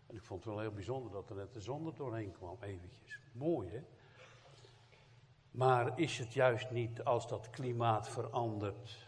En 0.07 0.15
ik 0.15 0.23
vond 0.23 0.43
het 0.43 0.53
wel 0.53 0.61
heel 0.61 0.71
bijzonder 0.71 1.11
dat 1.11 1.29
er 1.29 1.35
net 1.35 1.53
de 1.53 1.61
zon 1.61 1.85
er 1.85 1.95
doorheen 1.95 2.31
kwam, 2.31 2.57
eventjes. 2.61 3.19
Mooi, 3.31 3.69
hè? 3.69 3.83
Maar 5.51 5.99
is 5.99 6.17
het 6.17 6.33
juist 6.33 6.71
niet 6.71 7.03
als 7.03 7.27
dat 7.27 7.49
klimaat 7.49 8.09
verandert, 8.09 9.07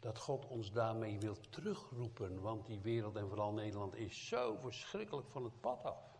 dat 0.00 0.18
God 0.18 0.46
ons 0.46 0.72
daarmee 0.72 1.18
wil 1.18 1.36
terugroepen? 1.50 2.40
Want 2.40 2.66
die 2.66 2.80
wereld 2.80 3.16
en 3.16 3.28
vooral 3.28 3.52
Nederland 3.52 3.94
is 3.94 4.28
zo 4.28 4.56
verschrikkelijk 4.56 5.30
van 5.30 5.44
het 5.44 5.60
pad 5.60 5.84
af. 5.84 6.15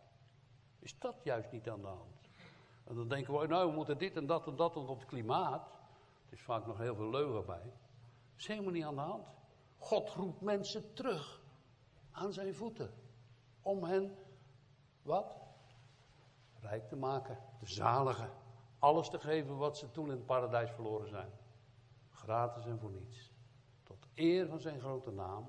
Is 0.86 0.98
dat 0.98 1.16
juist 1.22 1.52
niet 1.52 1.68
aan 1.68 1.80
de 1.80 1.86
hand? 1.86 2.28
En 2.84 2.94
dan 2.94 3.08
denken 3.08 3.38
we, 3.38 3.46
nou, 3.46 3.68
we 3.68 3.74
moeten 3.74 3.98
dit 3.98 4.16
en 4.16 4.26
dat 4.26 4.46
en 4.46 4.56
dat 4.56 4.76
en 4.76 4.86
het 4.86 5.04
klimaat. 5.04 5.66
Er 6.26 6.32
is 6.32 6.42
vaak 6.42 6.66
nog 6.66 6.78
heel 6.78 6.94
veel 6.94 7.10
leugen 7.10 7.46
bij. 7.46 7.62
Dat 7.62 8.38
is 8.38 8.46
helemaal 8.46 8.72
niet 8.72 8.84
aan 8.84 8.94
de 8.94 9.00
hand. 9.00 9.26
God 9.78 10.10
roept 10.10 10.40
mensen 10.40 10.94
terug 10.94 11.40
aan 12.10 12.32
zijn 12.32 12.54
voeten. 12.54 12.94
Om 13.62 13.84
hen, 13.84 14.16
wat? 15.02 15.36
Rijk 16.60 16.88
te 16.88 16.96
maken, 16.96 17.38
te 17.58 17.66
zaligen. 17.66 18.30
Alles 18.78 19.08
te 19.08 19.18
geven 19.18 19.56
wat 19.56 19.78
ze 19.78 19.90
toen 19.90 20.04
in 20.04 20.16
het 20.16 20.26
paradijs 20.26 20.70
verloren 20.70 21.08
zijn. 21.08 21.30
Gratis 22.10 22.66
en 22.66 22.78
voor 22.78 22.90
niets. 22.90 23.32
Tot 23.82 24.06
eer 24.14 24.46
van 24.46 24.60
zijn 24.60 24.80
grote 24.80 25.10
naam. 25.10 25.46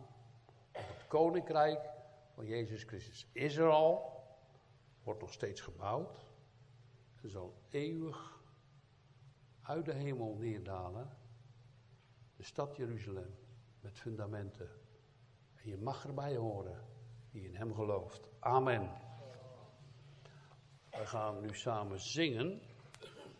Het 0.71 1.07
koninkrijk 1.07 1.89
van 2.33 2.45
Jezus 2.45 2.83
Christus 2.83 3.27
is 3.31 3.57
er 3.57 3.69
al. 3.69 4.16
Wordt 5.07 5.21
nog 5.21 5.33
steeds 5.33 5.61
gebouwd. 5.61 6.25
En 7.21 7.29
zal 7.29 7.61
eeuwig 7.69 8.41
uit 9.61 9.85
de 9.85 9.93
hemel 9.93 10.35
neerdalen. 10.35 11.09
De 12.35 12.43
stad 12.43 12.75
Jeruzalem 12.75 13.35
met 13.81 13.99
fundamenten. 13.99 14.69
En 15.55 15.69
je 15.69 15.77
mag 15.77 16.05
erbij 16.05 16.35
horen 16.35 16.85
die 17.31 17.43
in 17.43 17.55
hem 17.55 17.73
gelooft. 17.73 18.29
Amen. 18.39 18.91
We 20.89 21.05
gaan 21.05 21.41
nu 21.41 21.55
samen 21.55 21.99
zingen. 21.99 22.61